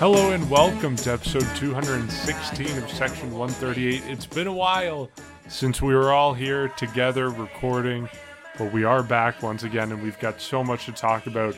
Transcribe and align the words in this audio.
Hello 0.00 0.30
and 0.30 0.48
welcome 0.48 0.96
to 0.96 1.12
episode 1.12 1.46
216 1.56 2.78
of 2.78 2.90
Section 2.90 3.32
138. 3.32 4.02
It's 4.06 4.24
been 4.24 4.46
a 4.46 4.52
while 4.52 5.10
since 5.46 5.82
we 5.82 5.94
were 5.94 6.10
all 6.10 6.32
here 6.32 6.68
together 6.68 7.28
recording, 7.28 8.08
but 8.56 8.72
we 8.72 8.82
are 8.82 9.02
back 9.02 9.42
once 9.42 9.62
again 9.62 9.92
and 9.92 10.02
we've 10.02 10.18
got 10.18 10.40
so 10.40 10.64
much 10.64 10.86
to 10.86 10.92
talk 10.92 11.26
about. 11.26 11.54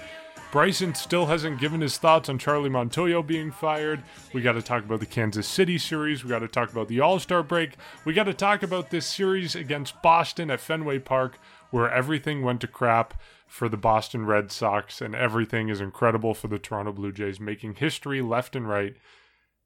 Bryson 0.50 0.92
still 0.96 1.26
hasn't 1.26 1.60
given 1.60 1.80
his 1.80 1.98
thoughts 1.98 2.28
on 2.28 2.36
Charlie 2.36 2.68
Montoyo 2.68 3.24
being 3.24 3.52
fired. 3.52 4.02
We 4.32 4.42
got 4.42 4.54
to 4.54 4.62
talk 4.62 4.82
about 4.82 4.98
the 4.98 5.06
Kansas 5.06 5.46
City 5.46 5.78
series. 5.78 6.24
We 6.24 6.30
got 6.30 6.40
to 6.40 6.48
talk 6.48 6.72
about 6.72 6.88
the 6.88 6.98
All 6.98 7.20
Star 7.20 7.44
break. 7.44 7.76
We 8.04 8.12
got 8.12 8.24
to 8.24 8.34
talk 8.34 8.64
about 8.64 8.90
this 8.90 9.06
series 9.06 9.54
against 9.54 10.02
Boston 10.02 10.50
at 10.50 10.58
Fenway 10.58 10.98
Park, 10.98 11.38
where 11.70 11.88
everything 11.88 12.42
went 12.42 12.60
to 12.62 12.66
crap 12.66 13.14
for 13.52 13.68
the 13.68 13.76
Boston 13.76 14.24
Red 14.24 14.50
Sox, 14.50 15.02
and 15.02 15.14
everything 15.14 15.68
is 15.68 15.78
incredible 15.78 16.32
for 16.32 16.48
the 16.48 16.58
Toronto 16.58 16.90
Blue 16.90 17.12
Jays, 17.12 17.38
making 17.38 17.74
history 17.74 18.22
left 18.22 18.56
and 18.56 18.66
right. 18.66 18.96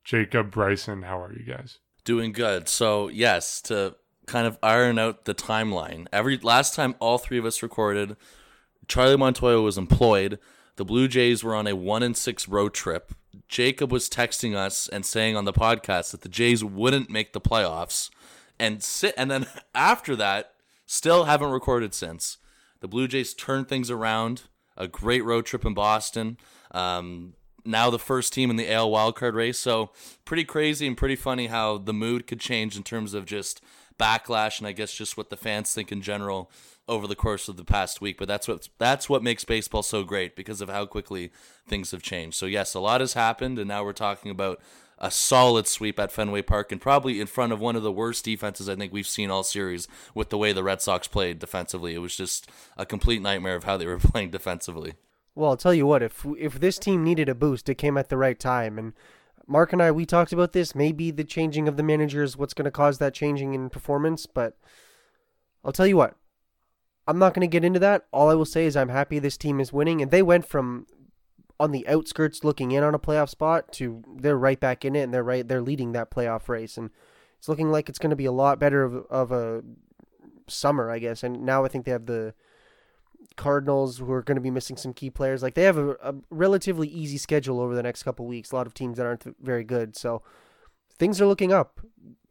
Jacob, 0.02 0.50
Bryson, 0.50 1.02
how 1.02 1.22
are 1.22 1.32
you 1.32 1.44
guys? 1.44 1.78
Doing 2.04 2.32
good. 2.32 2.68
So, 2.68 3.06
yes, 3.06 3.60
to 3.62 3.94
kind 4.26 4.44
of 4.44 4.58
iron 4.60 4.98
out 4.98 5.24
the 5.24 5.36
timeline, 5.36 6.08
every 6.12 6.36
last 6.36 6.74
time 6.74 6.96
all 6.98 7.16
three 7.16 7.38
of 7.38 7.44
us 7.44 7.62
recorded, 7.62 8.16
Charlie 8.88 9.16
Montoyo 9.16 9.62
was 9.62 9.78
employed. 9.78 10.40
The 10.74 10.84
Blue 10.84 11.06
Jays 11.06 11.44
were 11.44 11.54
on 11.54 11.68
a 11.68 11.76
one 11.76 12.02
and 12.02 12.16
six 12.16 12.48
road 12.48 12.74
trip. 12.74 13.12
Jacob 13.46 13.92
was 13.92 14.10
texting 14.10 14.56
us 14.56 14.88
and 14.88 15.06
saying 15.06 15.36
on 15.36 15.44
the 15.44 15.52
podcast 15.52 16.10
that 16.10 16.22
the 16.22 16.28
Jays 16.28 16.64
wouldn't 16.64 17.08
make 17.08 17.32
the 17.32 17.40
playoffs, 17.40 18.10
and 18.58 18.82
sit. 18.82 19.14
And 19.16 19.30
then 19.30 19.46
after 19.76 20.16
that, 20.16 20.54
still 20.86 21.24
haven't 21.26 21.52
recorded 21.52 21.94
since. 21.94 22.38
The 22.80 22.88
Blue 22.88 23.08
Jays 23.08 23.34
turned 23.34 23.68
things 23.68 23.90
around. 23.90 24.42
A 24.76 24.86
great 24.86 25.24
road 25.24 25.46
trip 25.46 25.64
in 25.64 25.74
Boston. 25.74 26.36
Um, 26.72 27.34
now 27.64 27.90
the 27.90 27.98
first 27.98 28.32
team 28.32 28.50
in 28.50 28.56
the 28.56 28.70
AL 28.70 28.90
wildcard 28.90 29.34
race. 29.34 29.58
So 29.58 29.90
pretty 30.24 30.44
crazy 30.44 30.86
and 30.86 30.96
pretty 30.96 31.16
funny 31.16 31.46
how 31.46 31.78
the 31.78 31.92
mood 31.92 32.26
could 32.26 32.40
change 32.40 32.76
in 32.76 32.82
terms 32.82 33.14
of 33.14 33.26
just 33.26 33.60
backlash 33.98 34.58
and 34.58 34.66
I 34.66 34.72
guess 34.72 34.94
just 34.94 35.16
what 35.16 35.30
the 35.30 35.36
fans 35.36 35.72
think 35.72 35.90
in 35.90 36.02
general 36.02 36.50
over 36.88 37.06
the 37.06 37.16
course 37.16 37.48
of 37.48 37.56
the 37.56 37.64
past 37.64 38.00
week. 38.00 38.18
But 38.18 38.28
that's 38.28 38.46
what 38.46 38.68
that's 38.78 39.08
what 39.08 39.22
makes 39.22 39.44
baseball 39.44 39.82
so 39.82 40.04
great 40.04 40.36
because 40.36 40.60
of 40.60 40.68
how 40.68 40.86
quickly 40.86 41.32
things 41.66 41.90
have 41.90 42.02
changed. 42.02 42.36
So 42.36 42.46
yes, 42.46 42.74
a 42.74 42.80
lot 42.80 43.00
has 43.00 43.14
happened, 43.14 43.58
and 43.58 43.68
now 43.68 43.84
we're 43.84 43.92
talking 43.92 44.30
about 44.30 44.60
a 44.98 45.10
solid 45.10 45.66
sweep 45.66 45.98
at 45.98 46.10
Fenway 46.10 46.42
Park 46.42 46.72
and 46.72 46.80
probably 46.80 47.20
in 47.20 47.26
front 47.26 47.52
of 47.52 47.60
one 47.60 47.76
of 47.76 47.82
the 47.82 47.92
worst 47.92 48.24
defenses 48.24 48.68
I 48.68 48.76
think 48.76 48.92
we've 48.92 49.06
seen 49.06 49.30
all 49.30 49.42
series 49.42 49.88
with 50.14 50.30
the 50.30 50.38
way 50.38 50.52
the 50.52 50.64
Red 50.64 50.80
Sox 50.80 51.06
played 51.06 51.38
defensively. 51.38 51.94
It 51.94 51.98
was 51.98 52.16
just 52.16 52.50
a 52.76 52.86
complete 52.86 53.20
nightmare 53.20 53.56
of 53.56 53.64
how 53.64 53.76
they 53.76 53.86
were 53.86 53.98
playing 53.98 54.30
defensively. 54.30 54.94
Well, 55.34 55.50
I'll 55.50 55.56
tell 55.56 55.74
you 55.74 55.86
what, 55.86 56.02
if 56.02 56.24
if 56.38 56.60
this 56.60 56.78
team 56.78 57.04
needed 57.04 57.28
a 57.28 57.34
boost, 57.34 57.68
it 57.68 57.74
came 57.74 57.98
at 57.98 58.08
the 58.08 58.16
right 58.16 58.38
time 58.38 58.78
and 58.78 58.94
Mark 59.46 59.72
and 59.72 59.82
I 59.82 59.92
we 59.92 60.06
talked 60.06 60.32
about 60.32 60.52
this, 60.52 60.74
maybe 60.74 61.10
the 61.10 61.24
changing 61.24 61.68
of 61.68 61.76
the 61.76 61.82
manager 61.82 62.22
is 62.22 62.36
what's 62.36 62.54
going 62.54 62.64
to 62.64 62.70
cause 62.70 62.98
that 62.98 63.14
changing 63.14 63.54
in 63.54 63.70
performance, 63.70 64.26
but 64.26 64.56
I'll 65.64 65.72
tell 65.72 65.86
you 65.86 65.96
what. 65.96 66.16
I'm 67.08 67.18
not 67.18 67.34
going 67.34 67.48
to 67.48 67.52
get 67.52 67.64
into 67.64 67.78
that. 67.78 68.06
All 68.12 68.28
I 68.28 68.34
will 68.34 68.44
say 68.44 68.66
is 68.66 68.76
I'm 68.76 68.88
happy 68.88 69.18
this 69.18 69.36
team 69.36 69.60
is 69.60 69.72
winning 69.72 70.02
and 70.02 70.10
they 70.10 70.22
went 70.22 70.46
from 70.46 70.86
on 71.58 71.72
the 71.72 71.86
outskirts 71.88 72.44
looking 72.44 72.70
in 72.70 72.82
on 72.82 72.94
a 72.94 72.98
playoff 72.98 73.28
spot 73.28 73.72
to 73.72 74.02
they're 74.16 74.38
right 74.38 74.60
back 74.60 74.84
in 74.84 74.94
it 74.94 75.02
and 75.02 75.14
they're 75.14 75.24
right 75.24 75.46
they're 75.46 75.62
leading 75.62 75.92
that 75.92 76.10
playoff 76.10 76.48
race. 76.48 76.76
And 76.76 76.90
it's 77.38 77.48
looking 77.48 77.70
like 77.70 77.88
it's 77.88 77.98
going 77.98 78.10
to 78.10 78.16
be 78.16 78.24
a 78.26 78.32
lot 78.32 78.58
better 78.58 78.84
of, 78.84 79.06
of 79.10 79.32
a 79.32 79.62
summer 80.48 80.90
I 80.90 80.98
guess. 80.98 81.22
And 81.22 81.42
now 81.44 81.64
I 81.64 81.68
think 81.68 81.84
they 81.84 81.92
have 81.92 82.06
the 82.06 82.34
Cardinals 83.36 83.98
who 83.98 84.10
are 84.12 84.22
going 84.22 84.36
to 84.36 84.42
be 84.42 84.50
missing 84.50 84.76
some 84.76 84.92
key 84.92 85.10
players. 85.10 85.42
Like 85.42 85.54
they 85.54 85.64
have 85.64 85.78
a, 85.78 85.90
a 86.02 86.14
relatively 86.30 86.88
easy 86.88 87.18
schedule 87.18 87.60
over 87.60 87.74
the 87.74 87.82
next 87.82 88.02
couple 88.02 88.26
weeks. 88.26 88.52
A 88.52 88.56
lot 88.56 88.66
of 88.66 88.74
teams 88.74 88.98
that 88.98 89.06
aren't 89.06 89.24
very 89.42 89.64
good. 89.64 89.96
So 89.96 90.22
things 90.98 91.20
are 91.20 91.26
looking 91.26 91.52
up. 91.52 91.80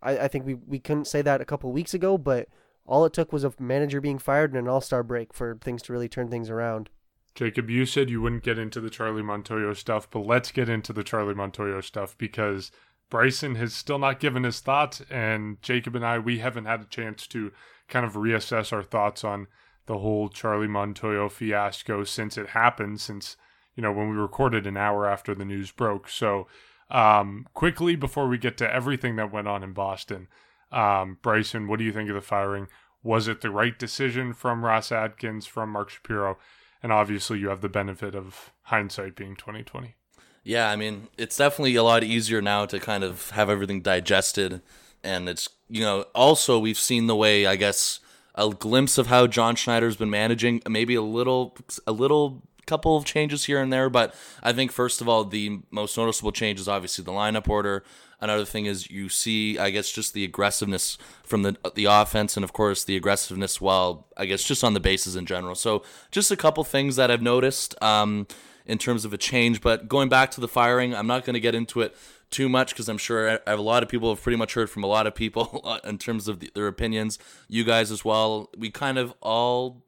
I, 0.02 0.20
I 0.20 0.28
think 0.28 0.46
we, 0.46 0.54
we 0.54 0.80
couldn't 0.80 1.06
say 1.06 1.22
that 1.24 1.42
a 1.42 1.46
couple 1.46 1.72
weeks 1.72 1.94
ago 1.94 2.18
but 2.18 2.48
all 2.86 3.06
it 3.06 3.14
took 3.14 3.34
was 3.34 3.44
a 3.44 3.54
manager 3.60 4.00
being 4.00 4.20
fired 4.20 4.52
and 4.52 4.60
an 4.60 4.68
all-star 4.68 5.04
break 5.04 5.34
for 5.34 5.58
things 5.60 5.82
to 5.84 5.94
really 5.94 6.08
turn 6.08 6.30
things 6.30 6.50
around 6.50 6.90
Jacob, 7.36 7.70
you 7.70 7.86
said 7.86 8.10
you 8.10 8.22
wouldn't 8.22 8.44
get 8.44 8.58
into 8.58 8.80
the 8.80 8.90
Charlie 8.90 9.22
Montoyo 9.22 9.76
stuff, 9.76 10.10
but 10.10 10.26
let's 10.26 10.52
get 10.52 10.70
into 10.70 10.94
the 10.94 11.04
Charlie 11.04 11.34
Montoyo 11.34 11.84
stuff 11.84 12.18
because 12.18 12.72
Bryson 13.10 13.56
has 13.56 13.74
still 13.74 14.00
not 14.00 14.22
given 14.22 14.44
his 14.44 14.62
thoughts, 14.62 15.02
and 15.12 15.62
Jacob 15.62 15.96
and 15.96 16.06
I, 16.06 16.18
we 16.18 16.40
haven't 16.40 16.66
had 16.66 16.82
a 16.82 16.86
chance 16.86 17.28
to 17.28 17.52
kind 17.90 18.06
of 18.06 18.14
reassess 18.14 18.72
our 18.72 18.84
thoughts 18.84 19.24
on 19.24 19.48
the 19.86 20.00
whole 20.00 20.30
Charlie 20.30 20.68
Montoyo 20.68 21.30
fiasco 21.30 22.06
since 22.06 22.38
it 22.38 22.50
happened, 22.50 23.02
since, 23.02 23.36
you 23.76 23.84
know, 23.84 23.92
when 23.92 24.10
we 24.10 24.16
recorded 24.16 24.66
an 24.66 24.78
hour 24.78 25.06
after 25.06 25.36
the 25.36 25.46
news 25.46 25.72
broke. 25.72 26.10
So, 26.10 26.48
um, 26.90 27.48
quickly 27.54 27.96
before 27.96 28.28
we 28.28 28.38
get 28.38 28.58
to 28.58 28.74
everything 28.74 29.18
that 29.18 29.32
went 29.32 29.48
on 29.48 29.62
in 29.62 29.74
Boston, 29.74 30.28
um, 30.72 31.18
Bryson, 31.22 31.68
what 31.68 31.80
do 31.80 31.86
you 31.86 31.92
think 31.92 32.10
of 32.10 32.16
the 32.16 32.22
firing? 32.22 32.68
Was 33.04 33.28
it 33.28 33.42
the 33.42 33.52
right 33.52 33.78
decision 33.78 34.34
from 34.34 34.66
Ross 34.66 34.92
Atkins, 34.92 35.46
from 35.46 35.70
Mark 35.72 35.90
Shapiro? 35.90 36.38
And 36.86 36.94
obviously 36.94 37.40
you 37.40 37.50
have 37.50 37.62
the 37.62 37.68
benefit 37.68 38.14
of 38.14 38.52
hindsight 38.66 39.16
being 39.16 39.36
2020 39.36 39.96
yeah 40.44 40.70
i 40.70 40.76
mean 40.76 41.08
it's 41.18 41.36
definitely 41.36 41.76
a 41.76 41.82
lot 41.82 42.04
easier 42.04 42.44
now 42.44 42.64
to 42.64 42.80
kind 42.80 43.04
of 43.04 43.32
have 43.32 43.50
everything 43.50 43.82
digested. 43.82 44.62
And 45.04 45.28
it's 45.28 45.50
you 45.68 45.82
know 45.82 46.06
also 46.14 46.60
we've 46.60 46.78
seen 46.78 47.08
the 47.08 47.16
way 47.16 47.48
i 47.48 47.56
guess 47.56 48.00
a 48.36 48.50
glimpse 48.50 49.00
of 49.00 49.08
how 49.08 49.26
john 49.26 49.56
schneider's 49.56 49.96
been 49.96 50.12
managing 50.12 50.62
maybe 50.70 50.94
a 50.94 51.02
little 51.02 51.58
a 51.88 51.92
little 51.92 52.44
couple 52.66 52.98
of 52.98 53.06
changes 53.06 53.46
here 53.46 53.62
and 53.62 53.72
there 53.72 53.90
but 53.90 54.14
i 54.44 54.52
think 54.52 54.72
first 54.72 55.02
of 55.02 55.10
all 55.10 55.24
the 55.24 55.60
most 55.72 55.98
noticeable 55.98 56.32
change 56.32 56.60
is 56.60 56.68
obviously 56.68 57.04
the 57.04 57.12
lineup 57.12 57.48
order 57.48 57.84
Another 58.22 58.46
thing 58.46 58.66
is 58.66 58.90
you 58.90 59.10
see, 59.10 59.60
I 59.60 59.70
guess, 59.70 59.92
just 59.92 60.14
the 60.14 60.24
aggressiveness 60.24 60.98
from 61.24 61.44
the 61.44 61.58
the 61.76 61.86
offense, 61.86 62.38
and 62.38 62.44
of 62.44 62.54
course 62.54 62.84
the 62.84 62.96
aggressiveness, 62.96 63.60
while 63.60 64.08
I 64.16 64.26
guess 64.26 64.44
just 64.44 64.64
on 64.64 64.74
the 64.74 64.80
bases 64.80 65.16
in 65.16 65.26
general. 65.26 65.56
So 65.56 65.84
just 66.12 66.32
a 66.32 66.38
couple 66.38 66.64
things 66.64 66.96
that 66.96 67.12
I've 67.12 67.22
noticed 67.22 67.82
um, 67.84 68.28
in 68.66 68.78
terms 68.78 69.06
of 69.06 69.14
a 69.14 69.18
change. 69.18 69.62
But 69.62 69.88
going 69.88 70.10
back 70.10 70.32
to 70.32 70.42
the 70.42 70.48
firing, 70.48 70.96
I'm 70.96 71.08
not 71.08 71.26
going 71.26 71.34
to 71.34 71.40
get 71.40 71.56
into 71.56 71.82
it 71.82 71.96
too 72.32 72.50
much 72.50 72.70
because 72.70 72.90
I'm 72.90 72.98
sure 72.98 73.40
I 73.46 73.50
have 73.50 73.60
a 73.60 73.62
lot 73.62 73.84
of 73.84 73.90
people 73.90 74.10
have 74.10 74.24
pretty 74.24 74.38
much 74.38 74.54
heard 74.54 74.70
from 74.70 74.84
a 74.84 74.88
lot 74.88 75.08
of 75.08 75.14
people 75.14 75.80
in 75.84 75.98
terms 75.98 76.28
of 76.28 76.40
the, 76.40 76.50
their 76.56 76.68
opinions. 76.68 77.20
You 77.48 77.64
guys 77.64 77.92
as 77.92 78.06
well. 78.06 78.50
We 78.58 78.72
kind 78.72 78.98
of 78.98 79.14
all 79.22 79.85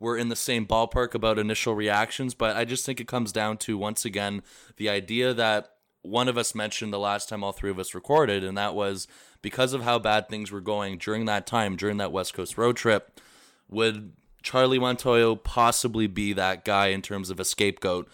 were 0.00 0.16
in 0.16 0.30
the 0.30 0.36
same 0.36 0.66
ballpark 0.66 1.14
about 1.14 1.38
initial 1.38 1.74
reactions, 1.74 2.34
but 2.34 2.56
I 2.56 2.64
just 2.64 2.84
think 2.84 3.00
it 3.00 3.06
comes 3.06 3.30
down 3.30 3.58
to 3.58 3.78
once 3.78 4.04
again 4.04 4.42
the 4.76 4.88
idea 4.88 5.32
that 5.34 5.74
one 6.02 6.26
of 6.26 6.38
us 6.38 6.54
mentioned 6.54 6.92
the 6.92 6.98
last 6.98 7.28
time 7.28 7.44
all 7.44 7.52
three 7.52 7.70
of 7.70 7.78
us 7.78 7.94
recorded, 7.94 8.42
and 8.42 8.56
that 8.56 8.74
was 8.74 9.06
because 9.42 9.74
of 9.74 9.82
how 9.82 9.98
bad 9.98 10.28
things 10.28 10.50
were 10.50 10.62
going 10.62 10.96
during 10.96 11.26
that 11.26 11.46
time, 11.46 11.76
during 11.76 11.98
that 11.98 12.12
West 12.12 12.32
Coast 12.32 12.56
road 12.56 12.76
trip, 12.76 13.20
would 13.68 14.14
Charlie 14.42 14.78
Montoyo 14.78 15.42
possibly 15.42 16.06
be 16.06 16.32
that 16.32 16.64
guy 16.64 16.88
in 16.88 17.02
terms 17.02 17.28
of 17.28 17.38
a 17.38 17.44
scapegoat? 17.44 18.08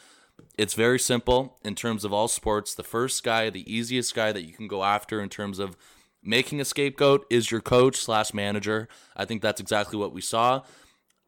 It's 0.58 0.75
very 0.75 0.99
simple 0.99 1.56
in 1.64 1.76
terms 1.76 2.05
of 2.05 2.12
all 2.12 2.26
sports. 2.26 2.75
The 2.75 2.82
first 2.82 3.22
guy, 3.22 3.49
the 3.49 3.72
easiest 3.72 4.14
guy 4.14 4.32
that 4.32 4.43
you 4.43 4.52
can 4.52 4.66
go 4.66 4.82
after 4.82 5.20
in 5.20 5.28
terms 5.28 5.61
of 5.61 5.76
making 6.22 6.61
a 6.61 6.64
scapegoat 6.64 7.25
is 7.31 7.52
your 7.52 7.61
coach 7.61 7.96
slash 7.96 8.34
manager. 8.34 8.88
I 9.16 9.25
think 9.25 9.43
that's 9.43 9.61
exactly 9.61 9.99
what 9.99 10.12
we 10.12 10.20
saw. 10.20 10.62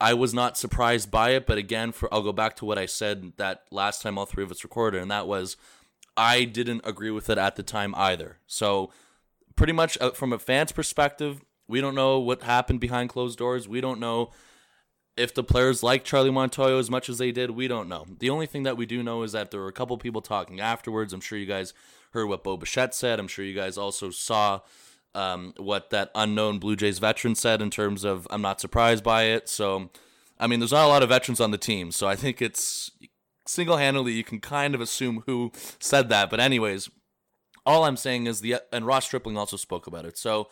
I 0.00 0.14
was 0.14 0.32
not 0.32 0.56
surprised 0.56 1.10
by 1.10 1.30
it, 1.30 1.46
but 1.46 1.58
again, 1.58 1.92
for 1.92 2.12
I'll 2.12 2.22
go 2.22 2.32
back 2.32 2.56
to 2.56 2.64
what 2.64 2.78
I 2.78 2.86
said 2.86 3.32
that 3.36 3.64
last 3.70 4.02
time 4.02 4.16
all 4.16 4.26
three 4.26 4.44
of 4.44 4.50
us 4.50 4.62
recorded, 4.62 5.02
and 5.02 5.10
that 5.10 5.26
was 5.26 5.56
I 6.16 6.44
didn't 6.44 6.82
agree 6.84 7.10
with 7.10 7.30
it 7.30 7.38
at 7.38 7.56
the 7.56 7.62
time 7.62 7.94
either. 7.96 8.38
So, 8.46 8.90
pretty 9.56 9.72
much 9.72 9.98
uh, 10.00 10.10
from 10.10 10.32
a 10.32 10.38
fan's 10.38 10.72
perspective, 10.72 11.42
we 11.66 11.80
don't 11.80 11.94
know 11.94 12.18
what 12.18 12.42
happened 12.42 12.80
behind 12.80 13.10
closed 13.10 13.38
doors. 13.38 13.68
We 13.68 13.80
don't 13.80 14.00
know 14.00 14.30
if 15.16 15.34
the 15.34 15.44
players 15.44 15.82
like 15.82 16.04
Charlie 16.04 16.30
Montoyo 16.30 16.78
as 16.78 16.90
much 16.90 17.08
as 17.08 17.18
they 17.18 17.32
did. 17.32 17.50
We 17.50 17.66
don't 17.66 17.88
know. 17.88 18.06
The 18.18 18.30
only 18.30 18.46
thing 18.46 18.62
that 18.62 18.76
we 18.76 18.86
do 18.86 19.02
know 19.02 19.22
is 19.22 19.32
that 19.32 19.50
there 19.50 19.60
were 19.60 19.68
a 19.68 19.72
couple 19.72 19.98
people 19.98 20.22
talking 20.22 20.60
afterwards. 20.60 21.12
I'm 21.12 21.20
sure 21.20 21.38
you 21.38 21.46
guys 21.46 21.74
heard 22.12 22.26
what 22.26 22.44
Bo 22.44 22.56
Bichette 22.56 22.94
said. 22.94 23.18
I'm 23.18 23.28
sure 23.28 23.44
you 23.44 23.54
guys 23.54 23.76
also 23.76 24.10
saw 24.10 24.60
um, 25.14 25.54
what 25.56 25.90
that 25.90 26.10
unknown 26.14 26.58
Blue 26.58 26.76
Jays 26.76 26.98
veteran 26.98 27.34
said 27.34 27.60
in 27.62 27.70
terms 27.70 28.04
of 28.04 28.26
I'm 28.30 28.42
not 28.42 28.60
surprised 28.60 29.04
by 29.04 29.24
it. 29.24 29.48
So, 29.48 29.90
I 30.38 30.46
mean, 30.46 30.60
there's 30.60 30.72
not 30.72 30.84
a 30.84 30.88
lot 30.88 31.02
of 31.02 31.08
veterans 31.08 31.40
on 31.40 31.50
the 31.50 31.58
team. 31.58 31.90
So 31.92 32.06
I 32.06 32.16
think 32.16 32.40
it's 32.40 32.90
single 33.46 33.78
handedly, 33.78 34.12
you 34.12 34.24
can 34.24 34.40
kind 34.40 34.74
of 34.74 34.80
assume 34.80 35.22
who 35.26 35.52
said 35.80 36.08
that. 36.10 36.30
But, 36.30 36.40
anyways, 36.40 36.90
all 37.66 37.84
I'm 37.84 37.96
saying 37.96 38.26
is 38.26 38.40
the, 38.40 38.56
and 38.72 38.86
Ross 38.86 39.06
Stripling 39.06 39.36
also 39.36 39.56
spoke 39.56 39.86
about 39.86 40.04
it. 40.04 40.16
So, 40.18 40.48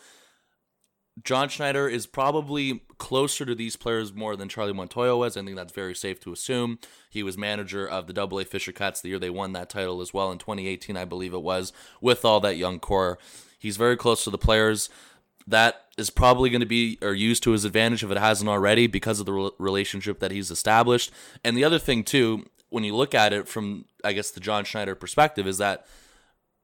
John 1.23 1.49
Schneider 1.49 1.87
is 1.87 2.05
probably 2.05 2.81
closer 2.99 3.43
to 3.43 3.55
these 3.55 3.75
players 3.75 4.13
more 4.13 4.35
than 4.35 4.49
Charlie 4.49 4.73
Montoyo 4.73 5.17
was. 5.17 5.35
I 5.35 5.43
think 5.43 5.55
that's 5.55 5.73
very 5.73 5.95
safe 5.95 6.19
to 6.21 6.31
assume. 6.31 6.77
He 7.09 7.23
was 7.23 7.37
manager 7.37 7.87
of 7.87 8.05
the 8.05 8.13
Double 8.13 8.39
A 8.39 8.45
Fisher 8.45 8.71
Cats 8.71 9.01
the 9.01 9.09
year 9.09 9.19
they 9.19 9.31
won 9.31 9.53
that 9.53 9.69
title 9.69 10.01
as 10.01 10.13
well 10.13 10.31
in 10.31 10.37
2018, 10.37 10.95
I 10.95 11.05
believe 11.05 11.33
it 11.33 11.41
was, 11.41 11.73
with 12.01 12.23
all 12.23 12.39
that 12.41 12.57
young 12.57 12.79
core. 12.79 13.17
He's 13.57 13.77
very 13.77 13.97
close 13.97 14.23
to 14.23 14.29
the 14.29 14.37
players. 14.37 14.89
That 15.45 15.85
is 15.97 16.09
probably 16.09 16.49
going 16.49 16.61
to 16.61 16.67
be 16.67 16.97
or 17.01 17.13
used 17.13 17.43
to 17.43 17.51
his 17.51 17.65
advantage 17.65 18.03
if 18.03 18.11
it 18.11 18.17
hasn't 18.17 18.49
already 18.49 18.87
because 18.87 19.19
of 19.19 19.25
the 19.25 19.51
relationship 19.57 20.19
that 20.19 20.31
he's 20.31 20.51
established. 20.51 21.11
And 21.43 21.57
the 21.57 21.63
other 21.63 21.79
thing 21.79 22.03
too, 22.03 22.45
when 22.69 22.83
you 22.83 22.95
look 22.95 23.15
at 23.15 23.33
it 23.33 23.47
from 23.47 23.85
I 24.03 24.13
guess 24.13 24.31
the 24.31 24.39
John 24.39 24.65
Schneider 24.65 24.95
perspective 24.95 25.47
is 25.47 25.57
that 25.57 25.85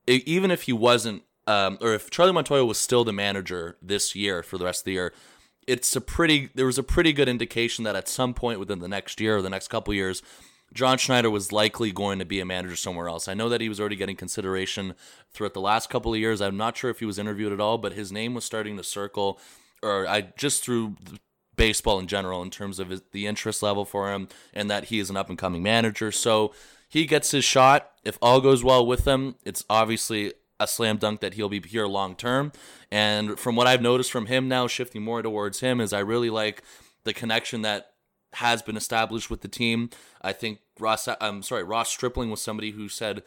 even 0.07 0.51
if 0.51 0.63
he 0.63 0.73
wasn't 0.73 1.23
um, 1.47 1.77
or 1.81 1.93
if 1.93 2.09
Charlie 2.09 2.31
Montoyo 2.31 2.65
was 2.67 2.77
still 2.77 3.03
the 3.03 3.13
manager 3.13 3.77
this 3.81 4.15
year 4.15 4.43
for 4.43 4.57
the 4.57 4.65
rest 4.65 4.81
of 4.81 4.85
the 4.85 4.93
year, 4.93 5.13
it's 5.67 5.95
a 5.95 6.01
pretty 6.01 6.49
there 6.55 6.65
was 6.65 6.77
a 6.77 6.83
pretty 6.83 7.13
good 7.13 7.29
indication 7.29 7.83
that 7.83 7.95
at 7.95 8.07
some 8.07 8.33
point 8.33 8.59
within 8.59 8.79
the 8.79 8.87
next 8.87 9.19
year 9.19 9.37
or 9.37 9.41
the 9.41 9.49
next 9.49 9.69
couple 9.69 9.93
years, 9.93 10.21
John 10.73 10.97
Schneider 10.97 11.29
was 11.29 11.51
likely 11.51 11.91
going 11.91 12.19
to 12.19 12.25
be 12.25 12.39
a 12.39 12.45
manager 12.45 12.75
somewhere 12.75 13.07
else. 13.07 13.27
I 13.27 13.33
know 13.33 13.47
that 13.49 13.61
he 13.61 13.69
was 13.69 13.79
already 13.79 13.95
getting 13.95 14.15
consideration 14.15 14.95
throughout 15.31 15.53
the 15.53 15.61
last 15.61 15.89
couple 15.89 16.13
of 16.13 16.19
years. 16.19 16.41
I'm 16.41 16.57
not 16.57 16.75
sure 16.75 16.89
if 16.89 16.99
he 16.99 17.05
was 17.05 17.19
interviewed 17.19 17.53
at 17.53 17.59
all, 17.59 17.77
but 17.77 17.93
his 17.93 18.11
name 18.11 18.33
was 18.33 18.43
starting 18.43 18.77
to 18.77 18.83
circle, 18.83 19.39
or 19.81 20.07
I 20.07 20.21
just 20.35 20.63
through 20.63 20.95
baseball 21.55 21.99
in 21.99 22.07
general 22.07 22.41
in 22.41 22.49
terms 22.49 22.79
of 22.79 22.89
his, 22.89 23.03
the 23.11 23.27
interest 23.27 23.61
level 23.61 23.85
for 23.85 24.11
him 24.11 24.27
and 24.53 24.69
that 24.71 24.85
he 24.85 24.99
is 24.99 25.09
an 25.09 25.17
up 25.17 25.29
and 25.29 25.37
coming 25.37 25.61
manager. 25.61 26.11
So 26.11 26.53
he 26.89 27.05
gets 27.05 27.31
his 27.31 27.43
shot. 27.43 27.91
If 28.03 28.17
all 28.21 28.41
goes 28.41 28.63
well 28.63 28.85
with 28.85 29.05
him, 29.05 29.35
it's 29.45 29.63
obviously 29.69 30.33
a 30.59 30.67
slam 30.67 30.97
dunk 30.97 31.21
that 31.21 31.35
he'll 31.35 31.49
be 31.49 31.61
here 31.61 31.85
long 31.85 32.15
term. 32.15 32.51
And 32.91 33.39
from 33.39 33.55
what 33.55 33.67
I've 33.67 33.81
noticed 33.81 34.11
from 34.11 34.27
him 34.27 34.47
now, 34.47 34.67
shifting 34.67 35.03
more 35.03 35.21
towards 35.21 35.59
him, 35.59 35.79
is 35.79 35.93
I 35.93 35.99
really 35.99 36.29
like 36.29 36.63
the 37.03 37.13
connection 37.13 37.61
that 37.63 37.92
has 38.35 38.61
been 38.61 38.77
established 38.77 39.29
with 39.29 39.41
the 39.41 39.47
team. 39.47 39.89
I 40.21 40.33
think 40.33 40.59
Ross, 40.79 41.07
I'm 41.21 41.43
sorry, 41.43 41.63
Ross 41.63 41.89
Stripling 41.89 42.29
was 42.29 42.41
somebody 42.41 42.71
who 42.71 42.89
said, 42.89 43.23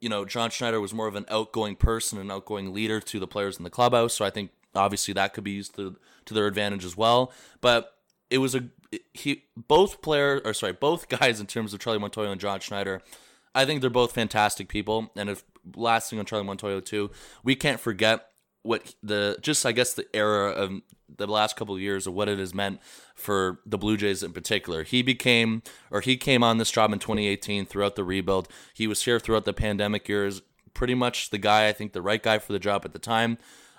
you 0.00 0.08
know, 0.08 0.24
John 0.24 0.50
Schneider 0.50 0.80
was 0.80 0.94
more 0.94 1.08
of 1.08 1.16
an 1.16 1.26
outgoing 1.28 1.76
person, 1.76 2.18
an 2.18 2.30
outgoing 2.30 2.72
leader 2.72 3.00
to 3.00 3.18
the 3.18 3.26
players 3.26 3.58
in 3.58 3.64
the 3.64 3.70
clubhouse. 3.70 4.14
So 4.14 4.24
I 4.24 4.30
think 4.30 4.50
obviously 4.74 5.14
that 5.14 5.34
could 5.34 5.44
be 5.44 5.52
used 5.52 5.74
to 5.76 5.96
to 6.26 6.34
their 6.34 6.46
advantage 6.46 6.84
as 6.84 6.96
well. 6.96 7.32
But 7.60 7.94
it 8.30 8.38
was 8.38 8.54
a 8.54 8.64
he 9.12 9.44
both 9.56 10.00
player 10.02 10.40
or 10.44 10.54
sorry 10.54 10.72
both 10.72 11.08
guys 11.20 11.40
in 11.40 11.46
terms 11.46 11.74
of 11.74 11.80
Charlie 11.80 11.98
Montoyo 11.98 12.30
and 12.30 12.40
John 12.40 12.60
Schneider. 12.60 13.02
I 13.54 13.64
think 13.64 13.80
they're 13.80 13.90
both 13.90 14.12
fantastic 14.12 14.68
people. 14.68 15.10
And 15.16 15.30
if 15.30 15.42
last 15.74 16.10
thing 16.10 16.18
on 16.18 16.26
Charlie 16.26 16.46
Montoyo 16.46 16.84
too, 16.84 17.10
we 17.42 17.56
can't 17.56 17.80
forget 17.80 18.28
what 18.68 18.94
the 19.02 19.38
just 19.40 19.64
I 19.64 19.72
guess 19.72 19.94
the 19.94 20.04
era 20.14 20.50
of 20.50 20.82
the 21.16 21.26
last 21.26 21.56
couple 21.56 21.74
of 21.74 21.80
years 21.80 22.06
of 22.06 22.12
what 22.12 22.28
it 22.28 22.38
has 22.38 22.54
meant 22.54 22.80
for 23.14 23.60
the 23.64 23.78
Blue 23.78 23.96
Jays 23.96 24.22
in 24.22 24.34
particular. 24.34 24.82
He 24.82 25.00
became 25.00 25.62
or 25.90 26.02
he 26.02 26.18
came 26.18 26.44
on 26.44 26.58
this 26.58 26.70
job 26.70 26.92
in 26.92 26.98
2018 26.98 27.64
throughout 27.64 27.96
the 27.96 28.04
rebuild. 28.04 28.46
He 28.74 28.86
was 28.86 29.02
here 29.02 29.18
throughout 29.18 29.46
the 29.46 29.54
pandemic 29.54 30.06
years. 30.06 30.42
Pretty 30.74 30.94
much 30.94 31.30
the 31.30 31.38
guy 31.38 31.66
I 31.66 31.72
think 31.72 31.94
the 31.94 32.02
right 32.02 32.22
guy 32.22 32.38
for 32.38 32.52
the 32.52 32.58
job 32.58 32.82
at 32.84 32.92
the 32.92 32.98
time. 32.98 33.38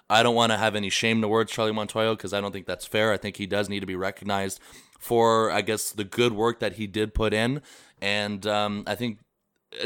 I 0.09 0.23
don't 0.23 0.33
want 0.33 0.51
to 0.51 0.57
have 0.57 0.75
any 0.75 0.89
shame 0.89 1.21
towards 1.21 1.51
Charlie 1.51 1.71
Montoyo 1.71 2.17
because 2.17 2.33
I 2.33 2.41
don't 2.41 2.51
think 2.51 2.65
that's 2.65 2.87
fair. 2.87 3.13
I 3.13 3.17
think 3.17 3.37
he 3.37 3.45
does 3.45 3.69
need 3.69 3.81
to 3.81 3.85
be 3.85 3.95
recognized 3.95 4.59
for 4.97 5.51
I 5.51 5.61
guess 5.61 5.91
the 5.91 6.03
good 6.03 6.33
work 6.33 6.59
that 6.61 6.73
he 6.73 6.87
did 6.87 7.13
put 7.13 7.31
in, 7.31 7.61
and 8.01 8.45
um, 8.47 8.83
I 8.87 8.95
think 8.95 9.19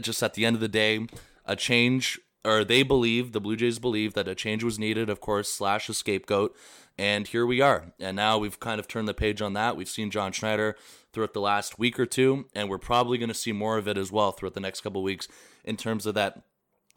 just 0.02 0.24
at 0.24 0.34
the 0.34 0.46
end 0.46 0.56
of 0.56 0.62
the 0.62 0.70
day, 0.70 1.06
a 1.46 1.58
change 1.58 2.22
or 2.45 2.63
they 2.63 2.84
believe 2.84 3.31
the 3.31 3.42
Blue 3.42 3.56
Jays 3.56 3.80
believe 3.80 4.13
that 4.13 4.28
a 4.28 4.36
change 4.36 4.63
was 4.63 4.80
needed, 4.80 5.10
of 5.10 5.22
course, 5.22 5.51
slash 5.51 5.90
a 5.90 5.94
scapegoat. 5.94 6.56
And 6.98 7.28
here 7.28 7.45
we 7.45 7.62
are. 7.62 7.94
And 8.00 8.16
now 8.16 8.38
we've 8.38 8.60
kind 8.60 8.80
of 8.80 8.88
turned 8.88 9.07
the 9.07 9.13
page 9.13 9.42
on 9.42 9.54
that. 9.54 9.75
We've 9.75 9.90
seen 9.90 10.12
John 10.12 10.31
Schneider 10.31 10.75
throughout 11.12 11.34
the 11.34 11.42
last 11.42 11.80
week 11.80 12.00
or 12.00 12.06
two, 12.06 12.45
and 12.54 12.69
we're 12.69 12.78
probably 12.78 13.18
going 13.18 13.30
to 13.30 13.36
see 13.36 13.51
more 13.51 13.78
of 13.78 13.88
it 13.88 13.98
as 13.98 14.12
well 14.12 14.31
throughout 14.31 14.54
the 14.54 14.60
next 14.60 14.81
couple 14.81 15.01
weeks 15.01 15.28
in 15.63 15.78
terms 15.78 16.06
of 16.06 16.13
that 16.16 16.44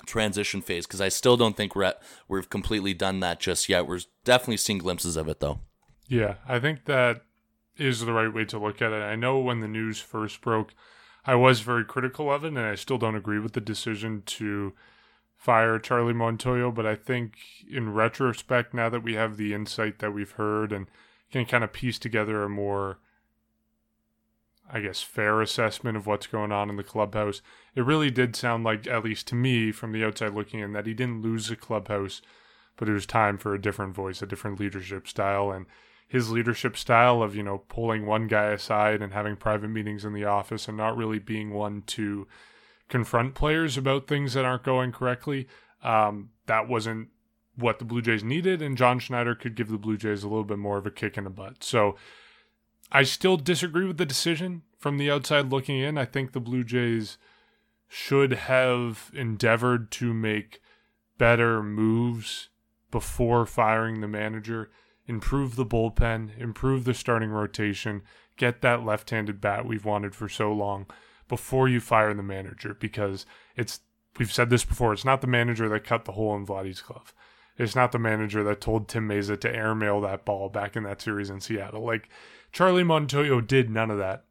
transition 0.05 0.61
phase. 0.61 0.87
Because 0.87 1.01
I 1.01 1.09
still 1.09 1.37
don't 1.37 1.57
think 1.57 1.75
we're 1.75 1.85
at, 1.85 2.03
we've 2.29 2.51
completely 2.51 2.93
done 2.93 3.21
that 3.21 3.41
just 3.41 3.69
yet. 3.69 3.87
We're 3.87 4.01
definitely 4.25 4.59
seeing 4.59 4.79
glimpses 4.79 5.17
of 5.17 5.29
it 5.29 5.41
though. 5.41 5.61
Yeah, 6.09 6.35
I 6.47 6.59
think 6.59 6.85
that 6.85 7.23
is 7.77 8.01
the 8.01 8.13
right 8.13 8.33
way 8.33 8.45
to 8.47 8.59
look 8.59 8.81
at 8.81 8.93
it. 8.93 9.03
I 9.03 9.17
know 9.17 9.39
when 9.39 9.61
the 9.61 9.69
news 9.69 10.01
first 10.01 10.41
broke, 10.41 10.75
I 11.25 11.35
was 11.35 11.61
very 11.61 11.85
critical 11.85 12.33
of 12.33 12.45
it, 12.45 12.49
and 12.49 12.59
I 12.59 12.75
still 12.77 12.99
don't 12.99 13.17
agree 13.17 13.39
with 13.39 13.53
the 13.53 13.61
decision 13.61 14.23
to 14.27 14.75
fire 15.37 15.79
Charlie 15.79 16.15
Montoyo, 16.15 16.75
but 16.75 16.87
I 16.87 16.95
think 16.95 17.35
in 17.71 17.93
retrospect, 17.93 18.75
now 18.75 18.89
that 18.89 19.03
we 19.03 19.15
have 19.15 19.37
the 19.37 19.55
insight 19.55 19.99
that 19.99 20.13
we've 20.13 20.33
heard 20.33 20.73
and 20.73 20.87
can 21.31 21.45
kind 21.45 21.63
of 21.63 21.73
piece 21.73 21.99
together 21.99 22.43
a 22.43 22.49
more, 22.49 22.99
I 24.71 24.81
guess, 24.81 25.03
fair 25.03 25.41
assessment 25.41 25.97
of 25.97 26.07
what's 26.07 26.27
going 26.27 26.53
on 26.53 26.71
in 26.71 26.77
the 26.77 26.83
clubhouse, 26.83 27.43
it 27.75 27.85
really 27.85 28.11
did 28.11 28.35
sound 28.35 28.65
like, 28.65 28.87
at 28.87 29.05
least 29.05 29.29
to 29.29 29.35
me 29.35 29.73
from 29.73 29.93
the 29.93 30.05
outside 30.05 30.35
looking 30.35 30.61
in, 30.61 30.73
that 30.73 30.87
he 30.87 30.95
didn't 30.95 31.23
lose 31.23 31.49
the 31.49 31.57
clubhouse, 31.57 32.23
but 32.77 32.89
it 32.89 32.93
was 32.93 33.07
time 33.07 33.39
for 33.39 33.55
a 33.55 33.61
different 33.61 33.95
voice, 33.95 34.23
a 34.23 34.27
different 34.27 34.59
leadership 34.59 35.07
style. 35.07 35.51
And 35.51 35.67
his 36.09 36.31
leadership 36.31 36.77
style 36.77 37.23
of, 37.23 37.35
you 37.35 37.43
know, 37.43 37.59
pulling 37.69 38.07
one 38.07 38.27
guy 38.29 38.47
aside 38.47 39.03
and 39.03 39.13
having 39.13 39.37
private 39.37 39.69
meetings 39.69 40.05
in 40.05 40.13
the 40.13 40.25
office 40.25 40.69
and 40.69 40.77
not 40.77 40.97
really 40.97 41.19
being 41.19 41.53
one 41.53 41.83
to 41.89 42.27
confront 42.89 43.35
players 43.35 43.77
about 43.77 44.07
things 44.07 44.35
that 44.35 44.45
aren't 44.45 44.63
going 44.63 44.93
correctly. 44.93 45.49
Um, 45.83 46.31
that 46.47 46.69
wasn't 46.69 47.09
what 47.57 47.79
the 47.79 47.85
Blue 47.85 48.03
Jays 48.03 48.23
needed, 48.23 48.61
and 48.63 48.77
John 48.77 48.99
Schneider 48.99 49.35
could 49.35 49.55
give 49.55 49.69
the 49.69 49.79
Blue 49.79 49.97
Jays 49.97 50.23
a 50.23 50.29
little 50.29 50.45
bit 50.45 50.59
more 50.59 50.79
of 50.79 50.87
a 50.87 50.91
kick 50.91 51.17
in 51.17 51.25
the 51.25 51.31
butt. 51.31 51.65
So 51.65 51.97
I 52.93 53.03
still 53.03 53.37
disagree 53.37 53.87
with 53.87 53.97
the 53.97 54.07
decision 54.07 54.63
from 54.79 54.99
the 54.99 55.11
outside 55.11 55.51
looking 55.51 55.79
in. 55.79 55.99
I 55.99 56.05
think 56.05 56.33
the 56.33 56.41
Blue 56.41 56.65
Jays 56.65 57.19
should 57.89 58.33
have 58.33 59.11
endeavored 59.15 59.91
to 59.93 60.13
make 60.13 60.61
better 61.19 61.63
moves 61.63 62.49
before 62.91 63.47
firing 63.47 64.01
the 64.01 64.09
manager, 64.09 64.71
improve 65.07 65.57
the 65.57 65.67
bullpen, 65.67 66.39
improve 66.39 66.85
the 66.85 66.95
starting 66.95 67.31
rotation, 67.31 68.03
get 68.37 68.61
that 68.61 68.85
left 68.85 69.11
handed 69.11 69.41
bat 69.41 69.67
we've 69.67 69.85
wanted 69.85 70.15
for 70.15 70.29
so 70.29 70.53
long 70.53 70.87
before 71.29 71.69
you 71.69 71.81
fire 71.81 72.15
the 72.15 72.23
manager 72.23 72.75
because 72.79 73.27
it's 73.57 73.81
we've 74.19 74.33
said 74.33 74.51
this 74.51 74.65
before. 74.65 74.93
It's 74.93 75.05
not 75.05 75.21
the 75.21 75.27
manager 75.27 75.69
that 75.69 75.85
cut 75.85 76.05
the 76.05 76.13
hole 76.13 76.37
in 76.37 76.47
Vladdy's 76.47 76.81
glove. 76.81 77.15
It's 77.59 77.75
not 77.75 77.93
the 77.93 77.99
manager 77.99 78.45
that 78.45 78.61
told 78.61 78.89
Tim 78.89 79.09
Mayza 79.09 79.41
to 79.41 79.55
airmail 79.55 80.01
that 80.03 80.25
ball 80.25 80.49
back 80.49 80.77
in 80.77 80.83
that 80.83 81.01
series 81.01 81.31
in 81.31 81.41
Seattle. 81.41 81.85
Like 81.85 82.09
Charlie 82.53 82.85
Montoyo 82.85 83.47
did 83.47 83.71
none 83.71 83.91
of 83.91 83.99
that. 83.99 84.25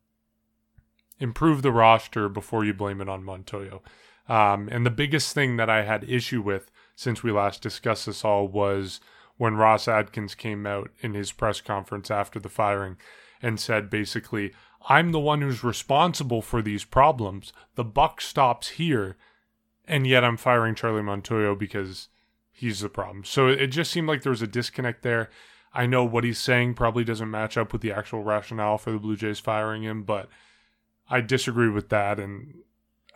Improve 1.19 1.61
the 1.61 1.71
roster 1.71 2.29
before 2.29 2.65
you 2.65 2.73
blame 2.73 3.01
it 3.01 3.09
on 3.09 3.23
Montoyo. 3.23 3.81
Um, 4.27 4.67
and 4.71 4.85
the 4.85 4.91
biggest 4.91 5.33
thing 5.33 5.57
that 5.57 5.69
I 5.69 5.83
had 5.83 6.03
issue 6.09 6.41
with 6.41 6.71
since 6.95 7.23
we 7.23 7.31
last 7.31 7.61
discussed 7.61 8.05
this 8.05 8.25
all 8.25 8.47
was 8.47 8.99
when 9.37 9.55
Ross 9.55 9.87
Atkins 9.87 10.35
came 10.35 10.65
out 10.65 10.89
in 11.01 11.13
his 11.13 11.31
press 11.31 11.61
conference 11.61 12.09
after 12.09 12.39
the 12.39 12.49
firing 12.49 12.97
and 13.41 13.59
said 13.59 13.89
basically, 13.89 14.53
I'm 14.87 15.11
the 15.11 15.19
one 15.19 15.41
who's 15.41 15.63
responsible 15.63 16.41
for 16.41 16.61
these 16.61 16.83
problems. 16.83 17.51
The 17.75 17.83
buck 17.83 18.21
stops 18.21 18.69
here, 18.69 19.17
and 19.87 20.05
yet 20.05 20.23
I'm 20.23 20.37
firing 20.37 20.75
Charlie 20.75 21.01
Montoyo 21.01 21.57
because 21.57 22.09
he's 22.51 22.81
the 22.81 22.89
problem. 22.89 23.23
So 23.23 23.47
it 23.47 23.67
just 23.67 23.91
seemed 23.91 24.07
like 24.07 24.21
there 24.21 24.31
was 24.31 24.41
a 24.41 24.47
disconnect 24.47 25.01
there. 25.01 25.29
I 25.73 25.85
know 25.85 26.05
what 26.05 26.23
he's 26.23 26.39
saying 26.39 26.75
probably 26.75 27.03
doesn't 27.03 27.29
match 27.29 27.57
up 27.57 27.73
with 27.73 27.81
the 27.81 27.91
actual 27.91 28.23
rationale 28.23 28.77
for 28.77 28.91
the 28.91 28.99
Blue 28.99 29.17
Jays 29.17 29.39
firing 29.39 29.83
him, 29.83 30.03
but 30.03 30.29
I 31.09 31.21
disagree 31.21 31.69
with 31.69 31.89
that, 31.89 32.19
and 32.19 32.59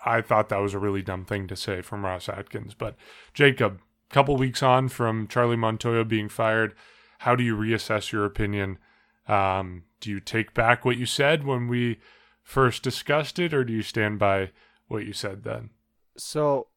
I 0.06 0.22
thought 0.22 0.50
that 0.50 0.62
was 0.62 0.74
a 0.74 0.80
really 0.80 1.02
dumb 1.02 1.24
thing 1.24 1.48
to 1.48 1.56
say 1.56 1.82
from 1.82 2.04
Ross 2.04 2.28
Atkins. 2.28 2.74
But 2.74 2.96
Jacob, 3.34 3.80
couple 4.10 4.36
weeks 4.38 4.64
on 4.64 4.90
from 4.90 5.28
Charlie 5.28 5.56
Montoyo 5.56 6.08
being 6.08 6.30
fired, 6.30 6.74
how 7.20 7.36
do 7.36 7.44
you 7.44 7.56
reassess 7.56 8.12
your 8.12 8.26
opinion? 8.26 8.80
Um, 9.30 9.84
do 10.00 10.10
you 10.10 10.20
take 10.20 10.54
back 10.54 10.84
what 10.84 10.98
you 10.98 11.06
said 11.06 11.46
when 11.46 11.68
we 11.68 12.00
first 12.44 12.82
discussed 12.84 13.38
it, 13.38 13.54
or 13.54 13.64
do 13.64 13.72
you 13.72 13.84
stand 13.84 14.18
by 14.18 14.52
what 14.88 15.06
you 15.06 15.14
said 15.14 15.44
then? 15.44 15.70
So, 16.18 16.68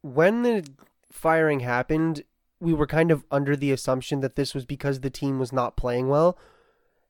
when 0.00 0.42
the 0.42 0.66
firing 1.12 1.60
happened, 1.60 2.24
we 2.58 2.72
were 2.72 2.86
kind 2.86 3.10
of 3.10 3.24
under 3.30 3.54
the 3.54 3.70
assumption 3.70 4.20
that 4.20 4.36
this 4.36 4.54
was 4.54 4.64
because 4.64 5.00
the 5.00 5.10
team 5.10 5.38
was 5.38 5.52
not 5.52 5.76
playing 5.76 6.08
well. 6.08 6.38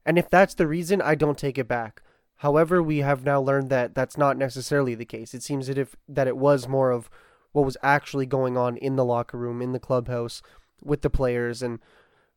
And 0.04 0.18
if 0.18 0.28
that's 0.28 0.54
the 0.54 0.66
reason, 0.66 1.00
I 1.00 1.14
don't 1.14 1.38
take 1.38 1.58
it 1.58 1.68
back. 1.68 2.02
However, 2.36 2.82
we 2.82 2.98
have 2.98 3.24
now 3.24 3.40
learned 3.40 3.70
that 3.70 3.94
that's 3.94 4.16
not 4.16 4.38
necessarily 4.38 4.94
the 4.94 5.04
case. 5.04 5.34
It 5.34 5.42
seems 5.42 5.66
that 5.66 5.78
if 5.78 5.94
that 6.08 6.26
it 6.26 6.36
was 6.36 6.66
more 6.66 6.90
of 6.90 7.10
what 7.52 7.64
was 7.64 7.76
actually 7.82 8.26
going 8.26 8.56
on 8.56 8.76
in 8.76 8.96
the 8.96 9.04
locker 9.04 9.36
room, 9.36 9.60
in 9.60 9.72
the 9.72 9.78
clubhouse, 9.78 10.40
with 10.82 11.02
the 11.02 11.10
players, 11.10 11.62
and 11.62 11.80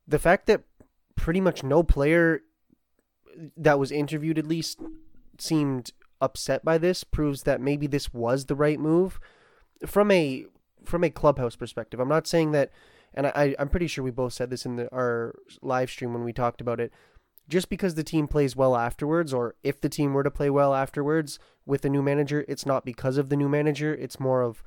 the 0.07 0.19
fact 0.19 0.45
that 0.47 0.63
pretty 1.15 1.41
much 1.41 1.63
no 1.63 1.83
player 1.83 2.41
that 3.57 3.79
was 3.79 3.91
interviewed 3.91 4.37
at 4.37 4.47
least 4.47 4.79
seemed 5.39 5.91
upset 6.21 6.63
by 6.63 6.77
this 6.77 7.03
proves 7.03 7.43
that 7.43 7.59
maybe 7.59 7.87
this 7.87 8.13
was 8.13 8.45
the 8.45 8.55
right 8.55 8.79
move 8.79 9.19
from 9.85 10.11
a 10.11 10.45
from 10.85 11.03
a 11.03 11.09
clubhouse 11.09 11.55
perspective. 11.55 11.99
I'm 11.99 12.09
not 12.09 12.27
saying 12.27 12.51
that, 12.51 12.71
and 13.13 13.27
I 13.27 13.55
I'm 13.59 13.69
pretty 13.69 13.87
sure 13.87 14.03
we 14.03 14.11
both 14.11 14.33
said 14.33 14.49
this 14.49 14.65
in 14.65 14.77
the, 14.77 14.91
our 14.93 15.35
live 15.61 15.89
stream 15.89 16.13
when 16.13 16.23
we 16.23 16.33
talked 16.33 16.61
about 16.61 16.79
it. 16.79 16.91
Just 17.49 17.67
because 17.67 17.95
the 17.95 18.05
team 18.05 18.27
plays 18.27 18.55
well 18.55 18.75
afterwards, 18.75 19.33
or 19.33 19.55
if 19.63 19.81
the 19.81 19.89
team 19.89 20.13
were 20.13 20.23
to 20.23 20.31
play 20.31 20.49
well 20.49 20.73
afterwards 20.73 21.39
with 21.65 21.83
a 21.83 21.89
new 21.89 22.01
manager, 22.01 22.45
it's 22.47 22.65
not 22.65 22.85
because 22.85 23.17
of 23.17 23.27
the 23.27 23.35
new 23.35 23.49
manager. 23.49 23.93
It's 23.93 24.19
more 24.19 24.41
of 24.41 24.63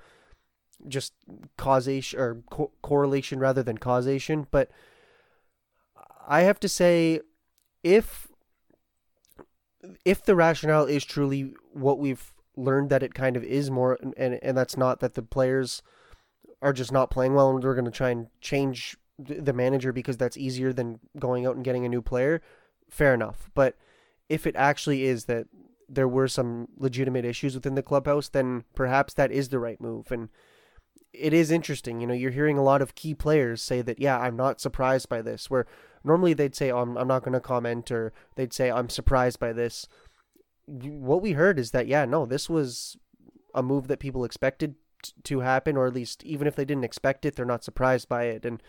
just 0.87 1.15
causation 1.57 2.21
or 2.21 2.43
co- 2.51 2.73
correlation 2.83 3.39
rather 3.39 3.63
than 3.63 3.79
causation. 3.79 4.47
But 4.51 4.71
I 6.27 6.43
have 6.43 6.61
to 6.61 6.69
say, 6.69 7.21
if 7.83 8.29
if 10.05 10.25
the 10.25 10.35
rationale 10.35 10.85
is 10.85 11.05
truly 11.05 11.55
what 11.73 11.99
we've 11.99 12.35
learned 12.57 12.91
that 12.91 13.03
it 13.03 13.15
kind 13.15 13.37
of 13.37 13.45
is 13.45 13.71
more, 13.71 13.99
and 14.17 14.39
and 14.43 14.57
that's 14.57 14.77
not 14.77 15.01
that 15.01 15.15
the 15.15 15.23
players 15.23 15.83
are 16.61 16.73
just 16.73 16.93
not 16.93 17.11
playing 17.11 17.35
well, 17.35 17.51
and 17.51 17.63
we're 17.63 17.75
going 17.75 17.85
to 17.85 17.91
try 17.91 18.11
and 18.11 18.29
change 18.41 18.97
the 19.19 19.53
manager 19.53 19.93
because 19.93 20.17
that's 20.17 20.37
easier 20.37 20.73
than 20.73 21.01
going 21.19 21.47
out 21.47 21.55
and 21.57 21.65
getting 21.65 21.87
a 21.87 21.89
new 21.89 22.03
player. 22.03 22.43
Fair 22.91 23.15
enough, 23.15 23.51
but 23.55 23.77
if 24.29 24.47
it 24.47 24.57
actually 24.57 25.05
is 25.05 25.25
that 25.27 25.47
there 25.89 26.09
were 26.09 26.29
some 26.29 26.69
legitimate 26.77 27.25
issues 27.25 27.55
within 27.55 27.75
the 27.75 27.83
clubhouse, 27.83 28.29
then 28.29 28.65
perhaps 28.75 29.15
that 29.15 29.31
is 29.31 29.49
the 29.49 29.59
right 29.59 29.81
move. 29.81 30.11
And 30.11 30.29
it 31.13 31.33
is 31.33 31.51
interesting. 31.51 32.01
You 32.01 32.07
know, 32.07 32.15
you're 32.15 32.31
hearing 32.31 32.59
a 32.59 32.63
lot 32.63 32.83
of 32.83 32.95
key 32.95 33.15
players 33.15 33.63
say 33.63 33.83
that, 33.83 34.01
yeah, 34.01 34.19
I'm 34.19 34.37
not 34.37 34.61
surprised 34.61 35.09
by 35.09 35.23
this, 35.23 35.49
where 35.49 35.67
normally 36.07 36.33
they'd 36.33 36.55
say, 36.55 36.71
oh, 36.71 36.81
I'm, 36.81 36.97
I'm 36.97 37.09
not 37.09 37.23
going 37.23 37.35
to 37.35 37.41
comment, 37.41 37.91
or 37.91 38.13
they'd 38.37 38.53
say, 38.53 38.71
I'm 38.71 38.89
surprised 38.89 39.39
by 39.39 39.53
this. 39.53 39.89
What 40.67 41.23
we 41.23 41.33
heard 41.33 41.59
is 41.59 41.73
that, 41.73 41.87
yeah, 41.87 42.05
no, 42.05 42.27
this 42.27 42.49
was 42.49 42.97
a 43.55 43.63
move 43.63 43.89
that 43.89 44.01
people 44.01 44.25
expected 44.25 44.77
to 45.25 45.41
happen, 45.41 45.77
or 45.77 45.87
at 45.87 45.95
least 45.95 46.25
even 46.25 46.47
if 46.47 46.57
they 46.57 46.65
didn't 46.65 46.85
expect 46.85 47.25
it, 47.25 47.37
they're 47.37 47.45
not 47.45 47.65
surprised 47.65 48.09
by 48.09 48.25
it. 48.25 48.45
And 48.45 48.63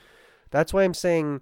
that's 0.51 0.73
why 0.73 0.83
I'm 0.83 0.93
saying 0.93 1.41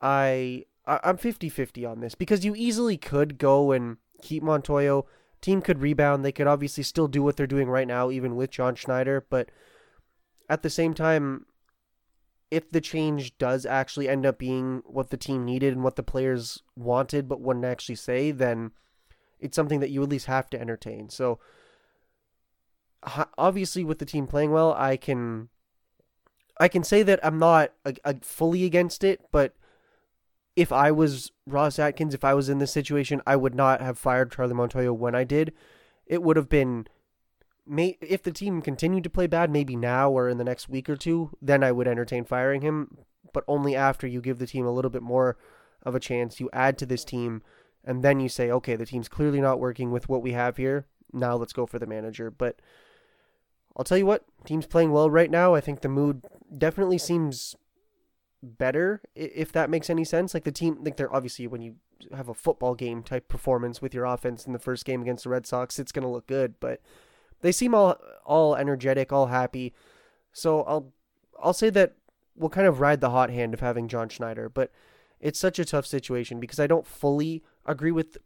I 0.00 0.64
I'm 0.86 1.16
50-50 1.16 1.90
on 1.90 2.00
this 2.00 2.14
because 2.14 2.44
you 2.44 2.54
easily 2.54 2.96
could 2.98 3.38
go 3.38 3.72
and 3.72 3.96
keep 4.20 4.42
Montoyo. 4.42 5.04
Team 5.40 5.62
could 5.62 5.80
rebound. 5.80 6.24
They 6.24 6.32
could 6.32 6.46
obviously 6.46 6.82
still 6.82 7.08
do 7.08 7.22
what 7.22 7.36
they're 7.36 7.46
doing 7.46 7.68
right 7.68 7.88
now, 7.88 8.10
even 8.10 8.36
with 8.36 8.50
John 8.50 8.74
Schneider. 8.74 9.24
But 9.28 9.50
at 10.48 10.62
the 10.62 10.70
same 10.70 10.94
time, 10.94 11.46
if 12.54 12.70
the 12.70 12.80
change 12.80 13.36
does 13.38 13.66
actually 13.66 14.08
end 14.08 14.24
up 14.24 14.38
being 14.38 14.82
what 14.86 15.10
the 15.10 15.16
team 15.16 15.44
needed 15.44 15.72
and 15.72 15.82
what 15.82 15.96
the 15.96 16.02
players 16.04 16.62
wanted 16.76 17.28
but 17.28 17.40
wouldn't 17.40 17.64
actually 17.64 17.96
say, 17.96 18.30
then 18.30 18.70
it's 19.40 19.56
something 19.56 19.80
that 19.80 19.90
you 19.90 20.02
at 20.02 20.08
least 20.08 20.26
have 20.26 20.48
to 20.50 20.60
entertain. 20.60 21.08
So 21.08 21.40
obviously 23.36 23.82
with 23.82 23.98
the 23.98 24.06
team 24.06 24.28
playing 24.28 24.52
well, 24.52 24.72
I 24.74 24.96
can 24.96 25.48
I 26.60 26.68
can 26.68 26.84
say 26.84 27.02
that 27.02 27.18
I'm 27.24 27.40
not 27.40 27.72
a, 27.84 27.94
a 28.04 28.14
fully 28.20 28.64
against 28.64 29.02
it, 29.02 29.20
but 29.32 29.56
if 30.54 30.70
I 30.70 30.92
was 30.92 31.32
Ross 31.46 31.80
Atkins, 31.80 32.14
if 32.14 32.22
I 32.22 32.34
was 32.34 32.48
in 32.48 32.58
this 32.58 32.70
situation, 32.70 33.20
I 33.26 33.34
would 33.34 33.56
not 33.56 33.80
have 33.80 33.98
fired 33.98 34.30
Charlie 34.30 34.54
Montoyo 34.54 34.94
when 34.96 35.16
I 35.16 35.24
did. 35.24 35.52
It 36.06 36.22
would 36.22 36.36
have 36.36 36.48
been, 36.48 36.86
may 37.66 37.96
if 38.00 38.22
the 38.22 38.32
team 38.32 38.62
continued 38.62 39.04
to 39.04 39.10
play 39.10 39.26
bad, 39.26 39.50
maybe 39.50 39.76
now 39.76 40.10
or 40.10 40.28
in 40.28 40.38
the 40.38 40.44
next 40.44 40.68
week 40.68 40.88
or 40.88 40.96
two, 40.96 41.30
then 41.40 41.62
I 41.62 41.72
would 41.72 41.88
entertain 41.88 42.24
firing 42.24 42.60
him. 42.60 42.98
But 43.32 43.44
only 43.48 43.74
after 43.74 44.06
you 44.06 44.20
give 44.20 44.38
the 44.38 44.46
team 44.46 44.66
a 44.66 44.72
little 44.72 44.90
bit 44.90 45.02
more 45.02 45.36
of 45.82 45.94
a 45.94 46.00
chance, 46.00 46.40
you 46.40 46.48
add 46.52 46.78
to 46.78 46.86
this 46.86 47.04
team, 47.04 47.42
and 47.84 48.02
then 48.02 48.20
you 48.20 48.28
say, 48.28 48.50
okay, 48.50 48.76
the 48.76 48.86
team's 48.86 49.08
clearly 49.08 49.40
not 49.40 49.60
working 49.60 49.90
with 49.90 50.08
what 50.08 50.22
we 50.22 50.32
have 50.32 50.56
here. 50.56 50.86
Now 51.12 51.36
let's 51.36 51.52
go 51.52 51.66
for 51.66 51.78
the 51.78 51.86
manager. 51.86 52.30
But 52.30 52.60
I'll 53.76 53.84
tell 53.84 53.98
you 53.98 54.06
what, 54.06 54.24
team's 54.44 54.66
playing 54.66 54.92
well 54.92 55.10
right 55.10 55.30
now. 55.30 55.54
I 55.54 55.60
think 55.60 55.80
the 55.80 55.88
mood 55.88 56.24
definitely 56.56 56.98
seems 56.98 57.56
better 58.42 59.00
if 59.14 59.52
that 59.52 59.70
makes 59.70 59.90
any 59.90 60.04
sense. 60.04 60.34
Like 60.34 60.44
the 60.44 60.52
team, 60.52 60.78
like 60.82 60.96
they're 60.96 61.14
obviously 61.14 61.46
when 61.46 61.62
you 61.62 61.76
have 62.14 62.28
a 62.28 62.34
football 62.34 62.74
game 62.74 63.02
type 63.02 63.28
performance 63.28 63.80
with 63.80 63.94
your 63.94 64.04
offense 64.04 64.46
in 64.46 64.52
the 64.52 64.58
first 64.58 64.84
game 64.84 65.02
against 65.02 65.24
the 65.24 65.30
Red 65.30 65.46
Sox, 65.46 65.78
it's 65.78 65.92
gonna 65.92 66.10
look 66.10 66.26
good. 66.26 66.54
But 66.60 66.80
they 67.44 67.52
seem 67.52 67.74
all 67.74 67.98
all 68.24 68.56
energetic, 68.56 69.12
all 69.12 69.26
happy. 69.26 69.74
So 70.32 70.62
I'll 70.62 70.92
I'll 71.40 71.52
say 71.52 71.68
that 71.70 71.92
we'll 72.34 72.48
kind 72.48 72.66
of 72.66 72.80
ride 72.80 73.02
the 73.02 73.10
hot 73.10 73.28
hand 73.28 73.52
of 73.52 73.60
having 73.60 73.86
John 73.86 74.08
Schneider, 74.08 74.48
but 74.48 74.72
it's 75.20 75.38
such 75.38 75.58
a 75.58 75.64
tough 75.64 75.86
situation 75.86 76.40
because 76.40 76.58
I 76.58 76.66
don't 76.66 76.86
fully 76.86 77.44
agree 77.66 77.92
with 77.92 78.16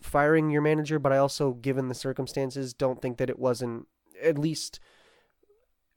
firing 0.00 0.50
your 0.50 0.62
manager, 0.62 1.00
but 1.00 1.12
I 1.12 1.16
also, 1.16 1.52
given 1.52 1.88
the 1.88 1.94
circumstances, 1.94 2.72
don't 2.72 3.02
think 3.02 3.18
that 3.18 3.28
it 3.28 3.40
wasn't 3.40 3.88
at 4.22 4.38
least 4.38 4.78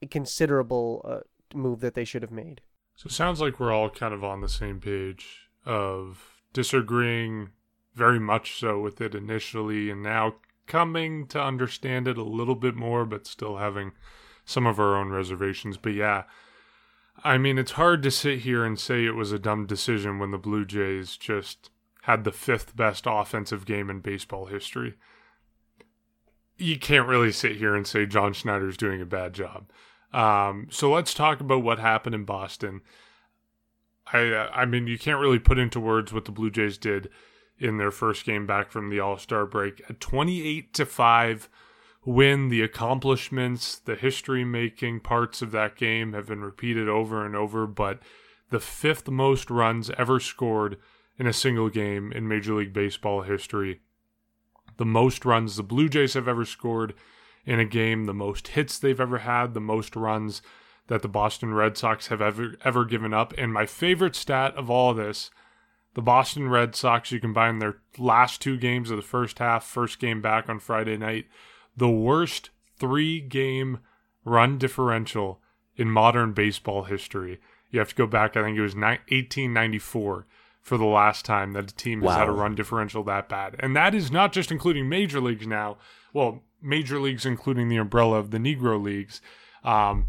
a 0.01 0.07
considerable 0.07 1.05
uh, 1.07 1.19
move 1.55 1.79
that 1.81 1.93
they 1.93 2.03
should 2.03 2.23
have 2.23 2.31
made. 2.31 2.61
So 2.95 3.05
it 3.05 3.13
sounds 3.13 3.39
like 3.39 3.59
we're 3.59 3.71
all 3.71 3.91
kind 3.91 4.15
of 4.15 4.23
on 4.23 4.41
the 4.41 4.49
same 4.49 4.79
page 4.79 5.47
of 5.63 6.41
disagreeing 6.53 7.49
very 7.93 8.19
much 8.19 8.59
so 8.59 8.79
with 8.79 8.99
it 8.99 9.13
initially 9.13 9.91
and 9.91 10.01
now 10.01 10.33
coming 10.67 11.27
to 11.27 11.41
understand 11.41 12.07
it 12.07 12.17
a 12.17 12.23
little 12.23 12.55
bit 12.55 12.75
more, 12.75 13.05
but 13.05 13.27
still 13.27 13.57
having 13.57 13.91
some 14.45 14.65
of 14.65 14.79
our 14.79 14.95
own 14.95 15.09
reservations. 15.09 15.77
But 15.77 15.93
yeah, 15.93 16.23
I 17.23 17.37
mean, 17.37 17.57
it's 17.57 17.71
hard 17.71 18.03
to 18.03 18.11
sit 18.11 18.39
here 18.39 18.65
and 18.65 18.79
say 18.79 19.05
it 19.05 19.15
was 19.15 19.31
a 19.31 19.39
dumb 19.39 19.65
decision 19.65 20.19
when 20.19 20.31
the 20.31 20.37
Blue 20.37 20.65
Jays 20.65 21.17
just 21.17 21.69
had 22.03 22.23
the 22.23 22.31
fifth 22.31 22.75
best 22.75 23.05
offensive 23.07 23.65
game 23.65 23.89
in 23.89 23.99
baseball 23.99 24.47
history. 24.47 24.95
You 26.57 26.77
can't 26.77 27.07
really 27.07 27.31
sit 27.31 27.55
here 27.55 27.75
and 27.75 27.87
say 27.87 28.05
John 28.05 28.33
Schneider's 28.33 28.77
doing 28.77 29.01
a 29.01 29.05
bad 29.05 29.33
job. 29.33 29.69
Um, 30.11 30.67
so 30.69 30.91
let's 30.91 31.13
talk 31.13 31.39
about 31.39 31.63
what 31.63 31.79
happened 31.79 32.13
in 32.13 32.25
Boston. 32.25 32.81
I 34.11 34.49
I 34.53 34.65
mean, 34.65 34.85
you 34.87 34.99
can't 34.99 35.19
really 35.19 35.39
put 35.39 35.57
into 35.57 35.79
words 35.79 36.13
what 36.13 36.25
the 36.25 36.31
Blue 36.31 36.51
Jays 36.51 36.77
did 36.77 37.09
in 37.59 37.77
their 37.77 37.91
first 37.91 38.25
game 38.25 38.45
back 38.45 38.71
from 38.71 38.89
the 38.89 38.99
All 38.99 39.17
Star 39.17 39.45
break. 39.45 39.81
A 39.89 39.93
twenty-eight 39.93 40.73
to 40.73 40.85
five 40.85 41.49
win. 42.05 42.49
The 42.49 42.61
accomplishments, 42.61 43.79
the 43.79 43.95
history-making 43.95 45.01
parts 45.01 45.41
of 45.41 45.51
that 45.51 45.75
game 45.75 46.13
have 46.13 46.27
been 46.27 46.41
repeated 46.41 46.89
over 46.89 47.25
and 47.25 47.35
over. 47.35 47.65
But 47.67 47.99
the 48.49 48.59
fifth 48.59 49.07
most 49.09 49.49
runs 49.49 49.89
ever 49.97 50.19
scored 50.19 50.77
in 51.17 51.27
a 51.27 51.33
single 51.33 51.69
game 51.69 52.11
in 52.11 52.27
Major 52.27 52.55
League 52.55 52.73
Baseball 52.73 53.21
history. 53.21 53.81
The 54.77 54.85
most 54.85 55.25
runs 55.25 55.55
the 55.55 55.63
Blue 55.63 55.87
Jays 55.87 56.15
have 56.15 56.27
ever 56.27 56.45
scored 56.45 56.95
in 57.45 57.59
a 57.59 57.65
game, 57.65 58.05
the 58.05 58.13
most 58.13 58.49
hits 58.49 58.79
they've 58.79 58.99
ever 58.99 59.19
had, 59.19 59.53
the 59.53 59.61
most 59.61 59.95
runs 59.95 60.41
that 60.87 61.01
the 61.01 61.07
Boston 61.07 61.53
Red 61.53 61.77
Sox 61.77 62.07
have 62.07 62.21
ever 62.21 62.55
ever 62.65 62.83
given 62.83 63.13
up. 63.13 63.33
And 63.37 63.53
my 63.53 63.65
favorite 63.65 64.15
stat 64.15 64.55
of 64.55 64.69
all 64.69 64.93
this, 64.93 65.29
the 65.95 66.01
Boston 66.01 66.49
Red 66.49 66.75
Sox, 66.75 67.11
you 67.11 67.19
combine 67.19 67.59
their 67.59 67.77
last 67.97 68.41
two 68.41 68.57
games 68.57 68.89
of 68.89 68.97
the 68.97 69.03
first 69.03 69.39
half, 69.39 69.63
first 69.63 69.99
game 69.99 70.21
back 70.21 70.49
on 70.49 70.59
Friday 70.59 70.97
night, 70.97 71.25
the 71.75 71.89
worst 71.89 72.49
three 72.77 73.19
game 73.19 73.79
run 74.25 74.57
differential 74.57 75.39
in 75.75 75.89
modern 75.89 76.33
baseball 76.33 76.83
history. 76.83 77.39
You 77.69 77.79
have 77.79 77.89
to 77.89 77.95
go 77.95 78.07
back, 78.07 78.35
I 78.35 78.43
think 78.43 78.57
it 78.57 78.61
was 78.61 78.75
1894 78.75 80.27
for 80.61 80.77
the 80.77 80.85
last 80.85 81.25
time 81.25 81.51
that 81.53 81.71
a 81.71 81.75
team 81.75 82.01
has 82.01 82.07
wow. 82.07 82.19
had 82.19 82.29
a 82.29 82.31
run 82.31 82.55
differential 82.55 83.03
that 83.03 83.27
bad. 83.27 83.55
And 83.59 83.75
that 83.75 83.93
is 83.93 84.11
not 84.11 84.31
just 84.31 84.51
including 84.51 84.87
major 84.87 85.19
leagues 85.19 85.45
now. 85.45 85.77
Well, 86.13 86.43
major 86.61 86.99
leagues, 86.99 87.25
including 87.25 87.67
the 87.67 87.77
umbrella 87.77 88.17
of 88.17 88.31
the 88.31 88.37
Negro 88.37 88.81
leagues. 88.81 89.21
Um, 89.63 90.07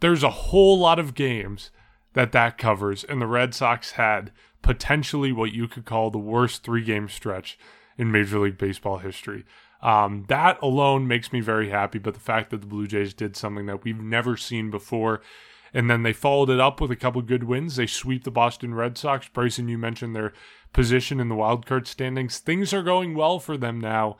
there's 0.00 0.22
a 0.22 0.30
whole 0.30 0.78
lot 0.78 0.98
of 0.98 1.14
games 1.14 1.70
that 2.14 2.32
that 2.32 2.58
covers, 2.58 3.04
and 3.04 3.20
the 3.20 3.26
Red 3.26 3.54
Sox 3.54 3.92
had 3.92 4.32
potentially 4.64 5.30
what 5.30 5.52
you 5.52 5.68
could 5.68 5.84
call 5.84 6.10
the 6.10 6.18
worst 6.18 6.64
three 6.64 6.82
game 6.82 7.08
stretch 7.08 7.58
in 7.98 8.10
Major 8.10 8.38
League 8.40 8.58
Baseball 8.58 8.98
history. 8.98 9.44
Um, 9.82 10.24
that 10.28 10.58
alone 10.62 11.06
makes 11.06 11.32
me 11.32 11.40
very 11.40 11.68
happy, 11.68 11.98
but 11.98 12.14
the 12.14 12.20
fact 12.20 12.50
that 12.50 12.62
the 12.62 12.66
Blue 12.66 12.86
Jays 12.86 13.12
did 13.12 13.36
something 13.36 13.66
that 13.66 13.84
we've 13.84 14.00
never 14.00 14.38
seen 14.38 14.70
before, 14.70 15.20
and 15.74 15.90
then 15.90 16.02
they 16.02 16.14
followed 16.14 16.48
it 16.48 16.58
up 16.58 16.80
with 16.80 16.90
a 16.90 16.96
couple 16.96 17.20
good 17.20 17.44
wins. 17.44 17.76
They 17.76 17.86
sweep 17.86 18.24
the 18.24 18.30
Boston 18.30 18.72
Red 18.72 18.96
Sox. 18.96 19.28
Bryson, 19.28 19.68
you 19.68 19.76
mentioned 19.76 20.16
their 20.16 20.32
position 20.72 21.20
in 21.20 21.28
the 21.28 21.34
wild 21.34 21.66
card 21.66 21.86
standings. 21.86 22.38
Things 22.38 22.72
are 22.72 22.82
going 22.82 23.14
well 23.14 23.38
for 23.38 23.58
them 23.58 23.78
now. 23.78 24.16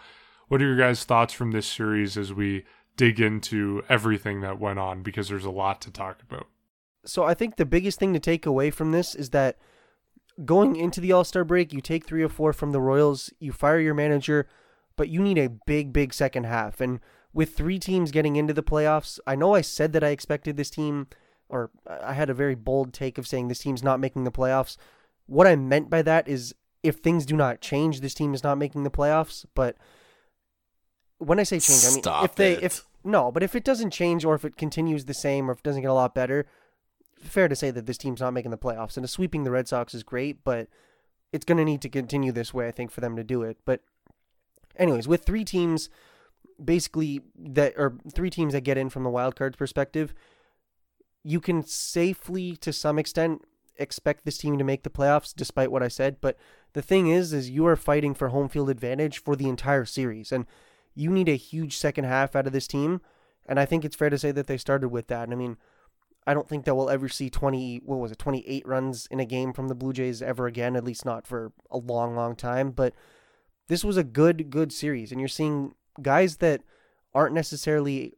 What 0.48 0.60
are 0.60 0.66
your 0.66 0.76
guys' 0.76 1.04
thoughts 1.04 1.32
from 1.32 1.52
this 1.52 1.66
series 1.66 2.18
as 2.18 2.34
we 2.34 2.66
dig 2.98 3.18
into 3.18 3.82
everything 3.88 4.42
that 4.42 4.60
went 4.60 4.78
on? 4.78 5.02
Because 5.02 5.30
there's 5.30 5.46
a 5.46 5.50
lot 5.50 5.80
to 5.80 5.90
talk 5.90 6.20
about. 6.20 6.48
So 7.06 7.24
I 7.24 7.32
think 7.32 7.56
the 7.56 7.64
biggest 7.64 7.98
thing 7.98 8.12
to 8.12 8.20
take 8.20 8.44
away 8.44 8.70
from 8.70 8.92
this 8.92 9.14
is 9.14 9.30
that 9.30 9.56
going 10.44 10.76
into 10.76 11.00
the 11.00 11.12
All 11.12 11.24
Star 11.24 11.44
break, 11.44 11.72
you 11.72 11.80
take 11.80 12.06
three 12.06 12.22
or 12.22 12.28
four 12.28 12.52
from 12.52 12.72
the 12.72 12.80
Royals, 12.80 13.32
you 13.38 13.52
fire 13.52 13.78
your 13.78 13.94
manager, 13.94 14.46
but 14.96 15.08
you 15.08 15.20
need 15.20 15.38
a 15.38 15.48
big, 15.48 15.92
big 15.92 16.14
second 16.14 16.44
half. 16.44 16.80
And 16.80 17.00
with 17.32 17.56
three 17.56 17.78
teams 17.78 18.10
getting 18.10 18.36
into 18.36 18.54
the 18.54 18.62
playoffs, 18.62 19.18
I 19.26 19.36
know 19.36 19.54
I 19.54 19.60
said 19.60 19.92
that 19.92 20.04
I 20.04 20.08
expected 20.08 20.56
this 20.56 20.70
team, 20.70 21.08
or 21.48 21.70
I 22.00 22.14
had 22.14 22.30
a 22.30 22.34
very 22.34 22.54
bold 22.54 22.92
take 22.92 23.18
of 23.18 23.26
saying 23.26 23.48
this 23.48 23.58
team's 23.58 23.82
not 23.82 24.00
making 24.00 24.24
the 24.24 24.32
playoffs. 24.32 24.76
What 25.26 25.46
I 25.46 25.56
meant 25.56 25.90
by 25.90 26.02
that 26.02 26.28
is 26.28 26.54
if 26.82 26.96
things 26.96 27.26
do 27.26 27.36
not 27.36 27.60
change, 27.60 28.00
this 28.00 28.14
team 28.14 28.34
is 28.34 28.44
not 28.44 28.58
making 28.58 28.84
the 28.84 28.90
playoffs. 28.90 29.44
But 29.54 29.76
when 31.18 31.40
I 31.40 31.44
say 31.44 31.58
change, 31.58 31.84
I 31.84 31.90
mean 31.90 32.02
Stop 32.02 32.24
if 32.24 32.34
they 32.36 32.52
it. 32.52 32.62
if 32.62 32.86
no, 33.02 33.30
but 33.30 33.42
if 33.42 33.54
it 33.54 33.64
doesn't 33.64 33.90
change 33.90 34.24
or 34.24 34.34
if 34.34 34.44
it 34.44 34.56
continues 34.56 35.04
the 35.04 35.14
same 35.14 35.48
or 35.48 35.52
if 35.52 35.58
it 35.58 35.64
doesn't 35.64 35.82
get 35.82 35.90
a 35.90 35.94
lot 35.94 36.14
better, 36.14 36.46
fair 37.26 37.48
to 37.48 37.56
say 37.56 37.70
that 37.70 37.86
this 37.86 37.98
team's 37.98 38.20
not 38.20 38.32
making 38.32 38.50
the 38.50 38.58
playoffs. 38.58 38.96
And 38.96 39.08
sweeping 39.08 39.44
the 39.44 39.50
Red 39.50 39.68
Sox 39.68 39.94
is 39.94 40.02
great, 40.02 40.44
but 40.44 40.68
it's 41.32 41.44
going 41.44 41.58
to 41.58 41.64
need 41.64 41.82
to 41.82 41.88
continue 41.88 42.32
this 42.32 42.54
way, 42.54 42.68
I 42.68 42.70
think, 42.70 42.90
for 42.90 43.00
them 43.00 43.16
to 43.16 43.24
do 43.24 43.42
it. 43.42 43.58
But, 43.64 43.80
anyways, 44.76 45.08
with 45.08 45.24
three 45.24 45.44
teams 45.44 45.88
basically 46.62 47.20
that 47.36 47.74
or 47.76 47.94
three 48.14 48.30
teams 48.30 48.52
that 48.52 48.60
get 48.60 48.78
in 48.78 48.88
from 48.88 49.02
the 49.02 49.10
wild 49.10 49.36
cards 49.36 49.56
perspective, 49.56 50.14
you 51.22 51.40
can 51.40 51.62
safely, 51.62 52.56
to 52.56 52.72
some 52.72 52.98
extent, 52.98 53.42
expect 53.76 54.24
this 54.24 54.38
team 54.38 54.58
to 54.58 54.64
make 54.64 54.82
the 54.82 54.90
playoffs, 54.90 55.34
despite 55.34 55.70
what 55.70 55.82
I 55.82 55.88
said. 55.88 56.18
But 56.20 56.36
the 56.74 56.82
thing 56.82 57.08
is, 57.08 57.32
is 57.32 57.50
you 57.50 57.66
are 57.66 57.76
fighting 57.76 58.14
for 58.14 58.28
home 58.28 58.48
field 58.48 58.70
advantage 58.70 59.18
for 59.18 59.34
the 59.34 59.48
entire 59.48 59.84
series, 59.84 60.30
and 60.30 60.46
you 60.94 61.10
need 61.10 61.28
a 61.28 61.36
huge 61.36 61.76
second 61.76 62.04
half 62.04 62.36
out 62.36 62.46
of 62.46 62.52
this 62.52 62.68
team, 62.68 63.00
and 63.46 63.58
I 63.58 63.64
think 63.64 63.84
it's 63.84 63.96
fair 63.96 64.10
to 64.10 64.18
say 64.18 64.30
that 64.30 64.46
they 64.46 64.56
started 64.56 64.88
with 64.88 65.08
that. 65.08 65.24
And 65.24 65.32
I 65.32 65.36
mean, 65.36 65.56
I 66.26 66.34
don't 66.34 66.48
think 66.48 66.64
that 66.64 66.74
we'll 66.74 66.90
ever 66.90 67.08
see 67.08 67.28
20 67.28 67.82
what 67.84 67.98
was 67.98 68.12
it 68.12 68.18
28 68.18 68.66
runs 68.66 69.06
in 69.10 69.20
a 69.20 69.26
game 69.26 69.52
from 69.52 69.68
the 69.68 69.74
Blue 69.74 69.92
Jays 69.92 70.22
ever 70.22 70.46
again, 70.46 70.76
at 70.76 70.84
least 70.84 71.04
not 71.04 71.26
for 71.26 71.52
a 71.70 71.78
long 71.78 72.14
long 72.16 72.34
time, 72.34 72.70
but 72.70 72.94
this 73.68 73.84
was 73.84 73.96
a 73.96 74.04
good 74.04 74.50
good 74.50 74.72
series 74.72 75.12
and 75.12 75.20
you're 75.20 75.28
seeing 75.28 75.74
guys 76.00 76.38
that 76.38 76.62
aren't 77.14 77.34
necessarily 77.34 78.14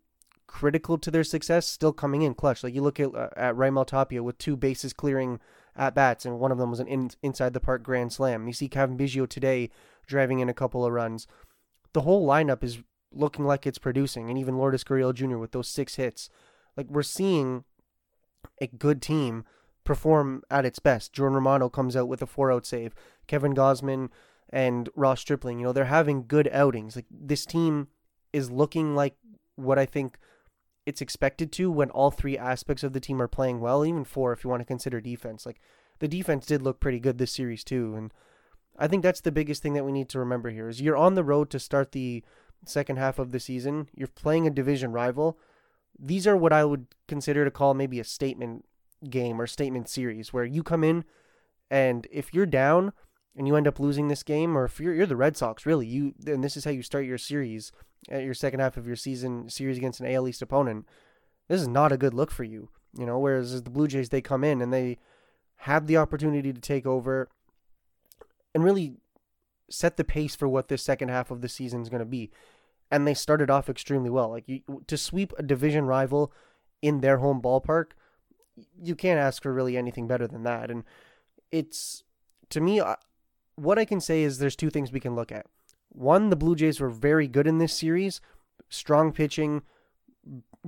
critical 0.46 0.96
to 0.96 1.10
their 1.10 1.24
success 1.24 1.66
still 1.66 1.92
coming 1.92 2.22
in 2.22 2.34
clutch. 2.34 2.62
Like 2.62 2.74
you 2.74 2.82
look 2.82 3.00
at 3.00 3.14
uh, 3.14 3.28
at 3.36 3.56
Raimel 3.56 3.86
Tapia 3.86 4.22
with 4.22 4.38
two 4.38 4.56
bases 4.56 4.92
clearing 4.92 5.40
at 5.76 5.94
bats 5.94 6.24
and 6.24 6.38
one 6.38 6.52
of 6.52 6.58
them 6.58 6.70
was 6.70 6.80
an 6.80 6.88
in, 6.88 7.10
inside 7.22 7.52
the 7.52 7.60
park 7.60 7.82
grand 7.82 8.12
slam. 8.12 8.46
You 8.46 8.52
see 8.52 8.68
Cavan 8.68 8.96
Biggio 8.96 9.28
today 9.28 9.70
driving 10.06 10.38
in 10.38 10.48
a 10.48 10.54
couple 10.54 10.84
of 10.84 10.92
runs. 10.92 11.26
The 11.92 12.02
whole 12.02 12.26
lineup 12.26 12.62
is 12.62 12.78
looking 13.12 13.44
like 13.44 13.66
it's 13.66 13.78
producing 13.78 14.28
and 14.28 14.38
even 14.38 14.56
Lourdes 14.56 14.84
Gurriel 14.84 15.14
Jr. 15.14 15.38
with 15.38 15.52
those 15.52 15.68
six 15.68 15.96
hits. 15.96 16.28
Like 16.76 16.88
we're 16.88 17.02
seeing 17.02 17.64
a 18.60 18.66
good 18.66 19.02
team 19.02 19.44
perform 19.84 20.42
at 20.50 20.64
its 20.64 20.78
best. 20.78 21.12
Jordan 21.12 21.36
Romano 21.36 21.68
comes 21.68 21.96
out 21.96 22.08
with 22.08 22.20
a 22.20 22.26
four 22.26 22.52
out 22.52 22.66
save. 22.66 22.94
Kevin 23.26 23.54
Gausman 23.54 24.10
and 24.50 24.88
Ross 24.94 25.20
Stripling, 25.20 25.60
you 25.60 25.66
know, 25.66 25.72
they're 25.72 25.86
having 25.86 26.26
good 26.26 26.48
outings. 26.52 26.96
Like 26.96 27.06
this 27.10 27.46
team 27.46 27.88
is 28.32 28.50
looking 28.50 28.94
like 28.94 29.16
what 29.54 29.78
I 29.78 29.86
think 29.86 30.18
it's 30.84 31.00
expected 31.00 31.50
to 31.52 31.70
when 31.70 31.90
all 31.90 32.10
three 32.10 32.38
aspects 32.38 32.84
of 32.84 32.92
the 32.92 33.00
team 33.00 33.20
are 33.20 33.28
playing 33.28 33.60
well, 33.60 33.84
even 33.84 34.04
four 34.04 34.32
if 34.32 34.44
you 34.44 34.50
want 34.50 34.60
to 34.60 34.66
consider 34.66 35.00
defense. 35.00 35.44
Like 35.46 35.60
the 35.98 36.08
defense 36.08 36.46
did 36.46 36.62
look 36.62 36.78
pretty 36.78 37.00
good 37.00 37.18
this 37.18 37.32
series 37.32 37.64
too. 37.64 37.94
And 37.96 38.12
I 38.78 38.86
think 38.86 39.02
that's 39.02 39.20
the 39.20 39.32
biggest 39.32 39.62
thing 39.62 39.74
that 39.74 39.84
we 39.84 39.92
need 39.92 40.08
to 40.10 40.18
remember 40.18 40.50
here 40.50 40.68
is 40.68 40.80
you're 40.80 40.96
on 40.96 41.14
the 41.14 41.24
road 41.24 41.50
to 41.50 41.58
start 41.58 41.92
the 41.92 42.22
second 42.64 42.98
half 42.98 43.18
of 43.18 43.32
the 43.32 43.40
season. 43.40 43.88
You're 43.94 44.08
playing 44.08 44.46
a 44.46 44.50
division 44.50 44.92
rival 44.92 45.38
these 45.98 46.26
are 46.26 46.36
what 46.36 46.52
I 46.52 46.64
would 46.64 46.86
consider 47.08 47.44
to 47.44 47.50
call 47.50 47.74
maybe 47.74 48.00
a 48.00 48.04
statement 48.04 48.64
game 49.08 49.40
or 49.40 49.46
statement 49.46 49.88
series 49.88 50.32
where 50.32 50.44
you 50.44 50.62
come 50.62 50.82
in 50.82 51.04
and 51.70 52.06
if 52.10 52.32
you're 52.32 52.46
down 52.46 52.92
and 53.36 53.46
you 53.46 53.56
end 53.56 53.68
up 53.68 53.78
losing 53.78 54.08
this 54.08 54.22
game 54.22 54.56
or 54.56 54.64
if 54.64 54.80
you're 54.80 54.94
you're 54.94 55.06
the 55.06 55.16
Red 55.16 55.36
Sox 55.36 55.66
really 55.66 55.86
you 55.86 56.14
and 56.26 56.42
this 56.42 56.56
is 56.56 56.64
how 56.64 56.70
you 56.70 56.82
start 56.82 57.04
your 57.04 57.18
series 57.18 57.72
at 58.10 58.24
your 58.24 58.34
second 58.34 58.60
half 58.60 58.76
of 58.76 58.86
your 58.86 58.96
season 58.96 59.48
series 59.48 59.78
against 59.78 60.00
an 60.00 60.06
AL 60.06 60.28
East 60.28 60.42
opponent. 60.42 60.86
This 61.48 61.60
is 61.60 61.68
not 61.68 61.92
a 61.92 61.98
good 61.98 62.14
look 62.14 62.30
for 62.30 62.44
you 62.44 62.70
you 62.96 63.06
know 63.06 63.18
whereas 63.18 63.62
the 63.62 63.70
Blue 63.70 63.88
Jays 63.88 64.08
they 64.08 64.20
come 64.20 64.44
in 64.44 64.60
and 64.60 64.72
they 64.72 64.98
have 65.60 65.86
the 65.86 65.96
opportunity 65.96 66.52
to 66.52 66.60
take 66.60 66.86
over 66.86 67.28
and 68.54 68.64
really 68.64 68.96
set 69.68 69.96
the 69.96 70.04
pace 70.04 70.36
for 70.36 70.48
what 70.48 70.68
this 70.68 70.82
second 70.82 71.08
half 71.08 71.30
of 71.30 71.40
the 71.40 71.48
season 71.48 71.82
is 71.82 71.88
going 71.88 72.00
to 72.00 72.06
be 72.06 72.30
and 72.90 73.06
they 73.06 73.14
started 73.14 73.50
off 73.50 73.68
extremely 73.68 74.10
well. 74.10 74.30
Like 74.30 74.48
you, 74.48 74.60
to 74.86 74.96
sweep 74.96 75.32
a 75.38 75.42
division 75.42 75.86
rival 75.86 76.32
in 76.82 77.00
their 77.00 77.18
home 77.18 77.40
ballpark, 77.40 77.92
you 78.80 78.94
can't 78.94 79.20
ask 79.20 79.42
for 79.42 79.52
really 79.52 79.76
anything 79.76 80.06
better 80.06 80.26
than 80.26 80.44
that. 80.44 80.70
And 80.70 80.84
it's 81.50 82.04
to 82.50 82.60
me, 82.60 82.80
what 83.56 83.78
I 83.78 83.84
can 83.84 84.00
say 84.00 84.22
is 84.22 84.38
there's 84.38 84.56
two 84.56 84.70
things 84.70 84.92
we 84.92 85.00
can 85.00 85.14
look 85.14 85.32
at. 85.32 85.46
One, 85.88 86.30
the 86.30 86.36
Blue 86.36 86.54
Jays 86.54 86.80
were 86.80 86.90
very 86.90 87.26
good 87.26 87.46
in 87.46 87.58
this 87.58 87.72
series, 87.72 88.20
strong 88.68 89.12
pitching, 89.12 89.62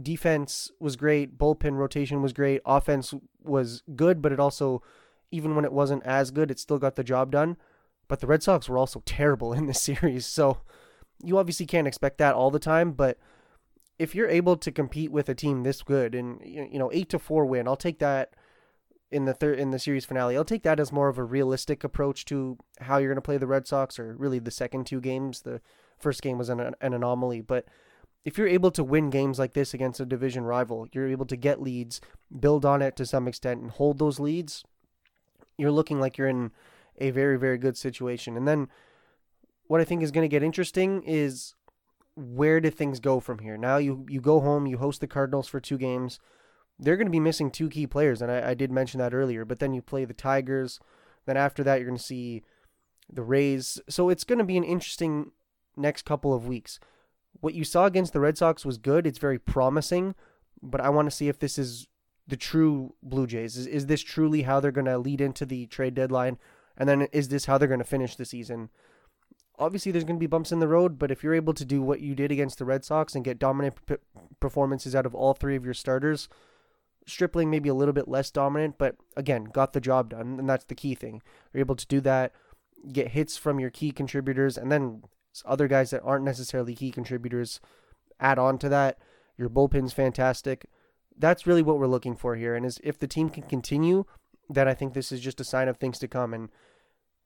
defense 0.01 0.71
was 0.81 0.97
great, 0.97 1.39
bullpen 1.39 1.77
rotation 1.77 2.23
was 2.23 2.33
great, 2.33 2.63
offense 2.65 3.13
was 3.43 3.83
good, 3.95 4.23
but 4.23 4.33
it 4.33 4.41
also, 4.41 4.83
even 5.31 5.55
when 5.55 5.65
it 5.65 5.73
wasn't 5.73 6.03
as 6.05 6.31
good, 6.31 6.51
it 6.51 6.59
still 6.59 6.79
got 6.79 6.97
the 6.97 7.05
job 7.05 7.31
done. 7.31 7.57
But 8.07 8.21
the 8.21 8.27
Red 8.27 8.43
Sox 8.43 8.69
were 8.69 8.79
also 8.79 9.03
terrible 9.05 9.53
in 9.53 9.67
this 9.67 9.81
series, 9.83 10.25
so 10.25 10.59
you 11.23 11.39
obviously 11.39 11.67
can't 11.67 11.89
expect 11.89 12.19
that 12.19 12.35
all 12.35 12.51
the 12.51 12.59
time, 12.59 12.93
but 12.93 13.19
if 13.99 14.15
you're 14.15 14.29
able 14.29 14.57
to 14.57 14.71
compete 14.71 15.11
with 15.11 15.29
a 15.29 15.35
team 15.35 15.63
this 15.63 15.83
good 15.83 16.15
and 16.15 16.41
you 16.45 16.79
know 16.79 16.91
eight 16.93 17.09
to 17.11 17.19
four 17.19 17.45
win, 17.45 17.67
I'll 17.67 17.77
take 17.77 17.99
that 17.99 18.35
in 19.11 19.25
the 19.25 19.35
third 19.35 19.59
in 19.59 19.71
the 19.71 19.79
series 19.79 20.05
finale. 20.05 20.37
I'll 20.37 20.45
take 20.45 20.63
that 20.63 20.79
as 20.81 20.93
more 20.93 21.09
of 21.09 21.19
a 21.19 21.25
realistic 21.25 21.83
approach 21.83 22.25
to 22.27 22.59
how 22.81 22.99
you're 22.99 23.09
going 23.09 23.17
to 23.17 23.23
play 23.23 23.39
the 23.39 23.47
Red 23.47 23.67
Sox, 23.67 23.99
or 23.99 24.15
really 24.17 24.39
the 24.39 24.51
second 24.51 24.87
two 24.87 25.01
games. 25.01 25.43
The 25.43 25.61
first 25.99 26.23
game 26.23 26.39
was 26.39 26.49
an, 26.49 26.61
an 26.61 26.95
anomaly, 26.95 27.41
but 27.41 27.67
if 28.25 28.37
you're 28.37 28.47
able 28.47 28.71
to 28.73 28.85
win 28.85 29.11
games 29.11 29.39
like 29.39 29.55
this 29.55 29.75
against 29.75 30.01
a 30.01 30.07
division 30.07 30.45
rival, 30.45 30.87
you're 30.93 31.09
able 31.09 31.27
to 31.27 31.37
get 31.37 31.63
leads, 31.63 32.01
build 32.39 32.65
on 32.65 32.83
it 32.83 32.95
to 32.97 33.07
some 33.07 33.27
extent, 33.27 33.61
and 33.63 33.71
hold 33.71 33.99
those 33.99 34.21
leads. 34.21 34.65
You're 35.57 35.73
looking 35.73 35.99
like 35.99 36.19
you're 36.19 36.29
in 36.29 36.53
a 36.99 37.11
very 37.11 37.39
very 37.39 37.59
good 37.59 37.77
situation, 37.77 38.37
and 38.37 38.47
then 38.47 38.69
what 39.69 39.81
I 39.81 39.85
think 39.85 40.03
is 40.03 40.11
going 40.11 40.25
to 40.25 40.29
get 40.29 40.43
interesting 40.43 41.03
is 41.05 41.55
where 42.17 42.61
do 42.61 42.71
things 42.71 42.99
go 42.99 43.21
from 43.21 43.39
here? 43.39 43.57
Now 43.57 43.77
you 43.77 44.05
you 44.09 44.21
go 44.21 44.41
home, 44.41 44.67
you 44.67 44.79
host 44.79 45.01
the 45.01 45.07
Cardinals 45.07 45.47
for 45.47 45.61
two 45.61 45.79
games. 45.79 46.19
They're 46.81 46.97
going 46.97 47.07
to 47.07 47.13
be 47.13 47.21
missing 47.21 47.51
two 47.51 47.69
key 47.69 47.87
players, 47.87 48.23
and 48.23 48.31
I, 48.31 48.51
I 48.51 48.55
did 48.55 48.71
mention 48.71 48.99
that 48.99 49.15
earlier. 49.15 49.45
But 49.45 49.61
then 49.61 49.75
you 49.75 49.83
play 49.83 50.05
the 50.05 50.15
Tigers. 50.15 50.81
Then 51.27 51.37
after 51.37 51.63
that, 51.65 51.77
you're 51.77 51.89
going 51.89 51.99
to 51.99 52.03
see 52.03 52.43
the 53.13 53.23
Rays. 53.23 53.81
So 53.89 54.09
it's 54.09 54.25
going 54.25 54.39
to 54.39 54.45
be 54.45 54.57
an 54.57 54.65
interesting 54.65 55.33
next 55.77 56.05
couple 56.05 56.33
of 56.33 56.47
weeks. 56.47 56.79
What 57.41 57.55
you 57.55 57.65
saw 57.65 57.87
against 57.87 58.13
the 58.13 58.21
Red 58.21 58.39
Sox 58.39 58.65
was 58.65 58.79
good. 58.79 59.07
It's 59.07 59.19
very 59.19 59.39
promising, 59.39 60.15
but 60.63 60.81
I 60.81 60.89
want 60.89 61.07
to 61.07 61.17
see 61.17 61.29
if 61.29 61.39
this 61.39 61.59
is 61.59 61.87
the 62.27 62.37
true 62.37 62.95
Blue 63.03 63.27
Jays. 63.27 63.57
Is, 63.57 63.67
is 63.67 63.87
this 63.87 64.03
truly 64.03 64.43
how 64.43 64.61
they're 64.61 64.73
going 64.73 64.87
to 64.87 64.99
lead 64.99 65.21
into 65.21 65.47
the 65.47 65.67
trade 65.67 65.95
deadline? 65.95 66.39
And 66.77 66.89
then 66.89 67.03
is 67.13 67.29
this 67.29 67.47
how 67.47 67.59
they're 67.59 67.69
going 67.69 67.79
to 67.79 67.85
finish 67.85 68.17
the 68.17 68.25
season? 68.25 68.71
Obviously 69.59 69.93
there's 69.93 70.05
going 70.05 70.17
to 70.17 70.21
be 70.21 70.27
bumps 70.27 70.53
in 70.53 70.61
the 70.61 70.69
road, 70.69 70.99
but 70.99 71.11
if 71.11 71.23
you're 71.23 71.35
able 71.35 71.55
to 71.55 71.65
do 71.65 71.83
what 71.83 72.01
you 72.01 72.15
did 72.15 72.31
against 72.33 72.59
the 72.59 72.65
Red 72.65 72.85
Sox 72.85 73.15
and 73.15 73.25
get 73.25 73.39
dominant 73.39 73.75
p- 73.87 73.97
performances 74.41 74.95
out 74.95 75.07
of 75.07 75.15
all 75.15 75.35
three 75.35 75.57
of 75.57 75.65
your 75.65 75.75
starters, 75.75 76.29
Stripling 77.09 77.51
maybe 77.51 77.71
a 77.71 77.75
little 77.75 77.95
bit 77.95 78.07
less 78.07 78.31
dominant, 78.31 78.77
but 78.77 78.97
again, 79.17 79.45
got 79.45 79.73
the 79.73 79.81
job 79.81 80.11
done, 80.11 80.39
and 80.39 80.47
that's 80.47 80.67
the 80.67 80.75
key 80.75 80.95
thing. 80.95 81.23
You're 81.53 81.63
able 81.63 81.77
to 81.77 81.87
do 81.87 82.03
that, 82.03 82.35
get 82.93 83.13
hits 83.13 83.39
from 83.39 83.59
your 83.59 83.71
key 83.71 83.93
contributors, 83.93 84.59
and 84.59 84.71
then 84.71 85.05
other 85.47 85.69
guys 85.69 85.89
that 85.89 86.03
aren't 86.03 86.27
necessarily 86.27 86.75
key 86.75 86.91
contributors 86.91 87.61
add 88.21 88.39
on 88.39 88.59
to 88.59 88.69
that. 88.69 88.99
Your 89.39 89.49
bullpen's 89.49 89.95
fantastic. 89.95 90.67
That's 91.17 91.47
really 91.47 91.63
what 91.63 91.79
we're 91.79 91.87
looking 91.87 92.15
for 92.15 92.37
here, 92.37 92.55
and 92.55 92.67
is 92.67 92.79
if 92.85 92.99
the 92.99 93.07
team 93.07 93.31
can 93.31 93.45
continue, 93.45 94.05
then 94.51 94.69
I 94.69 94.75
think 94.75 94.93
this 94.93 95.11
is 95.11 95.21
just 95.21 95.41
a 95.41 95.45
sign 95.45 95.69
of 95.69 95.79
things 95.79 95.99
to 96.01 96.09
come. 96.09 96.35
And 96.35 96.51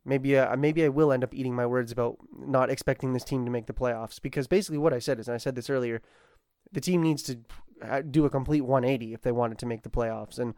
maybe 0.04 0.36
uh, 0.36 0.56
maybe 0.56 0.84
I 0.84 0.88
will 0.88 1.12
end 1.12 1.24
up 1.24 1.34
eating 1.34 1.54
my 1.54 1.66
words 1.66 1.92
about 1.92 2.16
not 2.36 2.70
expecting 2.70 3.12
this 3.12 3.24
team 3.24 3.44
to 3.44 3.50
make 3.50 3.66
the 3.66 3.72
playoffs 3.72 4.20
because 4.20 4.46
basically 4.46 4.78
what 4.78 4.92
I 4.92 4.98
said 4.98 5.18
is, 5.18 5.28
and 5.28 5.34
I 5.34 5.38
said 5.38 5.54
this 5.54 5.70
earlier, 5.70 6.02
the 6.70 6.80
team 6.80 7.02
needs 7.02 7.22
to 7.24 7.38
uh, 7.82 8.02
do 8.02 8.24
a 8.24 8.30
complete 8.30 8.62
180 8.62 9.14
if 9.14 9.22
they 9.22 9.32
wanted 9.32 9.58
to 9.58 9.66
make 9.66 9.82
the 9.82 9.90
playoffs, 9.90 10.38
and 10.38 10.54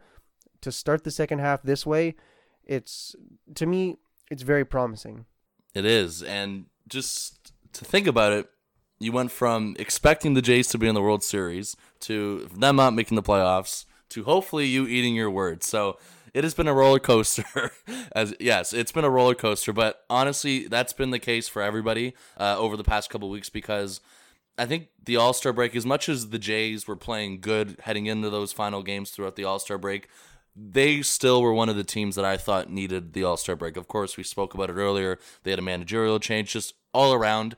to 0.61 0.71
start 0.71 1.03
the 1.03 1.11
second 1.11 1.39
half 1.39 1.63
this 1.63 1.85
way, 1.85 2.15
it's 2.65 3.15
to 3.55 3.65
me 3.65 3.97
it's 4.29 4.43
very 4.43 4.65
promising. 4.65 5.25
It 5.73 5.85
is, 5.85 6.23
and 6.23 6.65
just 6.87 7.53
to 7.73 7.85
think 7.85 8.07
about 8.07 8.31
it, 8.31 8.49
you 8.99 9.11
went 9.11 9.31
from 9.31 9.75
expecting 9.77 10.33
the 10.33 10.41
Jays 10.41 10.67
to 10.69 10.77
be 10.77 10.87
in 10.87 10.95
the 10.95 11.01
World 11.01 11.23
Series 11.23 11.75
to 12.01 12.49
them 12.55 12.77
not 12.77 12.93
making 12.93 13.15
the 13.15 13.23
playoffs 13.23 13.85
to 14.09 14.23
hopefully 14.23 14.65
you 14.65 14.87
eating 14.87 15.15
your 15.15 15.29
words. 15.29 15.65
So 15.67 15.97
it 16.35 16.43
has 16.43 16.53
been 16.53 16.67
a 16.67 16.73
roller 16.73 16.99
coaster. 16.99 17.71
As 18.11 18.35
yes, 18.41 18.73
it's 18.73 18.91
been 18.91 19.05
a 19.05 19.09
roller 19.09 19.35
coaster, 19.35 19.71
but 19.71 20.03
honestly, 20.09 20.67
that's 20.67 20.91
been 20.91 21.11
the 21.11 21.19
case 21.19 21.47
for 21.47 21.61
everybody 21.61 22.13
uh, 22.37 22.57
over 22.59 22.75
the 22.75 22.83
past 22.83 23.09
couple 23.09 23.29
weeks 23.29 23.49
because 23.49 24.01
I 24.57 24.65
think 24.65 24.89
the 25.01 25.15
All 25.15 25.31
Star 25.31 25.53
break, 25.53 25.77
as 25.77 25.85
much 25.85 26.09
as 26.09 26.29
the 26.29 26.37
Jays 26.37 26.89
were 26.89 26.97
playing 26.97 27.39
good 27.39 27.77
heading 27.83 28.07
into 28.07 28.29
those 28.29 28.51
final 28.51 28.83
games 28.83 29.11
throughout 29.11 29.37
the 29.37 29.45
All 29.45 29.59
Star 29.59 29.77
break, 29.77 30.09
they 30.53 31.01
still 31.01 31.41
were 31.41 31.53
one 31.53 31.69
of 31.69 31.77
the 31.77 31.85
teams 31.85 32.17
that 32.17 32.25
I 32.25 32.35
thought 32.35 32.69
needed 32.69 33.13
the 33.13 33.23
All 33.23 33.37
Star 33.37 33.55
break. 33.55 33.77
Of 33.77 33.87
course, 33.87 34.17
we 34.17 34.23
spoke 34.23 34.53
about 34.53 34.69
it 34.69 34.73
earlier. 34.73 35.17
They 35.43 35.51
had 35.51 35.59
a 35.59 35.63
managerial 35.63 36.19
change, 36.19 36.51
just 36.51 36.73
all 36.93 37.13
around 37.13 37.55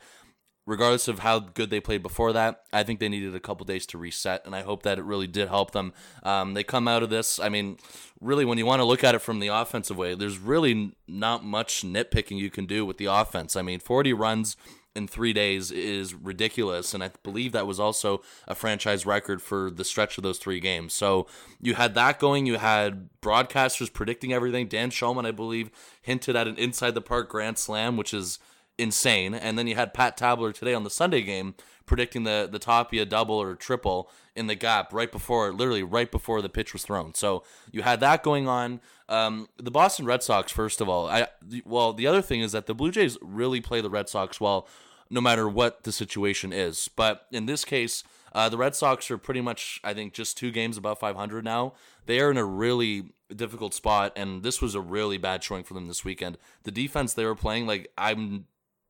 regardless 0.68 1.08
of 1.08 1.20
how 1.20 1.40
good 1.40 1.70
they 1.70 1.80
played 1.80 2.04
before 2.04 2.34
that, 2.34 2.64
I 2.74 2.84
think 2.84 3.00
they 3.00 3.08
needed 3.10 3.34
a 3.34 3.40
couple 3.40 3.66
days 3.66 3.86
to 3.88 3.98
reset, 3.98 4.46
and 4.46 4.54
I 4.54 4.62
hope 4.62 4.84
that 4.84 5.00
it 5.00 5.06
really 5.06 5.26
did 5.26 5.48
help 5.48 5.72
them. 5.72 5.94
Um, 6.22 6.54
they 6.54 6.64
come 6.64 6.88
out 6.88 7.02
of 7.02 7.10
this. 7.10 7.40
I 7.40 7.48
mean, 7.48 7.78
really, 8.20 8.44
when 8.44 8.58
you 8.58 8.66
want 8.66 8.82
to 8.82 8.86
look 8.86 9.04
at 9.04 9.16
it 9.16 9.20
from 9.20 9.40
the 9.40 9.48
offensive 9.48 9.98
way, 9.98 10.14
there's 10.14 10.38
really 10.38 10.92
not 11.08 11.44
much 11.44 11.84
nitpicking 11.84 12.38
you 12.38 12.52
can 12.52 12.66
do 12.66 12.86
with 12.86 12.98
the 12.98 13.06
offense. 13.06 13.56
I 13.56 13.62
mean, 13.62 13.80
40 13.80 14.12
runs 14.12 14.58
in 14.94 15.08
three 15.08 15.32
days 15.32 15.72
is 15.72 16.14
ridiculous, 16.14 16.94
and 16.94 17.02
I 17.02 17.12
believe 17.24 17.54
that 17.54 17.66
was 17.66 17.80
also 17.80 18.22
a 18.46 18.54
franchise 18.54 19.06
record 19.06 19.42
for 19.42 19.72
the 19.72 19.86
stretch 19.86 20.18
of 20.18 20.24
those 20.24 20.38
three 20.38 20.60
games. 20.60 20.94
So 20.94 21.28
you 21.62 21.76
had 21.76 21.96
that 21.96 22.20
going. 22.20 22.46
You 22.46 22.58
had 22.58 23.08
broadcasters 23.22 23.94
predicting 23.94 24.34
everything. 24.34 24.68
Dan 24.68 24.90
Shulman, 24.90 25.26
I 25.26 25.32
believe, 25.32 25.72
hinted 26.02 26.36
at 26.36 26.48
an 26.48 26.58
inside 26.58 26.94
the 26.94 27.02
park 27.02 27.30
grand 27.30 27.58
slam, 27.58 27.96
which 27.96 28.14
is 28.14 28.40
insane. 28.78 29.34
And 29.34 29.58
then 29.58 29.68
you 29.68 29.76
had 29.76 29.94
Pat 29.94 30.18
Tabler 30.18 30.52
today 30.52 30.74
on 30.74 30.84
the 30.84 30.90
Sunday 30.90 31.22
game 31.22 31.56
predicting 31.86 32.24
the 32.24 32.48
the 32.52 32.60
Tapia 32.60 33.06
double 33.06 33.36
or 33.42 33.56
triple 33.56 34.10
in 34.36 34.48
the 34.48 34.56
gap 34.56 34.94
right 34.94 35.12
before, 35.12 35.52
literally 35.52 35.84
right 35.84 36.12
before 36.12 36.42
the 36.42 36.50
pitch 36.50 36.74
was 36.74 36.84
thrown. 36.84 37.14
So 37.16 37.44
you 37.72 37.82
had 37.82 38.00
that 38.02 38.22
going 38.24 38.48
on. 38.48 38.82
Um, 39.10 39.48
the 39.58 39.72
Boston 39.72 40.06
Red 40.06 40.22
Sox, 40.22 40.52
first 40.52 40.82
of 40.82 40.90
all, 40.90 41.08
I 41.08 41.28
well, 41.66 41.94
the 41.94 42.06
other 42.06 42.22
thing 42.22 42.42
is 42.42 42.52
that 42.52 42.68
the 42.68 42.76
Blue 42.76 42.92
Jays 42.92 43.18
really 43.22 43.62
play 43.62 43.82
the 43.82 43.90
Red 43.90 44.10
Sox 44.10 44.40
well. 44.40 44.68
no 45.10 45.22
matter 45.22 45.48
what 45.48 45.84
the 45.84 45.92
situation 45.92 46.52
is. 46.52 46.90
But 46.94 47.28
in 47.32 47.46
this 47.46 47.64
case, 47.64 48.04
uh, 48.34 48.50
the 48.50 48.58
Red 48.58 48.76
Sox 48.76 49.10
are 49.10 49.18
pretty 49.18 49.42
much, 49.42 49.80
I 49.84 49.94
think, 49.94 50.14
just 50.14 50.38
two 50.38 50.52
games 50.52 50.78
above 50.78 51.00
500 51.00 51.46
now. 51.46 51.74
They 52.06 52.20
are 52.20 52.30
in 52.30 52.38
a 52.38 52.44
really 52.44 53.12
difficult 53.34 53.74
spot, 53.74 54.12
and 54.16 54.44
this 54.44 54.62
was 54.62 54.76
a 54.76 54.82
really 54.82 55.18
bad 55.18 55.44
showing 55.44 55.64
for 55.64 55.74
them 55.74 55.88
this 55.88 56.04
weekend. 56.04 56.38
The 56.64 56.72
defense 56.72 57.14
they 57.14 57.26
were 57.26 57.36
playing, 57.36 57.68
like, 57.68 57.92
I'm 57.98 58.46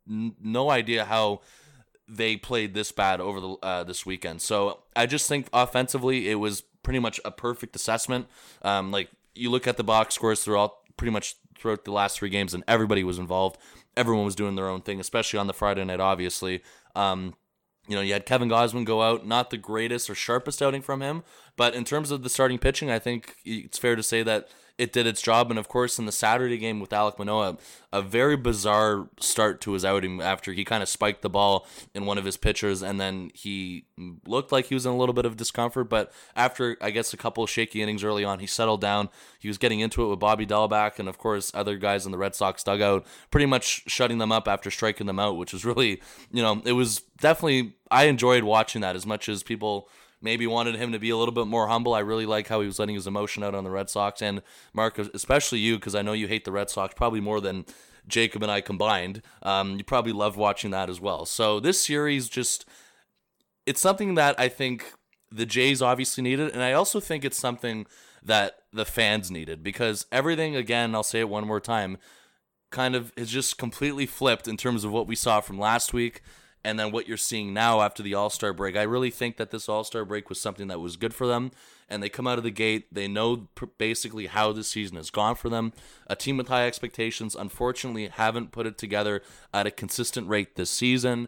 no 0.07 0.69
idea 0.69 1.05
how 1.05 1.41
they 2.07 2.37
played 2.37 2.73
this 2.73 2.91
bad 2.91 3.19
over 3.19 3.39
the 3.39 3.49
uh, 3.61 3.83
this 3.83 4.05
weekend. 4.05 4.41
So 4.41 4.79
I 4.95 5.05
just 5.05 5.27
think 5.27 5.47
offensively, 5.53 6.29
it 6.29 6.35
was 6.35 6.61
pretty 6.83 6.99
much 6.99 7.19
a 7.25 7.31
perfect 7.31 7.75
assessment. 7.75 8.27
Um, 8.61 8.91
like 8.91 9.09
you 9.35 9.49
look 9.49 9.67
at 9.67 9.77
the 9.77 9.83
box 9.83 10.15
scores 10.15 10.43
throughout 10.43 10.75
pretty 10.95 11.11
much 11.11 11.35
throughout 11.57 11.85
the 11.85 11.91
last 11.91 12.17
three 12.17 12.29
games, 12.29 12.53
and 12.53 12.63
everybody 12.67 13.03
was 13.03 13.19
involved. 13.19 13.57
Everyone 13.95 14.25
was 14.25 14.35
doing 14.35 14.55
their 14.55 14.69
own 14.69 14.81
thing, 14.81 14.99
especially 14.99 15.39
on 15.39 15.47
the 15.47 15.53
Friday 15.53 15.83
night. 15.83 15.99
Obviously, 15.99 16.61
um, 16.95 17.35
you 17.87 17.95
know, 17.95 18.01
you 18.01 18.13
had 18.13 18.25
Kevin 18.25 18.49
Gausman 18.49 18.85
go 18.85 19.01
out, 19.01 19.25
not 19.25 19.49
the 19.49 19.57
greatest 19.57 20.09
or 20.09 20.15
sharpest 20.15 20.61
outing 20.61 20.81
from 20.81 21.01
him, 21.01 21.23
but 21.55 21.73
in 21.73 21.83
terms 21.83 22.11
of 22.11 22.23
the 22.23 22.29
starting 22.29 22.59
pitching, 22.59 22.91
I 22.91 22.99
think 22.99 23.35
it's 23.43 23.77
fair 23.77 23.95
to 23.95 24.03
say 24.03 24.23
that 24.23 24.49
it 24.77 24.93
did 24.93 25.07
its 25.07 25.21
job. 25.21 25.49
And 25.49 25.59
of 25.59 25.67
course, 25.67 25.97
in 25.97 26.05
the 26.05 26.11
Saturday 26.11 26.57
game 26.57 26.79
with 26.79 26.91
Alek 26.91 27.17
Manoah, 27.17 27.57
a 27.91 28.01
very 28.01 28.35
bizarre 28.35 29.09
start 29.19 29.59
to 29.61 29.71
his 29.71 29.83
outing 29.83 30.21
after 30.21 30.53
he 30.53 30.63
kind 30.63 30.83
of 30.83 30.89
spiked 30.89 31.21
the 31.21 31.29
ball 31.29 31.65
in 31.95 32.05
one 32.05 32.17
of 32.17 32.25
his 32.25 32.37
pitchers, 32.37 32.83
and 32.83 32.99
then 32.99 33.31
he 33.33 33.85
looked 34.25 34.51
like 34.51 34.65
he 34.65 34.73
was 34.73 34.85
in 34.85 34.91
a 34.91 34.97
little 34.97 35.13
bit 35.13 35.25
of 35.25 35.37
discomfort. 35.37 35.89
But 35.89 36.11
after, 36.35 36.77
I 36.81 36.91
guess, 36.91 37.13
a 37.13 37.17
couple 37.17 37.43
of 37.43 37.49
shaky 37.49 37.81
innings 37.81 38.03
early 38.03 38.23
on, 38.23 38.39
he 38.39 38.47
settled 38.47 38.81
down. 38.81 39.09
He 39.39 39.47
was 39.47 39.57
getting 39.57 39.79
into 39.79 40.03
it 40.03 40.09
with 40.09 40.19
Bobby 40.19 40.45
Dalbec, 40.45 40.99
and 40.99 41.09
of 41.09 41.17
course, 41.17 41.51
other 41.53 41.77
guys 41.77 42.05
in 42.05 42.11
the 42.11 42.17
Red 42.17 42.35
Sox 42.35 42.63
dugout, 42.63 43.05
pretty 43.31 43.45
much 43.45 43.83
shutting 43.87 44.17
them 44.17 44.31
up 44.31 44.47
after 44.47 44.69
striking 44.69 45.07
them 45.07 45.19
out, 45.19 45.37
which 45.37 45.53
was 45.53 45.65
really, 45.65 46.01
you 46.31 46.43
know, 46.43 46.61
it 46.65 46.73
was 46.73 47.01
definitely, 47.19 47.73
I 47.89 48.05
enjoyed 48.05 48.43
watching 48.43 48.81
that 48.81 48.95
as 48.95 49.05
much 49.05 49.29
as 49.29 49.43
people 49.43 49.89
maybe 50.21 50.47
wanted 50.47 50.75
him 50.75 50.91
to 50.91 50.99
be 50.99 51.09
a 51.09 51.17
little 51.17 51.33
bit 51.33 51.47
more 51.47 51.67
humble. 51.67 51.93
I 51.93 51.99
really 51.99 52.25
like 52.25 52.47
how 52.47 52.61
he 52.61 52.67
was 52.67 52.79
letting 52.79 52.95
his 52.95 53.07
emotion 53.07 53.43
out 53.43 53.55
on 53.55 53.63
the 53.63 53.69
Red 53.69 53.89
Sox. 53.89 54.21
And 54.21 54.41
Mark, 54.73 54.97
especially 54.97 55.59
you, 55.59 55.75
because 55.75 55.95
I 55.95 56.01
know 56.01 56.13
you 56.13 56.27
hate 56.27 56.45
the 56.45 56.51
Red 56.51 56.69
Sox 56.69 56.93
probably 56.95 57.21
more 57.21 57.39
than 57.39 57.65
Jacob 58.07 58.41
and 58.41 58.51
I 58.51 58.61
combined. 58.61 59.21
Um, 59.43 59.77
you 59.77 59.83
probably 59.83 60.13
loved 60.13 60.37
watching 60.37 60.71
that 60.71 60.89
as 60.89 60.99
well. 60.99 61.25
So 61.25 61.59
this 61.59 61.83
series 61.83 62.29
just 62.29 62.65
it's 63.65 63.81
something 63.81 64.15
that 64.15 64.39
I 64.39 64.47
think 64.47 64.93
the 65.29 65.45
Jays 65.45 65.81
obviously 65.81 66.23
needed, 66.23 66.53
and 66.53 66.63
I 66.63 66.71
also 66.71 67.01
think 67.01 67.25
it's 67.25 67.37
something 67.37 67.85
that 68.23 68.59
the 68.71 68.85
fans 68.85 69.29
needed 69.29 69.61
because 69.61 70.05
everything 70.11 70.55
again, 70.55 70.95
I'll 70.95 71.03
say 71.03 71.19
it 71.19 71.29
one 71.29 71.45
more 71.45 71.59
time, 71.59 71.97
kind 72.71 72.95
of 72.95 73.11
is 73.17 73.29
just 73.29 73.57
completely 73.57 74.05
flipped 74.05 74.47
in 74.47 74.55
terms 74.55 74.83
of 74.83 74.91
what 74.91 75.05
we 75.05 75.15
saw 75.15 75.41
from 75.41 75.59
last 75.59 75.93
week 75.93 76.21
and 76.63 76.79
then 76.79 76.91
what 76.91 77.07
you're 77.07 77.17
seeing 77.17 77.53
now 77.53 77.81
after 77.81 78.03
the 78.03 78.13
All 78.13 78.29
Star 78.29 78.53
break. 78.53 78.75
I 78.75 78.83
really 78.83 79.11
think 79.11 79.37
that 79.37 79.51
this 79.51 79.69
All 79.69 79.83
Star 79.83 80.05
break 80.05 80.29
was 80.29 80.39
something 80.41 80.67
that 80.67 80.79
was 80.79 80.97
good 80.97 81.13
for 81.13 81.27
them, 81.27 81.51
and 81.89 82.01
they 82.01 82.09
come 82.09 82.27
out 82.27 82.37
of 82.37 82.43
the 82.43 82.51
gate. 82.51 82.87
They 82.91 83.07
know 83.07 83.47
pr- 83.55 83.65
basically 83.77 84.27
how 84.27 84.51
the 84.51 84.63
season 84.63 84.97
has 84.97 85.09
gone 85.09 85.35
for 85.35 85.49
them. 85.49 85.73
A 86.07 86.15
team 86.15 86.37
with 86.37 86.47
high 86.49 86.67
expectations, 86.67 87.35
unfortunately, 87.35 88.07
haven't 88.07 88.51
put 88.51 88.67
it 88.67 88.77
together 88.77 89.21
at 89.53 89.67
a 89.67 89.71
consistent 89.71 90.27
rate 90.27 90.55
this 90.55 90.69
season. 90.69 91.27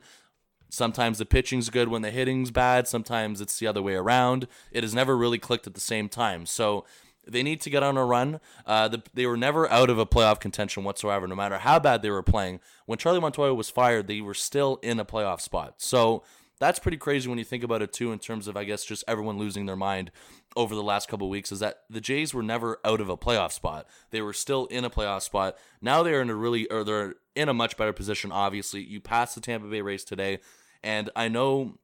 Sometimes 0.69 1.17
the 1.17 1.25
pitching's 1.25 1.69
good 1.69 1.87
when 1.87 2.03
the 2.03 2.11
hitting's 2.11 2.51
bad. 2.51 2.87
Sometimes 2.87 3.41
it's 3.41 3.57
the 3.57 3.65
other 3.65 3.81
way 3.81 3.95
around. 3.95 4.47
It 4.71 4.83
has 4.83 4.93
never 4.93 5.17
really 5.17 5.39
clicked 5.39 5.65
at 5.65 5.73
the 5.73 5.79
same 5.79 6.09
time. 6.09 6.45
So 6.45 6.85
they 7.31 7.43
need 7.43 7.61
to 7.61 7.69
get 7.69 7.83
on 7.83 7.97
a 7.97 8.05
run. 8.05 8.39
Uh, 8.65 8.87
the, 8.87 9.03
they 9.13 9.25
were 9.25 9.37
never 9.37 9.69
out 9.71 9.89
of 9.89 9.97
a 9.97 10.05
playoff 10.05 10.39
contention 10.39 10.83
whatsoever, 10.83 11.27
no 11.27 11.35
matter 11.35 11.57
how 11.57 11.79
bad 11.79 12.01
they 12.01 12.09
were 12.09 12.23
playing. 12.23 12.59
When 12.85 12.97
Charlie 12.97 13.19
Montoyo 13.19 13.55
was 13.55 13.69
fired, 13.69 14.07
they 14.07 14.21
were 14.21 14.33
still 14.33 14.79
in 14.81 14.99
a 14.99 15.05
playoff 15.05 15.41
spot. 15.41 15.75
So 15.77 16.23
that's 16.59 16.79
pretty 16.79 16.97
crazy 16.97 17.29
when 17.29 17.37
you 17.37 17.45
think 17.45 17.63
about 17.63 17.81
it 17.81 17.93
too, 17.93 18.11
in 18.11 18.19
terms 18.19 18.47
of 18.47 18.57
I 18.57 18.65
guess 18.65 18.83
just 18.83 19.03
everyone 19.07 19.37
losing 19.37 19.65
their 19.65 19.75
mind 19.75 20.11
over 20.55 20.75
the 20.75 20.83
last 20.83 21.07
couple 21.07 21.29
weeks. 21.29 21.51
Is 21.51 21.59
that 21.59 21.81
the 21.89 22.01
Jays 22.01 22.33
were 22.33 22.43
never 22.43 22.79
out 22.83 23.01
of 23.01 23.09
a 23.09 23.17
playoff 23.17 23.51
spot; 23.53 23.87
they 24.11 24.21
were 24.21 24.33
still 24.33 24.65
in 24.67 24.83
a 24.83 24.89
playoff 24.89 25.21
spot. 25.21 25.57
Now 25.81 26.03
they're 26.03 26.21
in 26.21 26.29
a 26.29 26.35
really, 26.35 26.67
or 26.67 26.83
they're 26.83 27.15
in 27.35 27.49
a 27.49 27.53
much 27.53 27.77
better 27.77 27.93
position. 27.93 28.31
Obviously, 28.31 28.83
you 28.83 28.99
passed 28.99 29.35
the 29.35 29.41
Tampa 29.41 29.67
Bay 29.67 29.81
Rays 29.81 30.03
today, 30.03 30.39
and 30.83 31.09
I 31.15 31.29
know 31.29 31.77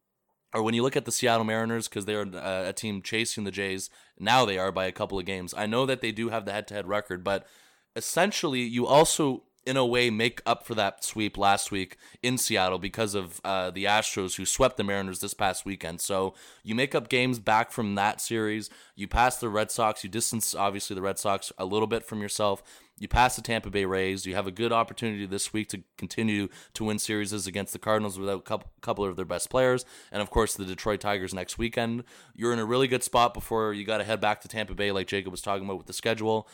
or 0.55 0.63
when 0.63 0.73
you 0.73 0.81
look 0.81 0.95
at 0.95 1.03
the 1.03 1.11
Seattle 1.11 1.43
Mariners, 1.43 1.89
because 1.89 2.05
they're 2.05 2.21
a, 2.21 2.69
a, 2.69 2.73
team 2.73 3.01
chasing 3.01 3.43
the 3.43 3.51
Jays, 3.51 3.89
now 4.17 4.45
they 4.45 4.57
are 4.57 4.71
by 4.71 4.85
a 4.85 4.91
couple 4.91 5.19
of 5.19 5.25
games. 5.25 5.53
I 5.55 5.65
know 5.65 5.85
that 5.85 5.99
they 5.99 6.13
do 6.13 6.29
have 6.29 6.45
the 6.45 6.53
head 6.53 6.65
to 6.69 6.73
head 6.73 6.87
record, 6.87 7.25
but 7.25 7.45
essentially, 7.93 8.61
you 8.61 8.87
also, 8.87 9.43
in 9.65 9.75
a 9.75 9.85
way, 9.85 10.09
make 10.09 10.41
up 10.45 10.65
for 10.65 10.73
that 10.75 11.03
sweep 11.03 11.37
last 11.37 11.71
week 11.71 11.97
in 12.23 12.37
Seattle 12.37 12.79
because 12.79 13.15
of 13.15 13.41
uh, 13.43 13.69
the 13.69 13.83
Astros 13.83 14.37
who 14.37 14.45
swept 14.45 14.77
the 14.77 14.83
Mariners 14.85 15.19
this 15.19 15.33
past 15.33 15.65
weekend. 15.65 15.99
So 15.99 16.33
you 16.63 16.73
make 16.73 16.95
up 16.95 17.09
games 17.09 17.37
back 17.37 17.71
from 17.71 17.95
that 17.95 18.21
series. 18.21 18.69
You 18.95 19.09
pass 19.09 19.37
the 19.37 19.49
Red 19.49 19.71
Sox, 19.71 20.05
you 20.05 20.09
distance, 20.09 20.55
obviously, 20.55 20.95
the 20.95 21.01
Red 21.01 21.19
Sox 21.19 21.51
a 21.57 21.65
little 21.65 21.87
bit 21.87 22.05
from 22.05 22.21
yourself. 22.21 22.63
You 22.97 23.09
pass 23.09 23.35
the 23.35 23.41
Tampa 23.41 23.69
Bay 23.69 23.83
Rays. 23.83 24.25
You 24.25 24.35
have 24.35 24.47
a 24.47 24.51
good 24.51 24.71
opportunity 24.71 25.25
this 25.25 25.51
week 25.51 25.67
to 25.69 25.83
continue 25.97 26.47
to 26.73 26.85
win 26.85 26.97
series 26.97 27.33
against 27.45 27.73
the 27.73 27.79
Cardinals 27.79 28.17
without 28.17 28.39
a 28.49 28.59
couple 28.81 29.05
of 29.05 29.17
their 29.17 29.25
best 29.25 29.49
players. 29.49 29.83
And 30.13 30.21
of 30.21 30.29
course, 30.29 30.53
the 30.53 30.63
Detroit 30.63 31.01
Tigers 31.01 31.33
next 31.33 31.57
weekend. 31.57 32.05
You're 32.33 32.53
in 32.53 32.59
a 32.59 32.65
really 32.65 32.87
good 32.87 33.03
spot 33.03 33.33
before 33.33 33.73
you 33.73 33.83
got 33.83 33.97
to 33.97 34.05
head 34.05 34.21
back 34.21 34.39
to 34.41 34.47
Tampa 34.47 34.75
Bay, 34.75 34.93
like 34.93 35.07
Jacob 35.07 35.31
was 35.31 35.41
talking 35.41 35.65
about 35.65 35.77
with 35.77 35.87
the 35.87 35.93
schedule. 35.93 36.47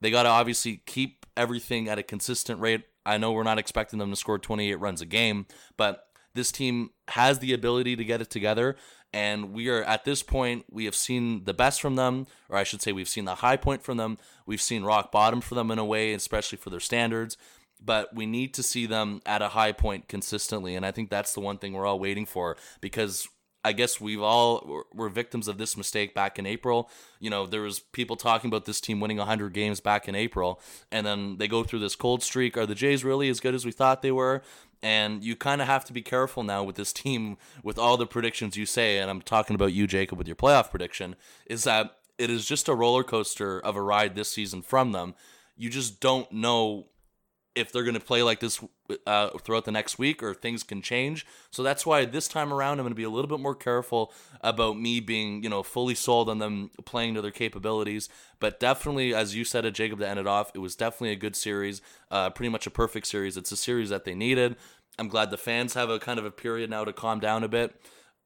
They 0.00 0.10
got 0.10 0.24
to 0.24 0.28
obviously 0.28 0.82
keep 0.86 1.24
everything 1.36 1.88
at 1.88 1.98
a 1.98 2.02
consistent 2.02 2.60
rate. 2.60 2.82
I 3.04 3.16
know 3.16 3.30
we're 3.30 3.44
not 3.44 3.58
expecting 3.58 4.00
them 4.00 4.10
to 4.10 4.16
score 4.16 4.38
28 4.40 4.74
runs 4.74 5.00
a 5.00 5.06
game, 5.06 5.46
but 5.76 6.08
this 6.34 6.50
team 6.50 6.90
has 7.08 7.38
the 7.38 7.52
ability 7.52 7.94
to 7.94 8.04
get 8.04 8.20
it 8.20 8.28
together 8.28 8.74
and 9.16 9.54
we 9.54 9.70
are 9.70 9.82
at 9.84 10.04
this 10.04 10.22
point 10.22 10.66
we 10.70 10.84
have 10.84 10.94
seen 10.94 11.44
the 11.44 11.54
best 11.54 11.80
from 11.80 11.96
them 11.96 12.26
or 12.50 12.58
i 12.58 12.62
should 12.62 12.82
say 12.82 12.92
we've 12.92 13.08
seen 13.08 13.24
the 13.24 13.36
high 13.36 13.56
point 13.56 13.82
from 13.82 13.96
them 13.96 14.18
we've 14.44 14.60
seen 14.60 14.84
rock 14.84 15.10
bottom 15.10 15.40
for 15.40 15.54
them 15.54 15.70
in 15.70 15.78
a 15.78 15.84
way 15.84 16.12
especially 16.12 16.58
for 16.58 16.68
their 16.68 16.80
standards 16.80 17.38
but 17.82 18.14
we 18.14 18.26
need 18.26 18.52
to 18.52 18.62
see 18.62 18.84
them 18.84 19.22
at 19.24 19.40
a 19.40 19.48
high 19.48 19.72
point 19.72 20.06
consistently 20.06 20.76
and 20.76 20.84
i 20.84 20.90
think 20.90 21.08
that's 21.08 21.32
the 21.32 21.40
one 21.40 21.56
thing 21.56 21.72
we're 21.72 21.86
all 21.86 21.98
waiting 21.98 22.26
for 22.26 22.56
because 22.82 23.26
I 23.66 23.72
guess 23.72 24.00
we've 24.00 24.22
all 24.22 24.84
were 24.94 25.08
victims 25.08 25.48
of 25.48 25.58
this 25.58 25.76
mistake 25.76 26.14
back 26.14 26.38
in 26.38 26.46
April. 26.46 26.88
You 27.18 27.30
know, 27.30 27.46
there 27.46 27.62
was 27.62 27.80
people 27.80 28.14
talking 28.14 28.46
about 28.46 28.64
this 28.64 28.80
team 28.80 29.00
winning 29.00 29.16
100 29.16 29.52
games 29.52 29.80
back 29.80 30.06
in 30.06 30.14
April, 30.14 30.60
and 30.92 31.04
then 31.04 31.38
they 31.38 31.48
go 31.48 31.64
through 31.64 31.80
this 31.80 31.96
cold 31.96 32.22
streak. 32.22 32.56
Are 32.56 32.64
the 32.64 32.76
Jays 32.76 33.02
really 33.02 33.28
as 33.28 33.40
good 33.40 33.56
as 33.56 33.64
we 33.64 33.72
thought 33.72 34.02
they 34.02 34.12
were? 34.12 34.44
And 34.86 35.24
you 35.24 35.34
kind 35.34 35.60
of 35.60 35.66
have 35.66 35.84
to 35.86 35.92
be 35.92 36.00
careful 36.00 36.44
now 36.44 36.62
with 36.62 36.76
this 36.76 36.92
team, 36.92 37.38
with 37.64 37.76
all 37.76 37.96
the 37.96 38.06
predictions 38.06 38.56
you 38.56 38.66
say. 38.66 38.98
And 38.98 39.10
I'm 39.10 39.20
talking 39.20 39.56
about 39.56 39.72
you, 39.72 39.88
Jacob, 39.88 40.16
with 40.16 40.28
your 40.28 40.36
playoff 40.36 40.70
prediction, 40.70 41.16
is 41.44 41.64
that 41.64 41.96
it 42.18 42.30
is 42.30 42.46
just 42.46 42.68
a 42.68 42.74
roller 42.74 43.02
coaster 43.02 43.58
of 43.58 43.74
a 43.74 43.82
ride 43.82 44.14
this 44.14 44.30
season 44.30 44.62
from 44.62 44.92
them. 44.92 45.16
You 45.56 45.70
just 45.70 45.98
don't 45.98 46.30
know 46.30 46.86
if 47.56 47.72
they're 47.72 47.82
going 47.82 47.94
to 47.94 48.00
play 48.00 48.22
like 48.22 48.38
this 48.38 48.62
uh, 49.06 49.30
throughout 49.38 49.64
the 49.64 49.72
next 49.72 49.98
week 49.98 50.22
or 50.22 50.34
things 50.34 50.62
can 50.62 50.82
change. 50.82 51.26
So 51.50 51.62
that's 51.62 51.86
why 51.86 52.04
this 52.04 52.28
time 52.28 52.52
around 52.52 52.78
I'm 52.78 52.84
going 52.84 52.90
to 52.90 52.94
be 52.94 53.02
a 53.02 53.10
little 53.10 53.28
bit 53.28 53.40
more 53.40 53.54
careful 53.54 54.12
about 54.42 54.78
me 54.78 55.00
being, 55.00 55.42
you 55.42 55.48
know, 55.48 55.62
fully 55.62 55.94
sold 55.94 56.28
on 56.28 56.38
them 56.38 56.70
playing 56.84 57.14
to 57.14 57.22
their 57.22 57.30
capabilities. 57.30 58.10
But 58.38 58.60
definitely, 58.60 59.14
as 59.14 59.34
you 59.34 59.44
said 59.44 59.64
it, 59.64 59.72
Jacob, 59.72 60.00
to 60.00 60.08
end 60.08 60.20
it 60.20 60.26
off, 60.26 60.52
it 60.54 60.58
was 60.58 60.76
definitely 60.76 61.12
a 61.12 61.16
good 61.16 61.34
series, 61.34 61.80
uh, 62.10 62.28
pretty 62.28 62.50
much 62.50 62.66
a 62.66 62.70
perfect 62.70 63.06
series. 63.06 63.38
It's 63.38 63.50
a 63.50 63.56
series 63.56 63.88
that 63.88 64.04
they 64.04 64.14
needed. 64.14 64.56
I'm 64.98 65.08
glad 65.08 65.30
the 65.30 65.36
fans 65.36 65.74
have 65.74 65.90
a 65.90 65.98
kind 65.98 66.18
of 66.18 66.24
a 66.24 66.30
period 66.30 66.70
now 66.70 66.84
to 66.84 66.92
calm 66.92 67.20
down 67.20 67.44
a 67.44 67.48
bit. 67.48 67.74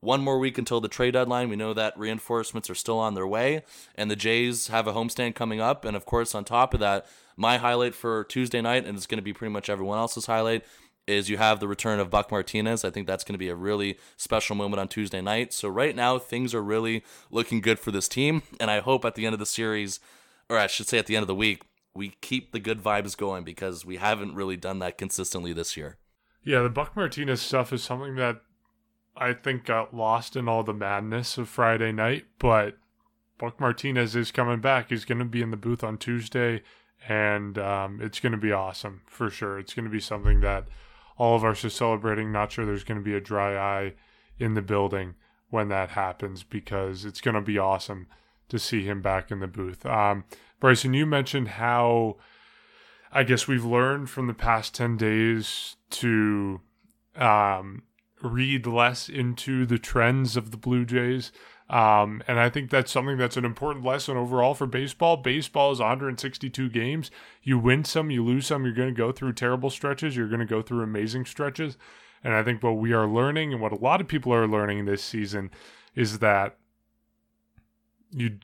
One 0.00 0.22
more 0.22 0.38
week 0.38 0.56
until 0.56 0.80
the 0.80 0.88
trade 0.88 1.12
deadline. 1.12 1.50
We 1.50 1.56
know 1.56 1.74
that 1.74 1.98
reinforcements 1.98 2.70
are 2.70 2.74
still 2.74 2.98
on 2.98 3.14
their 3.14 3.26
way, 3.26 3.64
and 3.94 4.10
the 4.10 4.16
Jays 4.16 4.68
have 4.68 4.86
a 4.86 4.92
homestand 4.92 5.34
coming 5.34 5.60
up. 5.60 5.84
And 5.84 5.94
of 5.96 6.06
course, 6.06 6.34
on 6.34 6.44
top 6.44 6.72
of 6.72 6.80
that, 6.80 7.06
my 7.36 7.58
highlight 7.58 7.94
for 7.94 8.24
Tuesday 8.24 8.62
night, 8.62 8.86
and 8.86 8.96
it's 8.96 9.06
going 9.06 9.18
to 9.18 9.22
be 9.22 9.34
pretty 9.34 9.52
much 9.52 9.68
everyone 9.68 9.98
else's 9.98 10.26
highlight, 10.26 10.64
is 11.06 11.28
you 11.28 11.36
have 11.36 11.60
the 11.60 11.68
return 11.68 12.00
of 12.00 12.08
Buck 12.08 12.30
Martinez. 12.30 12.84
I 12.84 12.90
think 12.90 13.06
that's 13.06 13.24
going 13.24 13.34
to 13.34 13.38
be 13.38 13.48
a 13.48 13.54
really 13.54 13.98
special 14.16 14.56
moment 14.56 14.80
on 14.80 14.88
Tuesday 14.88 15.20
night. 15.20 15.52
So 15.52 15.68
right 15.68 15.94
now, 15.94 16.18
things 16.18 16.54
are 16.54 16.62
really 16.62 17.04
looking 17.30 17.60
good 17.60 17.78
for 17.78 17.90
this 17.90 18.08
team, 18.08 18.42
and 18.58 18.70
I 18.70 18.80
hope 18.80 19.04
at 19.04 19.16
the 19.16 19.26
end 19.26 19.34
of 19.34 19.38
the 19.38 19.46
series, 19.46 20.00
or 20.48 20.56
I 20.56 20.66
should 20.66 20.86
say 20.86 20.98
at 20.98 21.06
the 21.06 21.16
end 21.16 21.24
of 21.24 21.28
the 21.28 21.34
week, 21.34 21.62
we 21.94 22.14
keep 22.22 22.52
the 22.52 22.60
good 22.60 22.82
vibes 22.82 23.16
going 23.16 23.44
because 23.44 23.84
we 23.84 23.96
haven't 23.96 24.34
really 24.34 24.56
done 24.56 24.78
that 24.78 24.96
consistently 24.96 25.52
this 25.52 25.76
year. 25.76 25.98
Yeah, 26.42 26.62
the 26.62 26.70
Buck 26.70 26.96
Martinez 26.96 27.40
stuff 27.40 27.72
is 27.72 27.82
something 27.82 28.16
that 28.16 28.40
I 29.16 29.34
think 29.34 29.64
got 29.64 29.94
lost 29.94 30.36
in 30.36 30.48
all 30.48 30.62
the 30.62 30.72
madness 30.72 31.36
of 31.36 31.48
Friday 31.48 31.92
night, 31.92 32.24
but 32.38 32.78
Buck 33.38 33.60
Martinez 33.60 34.16
is 34.16 34.32
coming 34.32 34.60
back. 34.60 34.88
He's 34.88 35.04
going 35.04 35.18
to 35.18 35.24
be 35.24 35.42
in 35.42 35.50
the 35.50 35.56
booth 35.56 35.84
on 35.84 35.98
Tuesday, 35.98 36.62
and 37.08 37.58
um, 37.58 38.00
it's 38.02 38.20
going 38.20 38.32
to 38.32 38.38
be 38.38 38.52
awesome 38.52 39.02
for 39.06 39.28
sure. 39.30 39.58
It's 39.58 39.74
going 39.74 39.84
to 39.84 39.90
be 39.90 40.00
something 40.00 40.40
that 40.40 40.66
all 41.18 41.36
of 41.36 41.44
us 41.44 41.64
are 41.64 41.70
celebrating. 41.70 42.32
Not 42.32 42.52
sure 42.52 42.64
there's 42.64 42.84
going 42.84 42.98
to 43.00 43.04
be 43.04 43.14
a 43.14 43.20
dry 43.20 43.56
eye 43.56 43.94
in 44.38 44.54
the 44.54 44.62
building 44.62 45.14
when 45.50 45.68
that 45.68 45.90
happens 45.90 46.42
because 46.42 47.04
it's 47.04 47.20
going 47.20 47.34
to 47.34 47.40
be 47.40 47.58
awesome 47.58 48.06
to 48.48 48.58
see 48.58 48.84
him 48.84 49.02
back 49.02 49.30
in 49.30 49.40
the 49.40 49.46
booth. 49.46 49.84
Um, 49.84 50.24
Bryson, 50.60 50.94
you 50.94 51.06
mentioned 51.06 51.48
how 51.48 52.16
I 53.12 53.24
guess 53.24 53.48
we've 53.48 53.64
learned 53.64 54.08
from 54.08 54.26
the 54.26 54.34
past 54.34 54.74
10 54.74 54.96
days 54.96 55.76
to 55.90 56.60
um, 57.16 57.82
read 58.22 58.66
less 58.66 59.08
into 59.08 59.66
the 59.66 59.78
trends 59.78 60.36
of 60.36 60.50
the 60.50 60.56
Blue 60.56 60.84
Jays. 60.84 61.32
Um, 61.68 62.22
and 62.26 62.38
I 62.40 62.50
think 62.50 62.70
that's 62.70 62.90
something 62.90 63.16
that's 63.16 63.36
an 63.36 63.44
important 63.44 63.84
lesson 63.84 64.16
overall 64.16 64.54
for 64.54 64.66
baseball. 64.66 65.16
Baseball 65.16 65.72
is 65.72 65.78
162 65.78 66.68
games. 66.68 67.10
You 67.42 67.58
win 67.58 67.84
some, 67.84 68.10
you 68.10 68.24
lose 68.24 68.46
some. 68.46 68.64
You're 68.64 68.74
going 68.74 68.92
to 68.92 68.98
go 68.98 69.12
through 69.12 69.34
terrible 69.34 69.70
stretches. 69.70 70.16
You're 70.16 70.28
going 70.28 70.40
to 70.40 70.46
go 70.46 70.62
through 70.62 70.82
amazing 70.82 71.26
stretches. 71.26 71.76
And 72.22 72.34
I 72.34 72.42
think 72.42 72.62
what 72.62 72.76
we 72.76 72.92
are 72.92 73.06
learning 73.06 73.52
and 73.52 73.62
what 73.62 73.72
a 73.72 73.76
lot 73.76 74.00
of 74.00 74.08
people 74.08 74.34
are 74.34 74.48
learning 74.48 74.84
this 74.84 75.02
season 75.02 75.50
is 75.94 76.18
that 76.18 76.56
you 78.10 78.38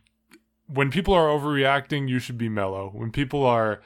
when 0.68 0.90
people 0.90 1.14
are 1.14 1.28
overreacting, 1.28 2.08
you 2.08 2.18
should 2.18 2.38
be 2.38 2.48
mellow. 2.48 2.90
When 2.92 3.12
people 3.12 3.44
are 3.44 3.80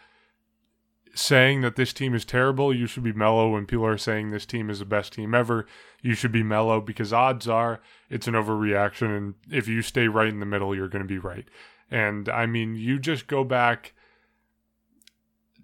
saying 1.14 1.60
that 1.62 1.76
this 1.76 1.92
team 1.92 2.14
is 2.14 2.24
terrible, 2.24 2.74
you 2.74 2.86
should 2.86 3.02
be 3.02 3.12
mellow. 3.12 3.50
When 3.50 3.66
people 3.66 3.86
are 3.86 3.98
saying 3.98 4.30
this 4.30 4.46
team 4.46 4.70
is 4.70 4.78
the 4.78 4.84
best 4.84 5.12
team 5.12 5.34
ever, 5.34 5.66
you 6.02 6.14
should 6.14 6.32
be 6.32 6.42
mellow 6.42 6.80
because 6.80 7.12
odds 7.12 7.48
are 7.48 7.80
it's 8.08 8.26
an 8.26 8.34
overreaction. 8.34 9.16
And 9.16 9.34
if 9.50 9.68
you 9.68 9.82
stay 9.82 10.08
right 10.08 10.28
in 10.28 10.40
the 10.40 10.46
middle, 10.46 10.74
you're 10.74 10.88
going 10.88 11.02
to 11.02 11.08
be 11.08 11.18
right. 11.18 11.46
And 11.90 12.28
I 12.28 12.46
mean, 12.46 12.74
you 12.74 12.98
just 12.98 13.26
go 13.26 13.44
back 13.44 13.94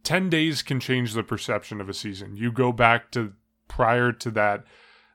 10 0.02 0.30
days 0.30 0.62
can 0.62 0.78
change 0.78 1.14
the 1.14 1.22
perception 1.24 1.80
of 1.80 1.88
a 1.88 1.94
season. 1.94 2.36
You 2.36 2.52
go 2.52 2.70
back 2.70 3.10
to 3.12 3.32
prior 3.68 4.12
to 4.12 4.30
that 4.30 4.64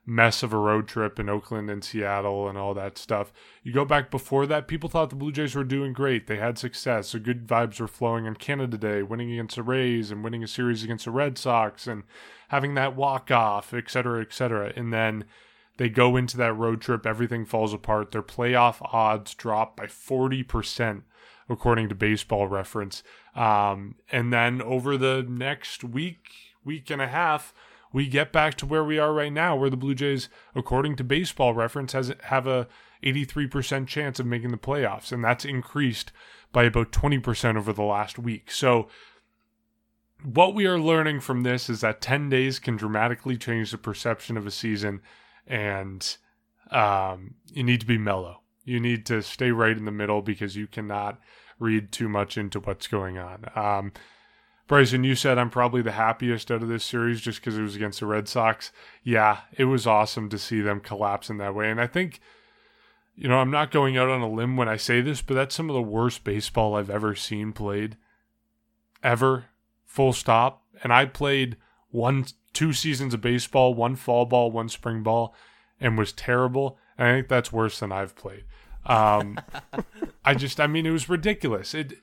mess 0.04 0.42
of 0.42 0.52
a 0.52 0.58
road 0.58 0.88
trip 0.88 1.20
in 1.20 1.28
Oakland 1.28 1.70
and 1.70 1.84
Seattle 1.84 2.48
and 2.48 2.58
all 2.58 2.74
that 2.74 2.98
stuff. 2.98 3.32
You 3.62 3.72
go 3.72 3.84
back 3.84 4.10
before 4.10 4.46
that, 4.46 4.66
people 4.66 4.88
thought 4.88 5.10
the 5.10 5.16
Blue 5.16 5.30
Jays 5.30 5.54
were 5.54 5.62
doing 5.62 5.92
great. 5.92 6.26
They 6.26 6.38
had 6.38 6.58
success. 6.58 7.12
The 7.12 7.20
good 7.20 7.46
vibes 7.46 7.78
were 7.78 7.86
flowing 7.86 8.26
on 8.26 8.34
Canada 8.34 8.76
Day, 8.76 9.02
winning 9.02 9.32
against 9.32 9.56
the 9.56 9.62
Rays 9.62 10.10
and 10.10 10.24
winning 10.24 10.42
a 10.42 10.48
series 10.48 10.82
against 10.82 11.04
the 11.04 11.12
Red 11.12 11.38
Sox 11.38 11.86
and 11.86 12.02
having 12.48 12.74
that 12.74 12.96
walk 12.96 13.30
off, 13.30 13.72
et 13.72 13.88
cetera, 13.88 14.20
et 14.20 14.32
cetera. 14.32 14.72
And 14.74 14.92
then 14.92 15.24
they 15.76 15.88
go 15.88 16.16
into 16.16 16.36
that 16.36 16.52
road 16.52 16.80
trip, 16.80 17.06
everything 17.06 17.44
falls 17.44 17.72
apart. 17.72 18.10
Their 18.10 18.22
playoff 18.22 18.76
odds 18.92 19.34
drop 19.34 19.76
by 19.76 19.86
40%, 19.86 21.02
according 21.48 21.88
to 21.88 21.94
baseball 21.94 22.48
reference. 22.48 23.04
Um, 23.36 23.94
and 24.10 24.32
then 24.32 24.60
over 24.60 24.96
the 24.96 25.24
next 25.26 25.84
week, 25.84 26.26
week 26.64 26.90
and 26.90 27.00
a 27.00 27.06
half, 27.06 27.54
we 27.92 28.06
get 28.06 28.32
back 28.32 28.54
to 28.56 28.66
where 28.66 28.84
we 28.84 28.98
are 28.98 29.12
right 29.12 29.32
now, 29.32 29.56
where 29.56 29.70
the 29.70 29.76
Blue 29.76 29.94
Jays, 29.94 30.28
according 30.54 30.96
to 30.96 31.04
Baseball 31.04 31.54
Reference, 31.54 31.92
has 31.92 32.12
have 32.24 32.46
a 32.46 32.66
83% 33.02 33.86
chance 33.86 34.20
of 34.20 34.26
making 34.26 34.50
the 34.50 34.56
playoffs, 34.56 35.12
and 35.12 35.24
that's 35.24 35.44
increased 35.44 36.12
by 36.52 36.64
about 36.64 36.92
20% 36.92 37.56
over 37.56 37.72
the 37.72 37.82
last 37.82 38.18
week. 38.18 38.50
So, 38.50 38.88
what 40.22 40.54
we 40.54 40.66
are 40.66 40.78
learning 40.78 41.20
from 41.20 41.42
this 41.42 41.68
is 41.68 41.80
that 41.80 42.00
10 42.00 42.28
days 42.28 42.60
can 42.60 42.76
dramatically 42.76 43.36
change 43.36 43.72
the 43.72 43.78
perception 43.78 44.36
of 44.36 44.46
a 44.46 44.52
season, 44.52 45.00
and 45.46 46.16
um, 46.70 47.34
you 47.52 47.64
need 47.64 47.80
to 47.80 47.86
be 47.86 47.98
mellow. 47.98 48.42
You 48.64 48.78
need 48.78 49.04
to 49.06 49.22
stay 49.22 49.50
right 49.50 49.76
in 49.76 49.84
the 49.84 49.90
middle 49.90 50.22
because 50.22 50.54
you 50.54 50.68
cannot 50.68 51.18
read 51.58 51.90
too 51.90 52.08
much 52.08 52.38
into 52.38 52.60
what's 52.60 52.86
going 52.86 53.18
on. 53.18 53.46
Um, 53.56 53.92
Bryson, 54.66 55.04
you 55.04 55.14
said 55.14 55.38
I'm 55.38 55.50
probably 55.50 55.82
the 55.82 55.92
happiest 55.92 56.50
out 56.50 56.62
of 56.62 56.68
this 56.68 56.84
series 56.84 57.20
just 57.20 57.40
because 57.40 57.58
it 57.58 57.62
was 57.62 57.76
against 57.76 58.00
the 58.00 58.06
Red 58.06 58.28
Sox. 58.28 58.72
Yeah, 59.02 59.40
it 59.56 59.64
was 59.64 59.86
awesome 59.86 60.28
to 60.30 60.38
see 60.38 60.60
them 60.60 60.80
collapse 60.80 61.28
in 61.28 61.38
that 61.38 61.54
way. 61.54 61.70
And 61.70 61.80
I 61.80 61.86
think, 61.86 62.20
you 63.14 63.28
know, 63.28 63.38
I'm 63.38 63.50
not 63.50 63.70
going 63.70 63.96
out 63.96 64.08
on 64.08 64.22
a 64.22 64.30
limb 64.30 64.56
when 64.56 64.68
I 64.68 64.76
say 64.76 65.00
this, 65.00 65.20
but 65.20 65.34
that's 65.34 65.54
some 65.54 65.68
of 65.68 65.74
the 65.74 65.82
worst 65.82 66.24
baseball 66.24 66.76
I've 66.76 66.90
ever 66.90 67.14
seen 67.14 67.52
played. 67.52 67.96
Ever. 69.02 69.46
Full 69.84 70.12
stop. 70.12 70.62
And 70.82 70.92
I 70.92 71.06
played 71.06 71.56
one, 71.90 72.24
two 72.52 72.72
seasons 72.72 73.12
of 73.14 73.20
baseball, 73.20 73.74
one 73.74 73.96
fall 73.96 74.24
ball, 74.24 74.50
one 74.50 74.68
spring 74.68 75.02
ball, 75.02 75.34
and 75.80 75.98
was 75.98 76.12
terrible. 76.12 76.78
And 76.96 77.08
I 77.08 77.12
think 77.12 77.28
that's 77.28 77.52
worse 77.52 77.80
than 77.80 77.92
I've 77.92 78.16
played. 78.16 78.44
Um, 78.86 79.38
I 80.24 80.34
just, 80.34 80.60
I 80.60 80.66
mean, 80.66 80.86
it 80.86 80.90
was 80.90 81.08
ridiculous. 81.08 81.74
It, 81.74 81.98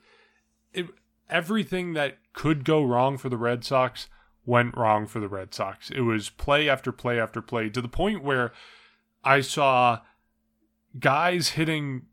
it, 0.72 0.86
everything 1.28 1.94
that 1.94 2.18
could 2.32 2.64
go 2.64 2.82
wrong 2.82 3.18
for 3.18 3.28
the 3.28 3.36
Red 3.36 3.64
Sox 3.64 4.08
went 4.46 4.76
wrong 4.76 5.06
for 5.06 5.20
the 5.20 5.28
Red 5.28 5.54
Sox. 5.54 5.90
It 5.90 6.00
was 6.00 6.30
play 6.30 6.68
after 6.68 6.92
play 6.92 7.20
after 7.20 7.42
play 7.42 7.68
to 7.68 7.80
the 7.80 7.88
point 7.88 8.24
where 8.24 8.52
I 9.22 9.40
saw 9.40 10.00
guys 10.98 11.50
hitting 11.50 12.06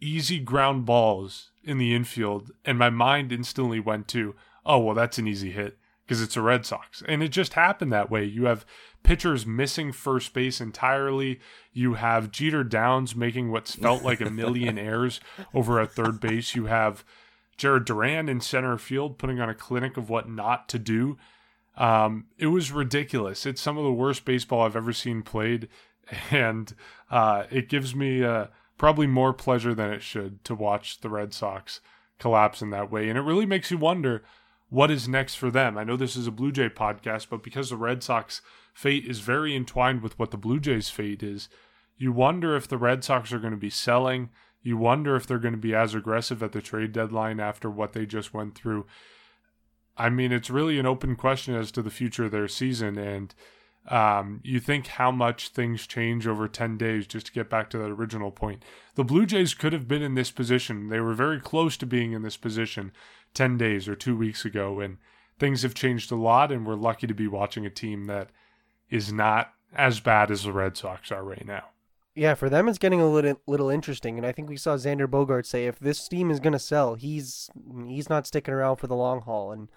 easy 0.00 0.38
ground 0.38 0.86
balls 0.86 1.50
in 1.62 1.78
the 1.78 1.94
infield, 1.94 2.50
and 2.64 2.78
my 2.78 2.90
mind 2.90 3.32
instantly 3.32 3.80
went 3.80 4.08
to, 4.08 4.34
oh, 4.64 4.78
well, 4.78 4.94
that's 4.94 5.18
an 5.18 5.28
easy 5.28 5.50
hit 5.50 5.78
because 6.04 6.22
it's 6.22 6.36
a 6.36 6.42
Red 6.42 6.66
Sox. 6.66 7.02
And 7.06 7.22
it 7.22 7.28
just 7.28 7.52
happened 7.52 7.92
that 7.92 8.10
way. 8.10 8.24
You 8.24 8.46
have 8.46 8.66
pitchers 9.02 9.46
missing 9.46 9.92
first 9.92 10.32
base 10.32 10.60
entirely. 10.60 11.38
You 11.72 11.94
have 11.94 12.32
Jeter 12.32 12.64
Downs 12.64 13.14
making 13.14 13.52
what's 13.52 13.74
felt 13.76 14.02
like 14.02 14.20
a 14.20 14.30
million 14.30 14.78
errors 14.78 15.20
over 15.54 15.78
at 15.78 15.92
third 15.92 16.18
base. 16.18 16.54
You 16.54 16.66
have 16.66 17.04
Jarren 17.60 17.84
Duran 17.84 18.28
in 18.28 18.40
center 18.40 18.78
field 18.78 19.18
putting 19.18 19.40
on 19.40 19.50
a 19.50 19.54
clinic 19.54 19.96
of 19.96 20.08
what 20.08 20.28
not 20.28 20.68
to 20.70 20.78
do. 20.78 21.18
Um, 21.76 22.26
it 22.38 22.46
was 22.46 22.72
ridiculous. 22.72 23.46
It's 23.46 23.60
some 23.60 23.76
of 23.76 23.84
the 23.84 23.92
worst 23.92 24.24
baseball 24.24 24.62
I've 24.62 24.76
ever 24.76 24.92
seen 24.92 25.22
played, 25.22 25.68
and 26.30 26.74
uh, 27.10 27.44
it 27.50 27.68
gives 27.68 27.94
me 27.94 28.24
uh, 28.24 28.46
probably 28.78 29.06
more 29.06 29.32
pleasure 29.32 29.74
than 29.74 29.92
it 29.92 30.02
should 30.02 30.42
to 30.44 30.54
watch 30.54 31.00
the 31.00 31.10
Red 31.10 31.34
Sox 31.34 31.80
collapse 32.18 32.62
in 32.62 32.70
that 32.70 32.90
way. 32.90 33.08
And 33.08 33.18
it 33.18 33.22
really 33.22 33.46
makes 33.46 33.70
you 33.70 33.78
wonder 33.78 34.22
what 34.70 34.90
is 34.90 35.08
next 35.08 35.34
for 35.34 35.50
them. 35.50 35.76
I 35.76 35.84
know 35.84 35.96
this 35.96 36.16
is 36.16 36.26
a 36.26 36.32
Blue 36.32 36.52
Jay 36.52 36.68
podcast, 36.68 37.26
but 37.28 37.42
because 37.42 37.70
the 37.70 37.76
Red 37.76 38.02
Sox 38.02 38.40
fate 38.72 39.04
is 39.04 39.20
very 39.20 39.54
entwined 39.54 40.02
with 40.02 40.18
what 40.18 40.30
the 40.30 40.36
Blue 40.38 40.60
Jays 40.60 40.88
fate 40.88 41.22
is, 41.22 41.48
you 41.98 42.12
wonder 42.12 42.56
if 42.56 42.66
the 42.66 42.78
Red 42.78 43.04
Sox 43.04 43.32
are 43.32 43.38
going 43.38 43.52
to 43.52 43.58
be 43.58 43.70
selling 43.70 44.30
you 44.62 44.76
wonder 44.76 45.16
if 45.16 45.26
they're 45.26 45.38
going 45.38 45.54
to 45.54 45.58
be 45.58 45.74
as 45.74 45.94
aggressive 45.94 46.42
at 46.42 46.52
the 46.52 46.60
trade 46.60 46.92
deadline 46.92 47.40
after 47.40 47.70
what 47.70 47.92
they 47.92 48.06
just 48.06 48.34
went 48.34 48.54
through. 48.54 48.86
I 49.96 50.10
mean, 50.10 50.32
it's 50.32 50.50
really 50.50 50.78
an 50.78 50.86
open 50.86 51.16
question 51.16 51.54
as 51.54 51.70
to 51.72 51.82
the 51.82 51.90
future 51.90 52.24
of 52.24 52.30
their 52.30 52.48
season. 52.48 52.98
And 52.98 53.34
um, 53.88 54.40
you 54.44 54.60
think 54.60 54.86
how 54.86 55.10
much 55.10 55.48
things 55.48 55.86
change 55.86 56.26
over 56.26 56.46
10 56.46 56.76
days, 56.76 57.06
just 57.06 57.26
to 57.26 57.32
get 57.32 57.48
back 57.48 57.70
to 57.70 57.78
that 57.78 57.90
original 57.90 58.30
point. 58.30 58.64
The 58.94 59.04
Blue 59.04 59.24
Jays 59.24 59.54
could 59.54 59.72
have 59.72 59.88
been 59.88 60.02
in 60.02 60.14
this 60.14 60.30
position. 60.30 60.88
They 60.88 61.00
were 61.00 61.14
very 61.14 61.40
close 61.40 61.76
to 61.78 61.86
being 61.86 62.12
in 62.12 62.22
this 62.22 62.36
position 62.36 62.92
10 63.34 63.56
days 63.56 63.88
or 63.88 63.94
two 63.94 64.16
weeks 64.16 64.44
ago. 64.44 64.80
And 64.80 64.98
things 65.38 65.62
have 65.62 65.74
changed 65.74 66.12
a 66.12 66.16
lot. 66.16 66.52
And 66.52 66.66
we're 66.66 66.74
lucky 66.74 67.06
to 67.06 67.14
be 67.14 67.26
watching 67.26 67.64
a 67.64 67.70
team 67.70 68.04
that 68.06 68.28
is 68.90 69.12
not 69.12 69.54
as 69.74 70.00
bad 70.00 70.30
as 70.30 70.44
the 70.44 70.52
Red 70.52 70.76
Sox 70.76 71.10
are 71.10 71.24
right 71.24 71.46
now. 71.46 71.64
Yeah, 72.14 72.34
for 72.34 72.48
them 72.50 72.68
it's 72.68 72.78
getting 72.78 73.00
a 73.00 73.08
little 73.08 73.40
little 73.46 73.70
interesting, 73.70 74.18
and 74.18 74.26
I 74.26 74.32
think 74.32 74.48
we 74.48 74.56
saw 74.56 74.76
Xander 74.76 75.06
Bogaerts 75.06 75.46
say 75.46 75.66
if 75.66 75.78
this 75.78 76.08
team 76.08 76.30
is 76.30 76.40
going 76.40 76.52
to 76.52 76.58
sell, 76.58 76.94
he's 76.96 77.48
he's 77.86 78.10
not 78.10 78.26
sticking 78.26 78.52
around 78.52 78.76
for 78.76 78.88
the 78.88 78.96
long 78.96 79.20
haul, 79.20 79.52
and 79.52 79.68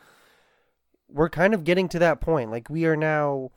we're 1.08 1.30
kind 1.30 1.54
of 1.54 1.64
getting 1.64 1.88
to 1.90 2.00
that 2.00 2.22
point. 2.22 2.50
Like 2.50 2.70
we 2.70 2.86
are 2.86 2.96
now 2.96 3.52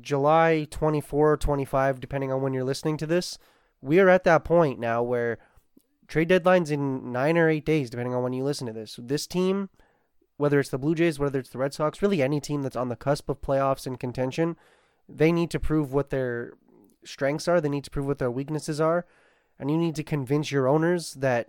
July 0.00 0.66
24, 0.70 1.36
25, 1.36 2.00
depending 2.00 2.32
on 2.32 2.40
when 2.40 2.54
you're 2.54 2.64
listening 2.64 2.96
to 2.96 3.06
this. 3.06 3.38
We 3.82 4.00
are 4.00 4.08
at 4.08 4.24
that 4.24 4.42
point 4.44 4.80
now 4.80 5.02
where 5.02 5.38
trade 6.08 6.30
deadlines 6.30 6.70
in 6.70 7.12
nine 7.12 7.36
or 7.36 7.48
eight 7.48 7.66
days, 7.66 7.90
depending 7.90 8.14
on 8.14 8.22
when 8.22 8.32
you 8.32 8.42
listen 8.42 8.66
to 8.66 8.72
this. 8.72 8.98
This 9.00 9.26
team, 9.26 9.68
whether 10.38 10.58
it's 10.58 10.70
the 10.70 10.78
Blue 10.78 10.94
Jays, 10.94 11.18
whether 11.18 11.38
it's 11.38 11.50
the 11.50 11.58
Red 11.58 11.74
Sox, 11.74 12.00
really 12.00 12.22
any 12.22 12.40
team 12.40 12.62
that's 12.62 12.76
on 12.76 12.88
the 12.88 12.96
cusp 12.96 13.28
of 13.28 13.42
playoffs 13.42 13.86
and 13.86 14.00
contention, 14.00 14.56
they 15.08 15.30
need 15.30 15.50
to 15.50 15.60
prove 15.60 15.92
what 15.92 16.10
they're 16.10 16.54
strengths 17.06 17.48
are, 17.48 17.60
they 17.60 17.68
need 17.68 17.84
to 17.84 17.90
prove 17.90 18.06
what 18.06 18.18
their 18.18 18.30
weaknesses 18.30 18.80
are, 18.80 19.06
and 19.58 19.70
you 19.70 19.78
need 19.78 19.94
to 19.96 20.02
convince 20.04 20.50
your 20.52 20.68
owners 20.68 21.14
that 21.14 21.48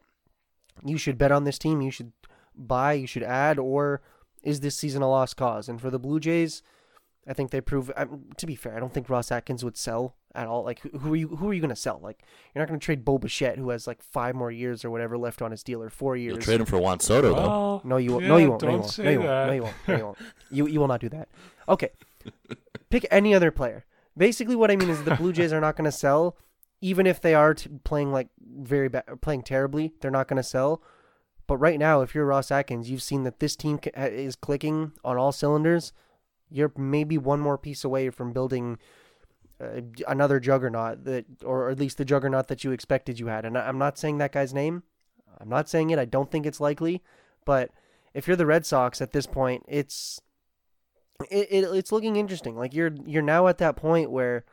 you 0.86 0.98
should 0.98 1.18
bet 1.18 1.32
on 1.32 1.44
this 1.44 1.58
team, 1.60 1.82
you 1.82 1.92
should 1.92 2.12
buy, 2.56 2.94
you 2.94 3.08
should 3.08 3.24
add, 3.24 3.58
or 3.60 4.02
is 4.44 4.60
this 4.62 4.76
season 4.76 5.02
a 5.02 5.10
lost 5.10 5.36
cause? 5.38 5.68
And 5.68 5.82
for 5.82 5.90
the 5.90 6.00
Blue 6.00 6.20
Jays, 6.20 6.62
I 7.28 7.34
think 7.34 7.52
they 7.52 7.60
prove. 7.62 7.92
Um, 7.98 8.26
to 8.38 8.46
be 8.46 8.56
fair, 8.56 8.78
I 8.78 8.80
don't 8.80 8.94
think 8.94 9.10
Ross 9.10 9.32
Atkins 9.32 9.64
would 9.66 9.76
sell 9.76 10.16
at 10.34 10.48
all. 10.48 10.64
Like, 10.64 10.80
who 10.80 11.12
are 11.14 11.16
you? 11.18 11.28
Who 11.36 11.50
are 11.50 11.54
you 11.54 11.60
going 11.60 11.70
to 11.72 11.76
sell? 11.76 12.00
Like, 12.02 12.24
you're 12.56 12.62
not 12.62 12.70
going 12.70 12.80
to 12.80 12.84
trade 12.86 13.04
Bo 13.04 13.18
Bichette, 13.18 13.58
who 13.58 13.70
has 13.72 13.86
like 13.86 14.02
five 14.02 14.34
more 14.34 14.50
years 14.52 14.86
or 14.86 14.92
whatever 14.92 15.18
left 15.18 15.42
on 15.42 15.52
his 15.52 15.62
deal, 15.62 15.84
or 15.84 15.90
four 15.90 16.16
years. 16.16 16.36
You'll 16.36 16.42
trade 16.44 16.62
him 16.62 16.66
for 16.66 16.78
Juan 16.78 17.02
Soto, 17.02 17.34
though. 17.36 17.48
Well, 17.48 17.82
No, 17.84 17.98
you 17.98 18.12
won't. 18.14 18.24
yeah, 18.24 18.30
no, 18.30 18.38
you 18.38 18.50
won't. 18.50 18.62
Don't 18.62 18.70
no, 18.70 18.74
you 18.76 18.80
won't. 18.80 18.92
say 18.92 19.04
No, 19.04 19.12
you 19.12 19.18
won't. 19.20 19.28
that. 19.30 19.48
No, 19.48 19.54
you 19.54 19.62
won't. 19.64 19.76
No, 19.90 19.98
you 19.98 20.06
won't. 20.06 20.18
You 20.52 20.68
you 20.68 20.80
will 20.80 20.88
not 20.88 21.02
do 21.02 21.10
that. 21.10 21.28
Okay. 21.68 21.90
Pick 22.90 23.06
any 23.12 23.36
other 23.36 23.52
player. 23.52 23.84
Basically, 24.18 24.56
what 24.56 24.72
I 24.72 24.76
mean 24.76 24.90
is 24.90 25.04
the 25.04 25.16
Blue 25.16 25.32
Jays 25.32 25.54
are 25.54 25.62
not 25.62 25.76
going 25.76 25.86
to 25.92 25.92
sell, 25.92 26.38
even 26.82 27.06
if 27.06 27.22
they 27.22 27.36
are 27.36 27.54
t- 27.54 27.70
playing 27.84 28.12
like 28.12 28.30
very 28.42 28.88
bad, 28.90 29.04
playing 29.22 29.44
terribly. 29.44 29.94
They're 30.02 30.12
not 30.12 30.28
going 30.28 30.38
to 30.38 30.44
sell. 30.44 30.82
But 31.46 31.58
right 31.58 31.80
now, 31.80 32.02
if 32.02 32.14
you're 32.14 32.26
Ross 32.26 32.52
Atkins, 32.52 32.90
you've 32.90 33.02
seen 33.02 33.24
that 33.24 33.40
this 33.40 33.56
team 33.56 33.78
ca- 33.78 33.92
is 33.96 34.36
clicking 34.36 34.92
on 35.04 35.18
all 35.18 35.32
cylinders. 35.32 35.94
You're 36.50 36.74
maybe 36.76 37.18
one 37.18 37.40
more 37.40 37.58
piece 37.58 37.84
away 37.84 38.10
from 38.10 38.34
building 38.34 38.80
uh, 39.62 39.82
another 40.08 40.40
juggernaut 40.40 41.06
that, 41.06 41.26
or 41.44 41.70
at 41.70 41.80
least 41.80 41.98
the 41.98 42.06
juggernaut 42.06 42.48
that 42.48 42.64
you 42.64 42.72
expected 42.72 43.20
you 43.20 43.28
had. 43.28 43.46
And 43.46 43.58
I- 43.58 43.68
I'm 43.68 43.78
not 43.78 43.98
saying 43.98 44.18
that 44.18 44.32
guy's 44.34 44.54
name. 44.54 44.84
I'm 45.40 45.50
not 45.50 45.70
saying 45.70 45.90
it. 45.92 46.00
I 46.00 46.06
don't 46.06 46.30
think 46.32 46.46
it's 46.46 46.60
likely. 46.60 47.02
But 47.46 47.72
if 48.14 48.28
you're 48.28 48.36
the 48.36 48.46
Red 48.46 48.66
Sox 48.66 49.02
at 49.02 49.12
this 49.14 49.28
point, 49.28 49.64
it's 49.68 50.20
it, 51.30 51.48
it 51.50 51.64
it's 51.64 51.92
looking 51.92 52.16
interesting. 52.16 52.56
Like 52.56 52.74
you're 52.74 52.92
you're 53.06 53.22
now 53.22 53.48
at 53.48 53.58
that 53.60 53.76
point 53.76 54.12
where 54.12 54.46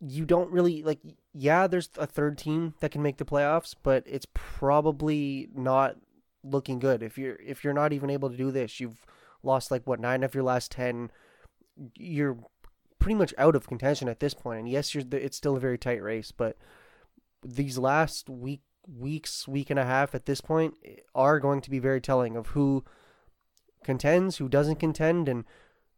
you 0.00 0.24
don't 0.24 0.50
really 0.50 0.82
like 0.82 1.00
yeah, 1.32 1.66
there's 1.66 1.90
a 1.98 2.06
third 2.06 2.38
team 2.38 2.74
that 2.80 2.90
can 2.90 3.02
make 3.02 3.18
the 3.18 3.24
playoffs, 3.24 3.74
but 3.82 4.02
it's 4.06 4.26
probably 4.34 5.48
not 5.54 5.96
looking 6.42 6.78
good. 6.78 7.02
If 7.02 7.18
you're 7.18 7.36
if 7.36 7.62
you're 7.62 7.74
not 7.74 7.92
even 7.92 8.10
able 8.10 8.30
to 8.30 8.36
do 8.36 8.50
this, 8.50 8.80
you've 8.80 9.04
lost 9.42 9.70
like 9.70 9.86
what 9.86 10.00
nine 10.00 10.22
of 10.22 10.34
your 10.34 10.44
last 10.44 10.72
ten. 10.72 11.10
You're 11.96 12.38
pretty 12.98 13.14
much 13.14 13.34
out 13.38 13.56
of 13.56 13.68
contention 13.68 14.08
at 14.08 14.20
this 14.20 14.34
point. 14.34 14.60
And 14.60 14.68
yes, 14.68 14.94
you're 14.94 15.04
it's 15.12 15.36
still 15.36 15.56
a 15.56 15.60
very 15.60 15.78
tight 15.78 16.02
race, 16.02 16.32
but 16.32 16.56
these 17.44 17.78
last 17.78 18.28
week 18.28 18.62
weeks, 18.98 19.46
week 19.46 19.70
and 19.70 19.78
a 19.78 19.84
half 19.84 20.14
at 20.14 20.26
this 20.26 20.40
point 20.40 20.74
eh, 20.84 20.96
are 21.14 21.38
going 21.38 21.60
to 21.60 21.70
be 21.70 21.78
very 21.78 22.00
telling 22.00 22.36
of 22.36 22.48
who 22.48 22.84
contends, 23.84 24.36
who 24.36 24.48
doesn't 24.48 24.80
contend, 24.80 25.28
and 25.28 25.44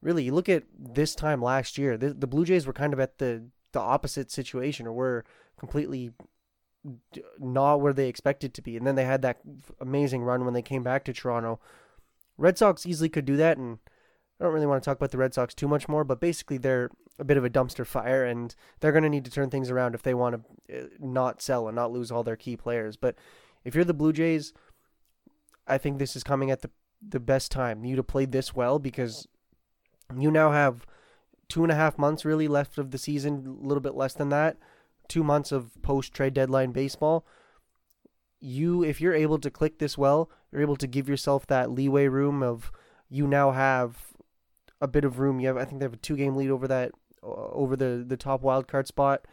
really, 0.01 0.31
look 0.31 0.49
at 0.49 0.65
this 0.79 1.15
time 1.15 1.43
last 1.43 1.79
year, 1.79 1.97
the, 1.97 2.13
the 2.13 2.27
Blue 2.27 2.45
Jays 2.45 2.67
were 2.67 2.73
kind 2.73 2.93
of 2.93 3.01
at 3.01 3.19
the 3.19 3.45
the 3.73 3.81
opposite 3.81 4.31
situation, 4.31 4.87
or 4.87 4.93
were 4.93 5.25
completely 5.59 6.11
not 7.39 7.77
where 7.77 7.93
they 7.93 8.09
expected 8.09 8.53
to 8.55 8.63
be, 8.63 8.77
and 8.77 8.87
then 8.87 8.97
they 8.97 9.05
had 9.05 9.23
that 9.23 9.41
amazing 9.81 10.23
run 10.23 10.45
when 10.45 10.55
they 10.55 10.63
came 10.63 10.83
back 10.83 11.05
to 11.05 11.13
Toronto. 11.13 11.61
Red 12.37 12.59
Sox 12.59 12.87
easily 12.87 13.09
could 13.09 13.25
do 13.25 13.37
that, 13.37 13.57
and 13.57 13.79
I 14.41 14.45
don't 14.45 14.53
really 14.53 14.67
want 14.67 14.83
to 14.83 14.85
talk 14.85 14.97
about 14.97 15.11
the 15.11 15.19
Red 15.19 15.35
Sox 15.35 15.55
too 15.55 15.69
much 15.69 15.89
more, 15.89 16.05
but 16.05 16.21
basically 16.21 16.59
they're 16.59 16.91
a 17.19 17.25
bit 17.25 17.37
of 17.37 17.45
a 17.45 17.51
dumpster 17.51 17.87
fire, 17.87 18.25
and 18.25 18.55
they're 18.81 18.93
going 18.93 19.05
to 19.05 19.09
need 19.09 19.25
to 19.25 19.31
turn 19.31 19.51
things 19.51 19.71
around 19.71 19.95
if 19.95 20.03
they 20.03 20.15
want 20.15 20.45
to 20.69 20.79
uh, 20.79 20.87
not 20.99 21.41
sell 21.41 21.69
and 21.69 21.77
not 21.77 21.93
lose 21.93 22.11
all 22.11 22.25
their 22.25 22.37
key 22.37 22.57
players. 22.57 22.97
But 22.97 23.17
if 23.65 23.75
you're 23.75 23.85
the 23.85 23.95
Blue 23.95 24.13
Jays, 24.13 24.53
I 25.67 25.79
think 25.79 25.99
this 25.99 26.17
is 26.17 26.25
coming 26.25 26.51
at 26.51 26.63
the 26.63 26.71
the 27.07 27.21
best 27.21 27.51
time 27.51 27.85
you 27.85 27.97
to 27.97 28.03
play 28.03 28.25
this 28.25 28.55
well 28.55 28.79
because 28.79 29.27
you 30.17 30.31
now 30.31 30.53
have 30.53 30.87
two 31.49 31.63
and 31.63 31.73
a 31.73 31.75
half 31.75 31.99
months 31.99 32.25
really 32.25 32.49
left 32.49 32.79
of 32.79 32.91
the 32.91 32.99
season, 32.99 33.59
a 33.63 33.67
little 33.67 33.81
bit 33.81 33.95
less 33.95 34.15
than 34.15 34.29
that, 34.31 34.57
two 35.09 35.23
months 35.23 35.53
of 35.53 35.71
post 35.83 36.13
trade 36.15 36.35
deadline 36.35 36.73
baseball. 36.73 37.27
You, 38.41 38.83
if 38.83 39.01
you're 39.01 39.15
able 39.15 39.39
to 39.39 39.51
click 39.51 39.79
this 39.79 39.97
well, 39.99 40.31
you're 40.51 40.63
able 40.63 40.77
to 40.77 40.87
give 40.87 41.09
yourself 41.09 41.47
that 41.47 41.71
leeway 41.71 42.09
room 42.09 42.43
of 42.43 42.73
you 43.09 43.27
now 43.27 43.51
have 43.51 44.15
a 44.81 44.89
bit 44.89 45.05
of 45.05 45.19
room. 45.19 45.39
You 45.39 45.49
have, 45.49 45.57
I 45.57 45.65
think 45.65 45.81
they 45.81 45.85
have 45.85 45.93
a 45.93 45.99
two 45.99 46.17
game 46.17 46.35
lead 46.37 46.51
over 46.51 46.67
that, 46.67 46.93
over 47.23 47.77
the 47.77 48.05
the 48.07 48.17
top 48.17 48.43
wild 48.43 48.67
card 48.67 48.89
spot. 48.89 49.27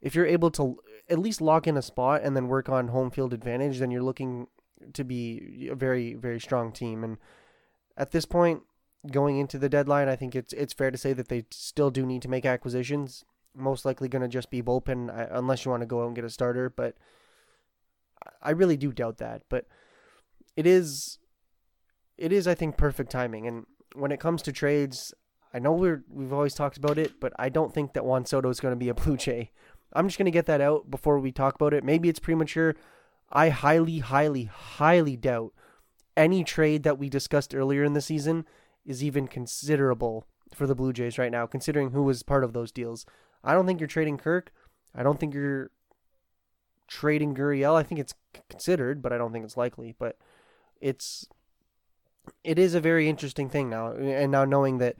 If 0.00 0.14
you're 0.14 0.26
able 0.26 0.50
to 0.52 0.78
at 1.08 1.18
least 1.18 1.40
lock 1.40 1.66
in 1.66 1.76
a 1.76 1.82
spot 1.82 2.22
and 2.24 2.34
then 2.34 2.48
work 2.48 2.68
on 2.68 2.88
home 2.88 3.10
field 3.10 3.34
advantage, 3.34 3.78
then 3.78 3.90
you're 3.90 4.02
looking 4.02 4.48
to 4.92 5.04
be 5.04 5.68
a 5.70 5.74
very 5.74 6.14
very 6.14 6.40
strong 6.40 6.72
team. 6.72 7.04
And 7.04 7.18
at 7.96 8.10
this 8.12 8.24
point, 8.24 8.62
going 9.10 9.38
into 9.38 9.58
the 9.58 9.68
deadline, 9.68 10.08
I 10.08 10.16
think 10.16 10.34
it's 10.34 10.52
it's 10.52 10.72
fair 10.72 10.90
to 10.90 10.98
say 10.98 11.12
that 11.12 11.28
they 11.28 11.44
still 11.50 11.90
do 11.90 12.06
need 12.06 12.22
to 12.22 12.28
make 12.28 12.46
acquisitions. 12.46 13.24
Most 13.54 13.84
likely 13.84 14.08
going 14.08 14.22
to 14.22 14.28
just 14.28 14.50
be 14.50 14.62
bullpen 14.62 15.10
uh, 15.10 15.26
unless 15.32 15.64
you 15.64 15.70
want 15.70 15.82
to 15.82 15.86
go 15.86 16.02
out 16.02 16.06
and 16.06 16.16
get 16.16 16.24
a 16.24 16.30
starter, 16.30 16.70
but 16.70 16.96
I 18.42 18.50
really 18.50 18.76
do 18.76 18.92
doubt 18.92 19.18
that. 19.18 19.42
But 19.48 19.66
it 20.56 20.66
is 20.66 21.18
it 22.18 22.32
is 22.32 22.46
I 22.46 22.54
think 22.54 22.76
perfect 22.76 23.10
timing. 23.10 23.46
And 23.46 23.66
when 23.94 24.12
it 24.12 24.20
comes 24.20 24.42
to 24.42 24.52
trades, 24.52 25.12
I 25.52 25.58
know 25.58 25.72
we're 25.72 26.04
we've 26.08 26.32
always 26.32 26.54
talked 26.54 26.76
about 26.76 26.98
it, 26.98 27.20
but 27.20 27.32
I 27.38 27.48
don't 27.48 27.74
think 27.74 27.94
that 27.94 28.04
Juan 28.04 28.24
Soto 28.24 28.48
is 28.48 28.60
going 28.60 28.72
to 28.72 28.76
be 28.76 28.88
a 28.88 28.94
Blue 29.02 29.16
Jay. 29.16 29.50
I'm 29.92 30.06
just 30.06 30.18
going 30.18 30.26
to 30.26 30.30
get 30.30 30.46
that 30.46 30.60
out 30.60 30.90
before 30.90 31.18
we 31.18 31.32
talk 31.32 31.56
about 31.56 31.74
it. 31.74 31.82
Maybe 31.82 32.08
it's 32.08 32.20
premature. 32.20 32.76
I 33.32 33.50
highly, 33.50 33.98
highly, 33.98 34.44
highly 34.44 35.16
doubt 35.16 35.52
any 36.16 36.44
trade 36.44 36.82
that 36.82 36.98
we 36.98 37.08
discussed 37.08 37.54
earlier 37.54 37.84
in 37.84 37.92
the 37.92 38.00
season 38.00 38.44
is 38.84 39.04
even 39.04 39.28
considerable 39.28 40.26
for 40.54 40.66
the 40.66 40.74
Blue 40.74 40.92
Jays 40.92 41.18
right 41.18 41.30
now, 41.30 41.46
considering 41.46 41.90
who 41.90 42.02
was 42.02 42.22
part 42.22 42.44
of 42.44 42.52
those 42.52 42.72
deals. 42.72 43.06
I 43.44 43.54
don't 43.54 43.66
think 43.66 43.80
you're 43.80 43.86
trading 43.86 44.18
Kirk. 44.18 44.52
I 44.94 45.02
don't 45.02 45.20
think 45.20 45.32
you're 45.34 45.70
trading 46.88 47.34
Gurriel. 47.34 47.76
I 47.76 47.82
think 47.82 48.00
it's 48.00 48.14
considered, 48.48 49.00
but 49.00 49.12
I 49.12 49.18
don't 49.18 49.32
think 49.32 49.44
it's 49.44 49.56
likely. 49.56 49.94
But 49.98 50.16
it's 50.80 51.26
it 52.44 52.58
is 52.58 52.74
a 52.74 52.80
very 52.80 53.08
interesting 53.08 53.48
thing 53.48 53.70
now, 53.70 53.92
and 53.92 54.32
now 54.32 54.44
knowing 54.44 54.78
that 54.78 54.96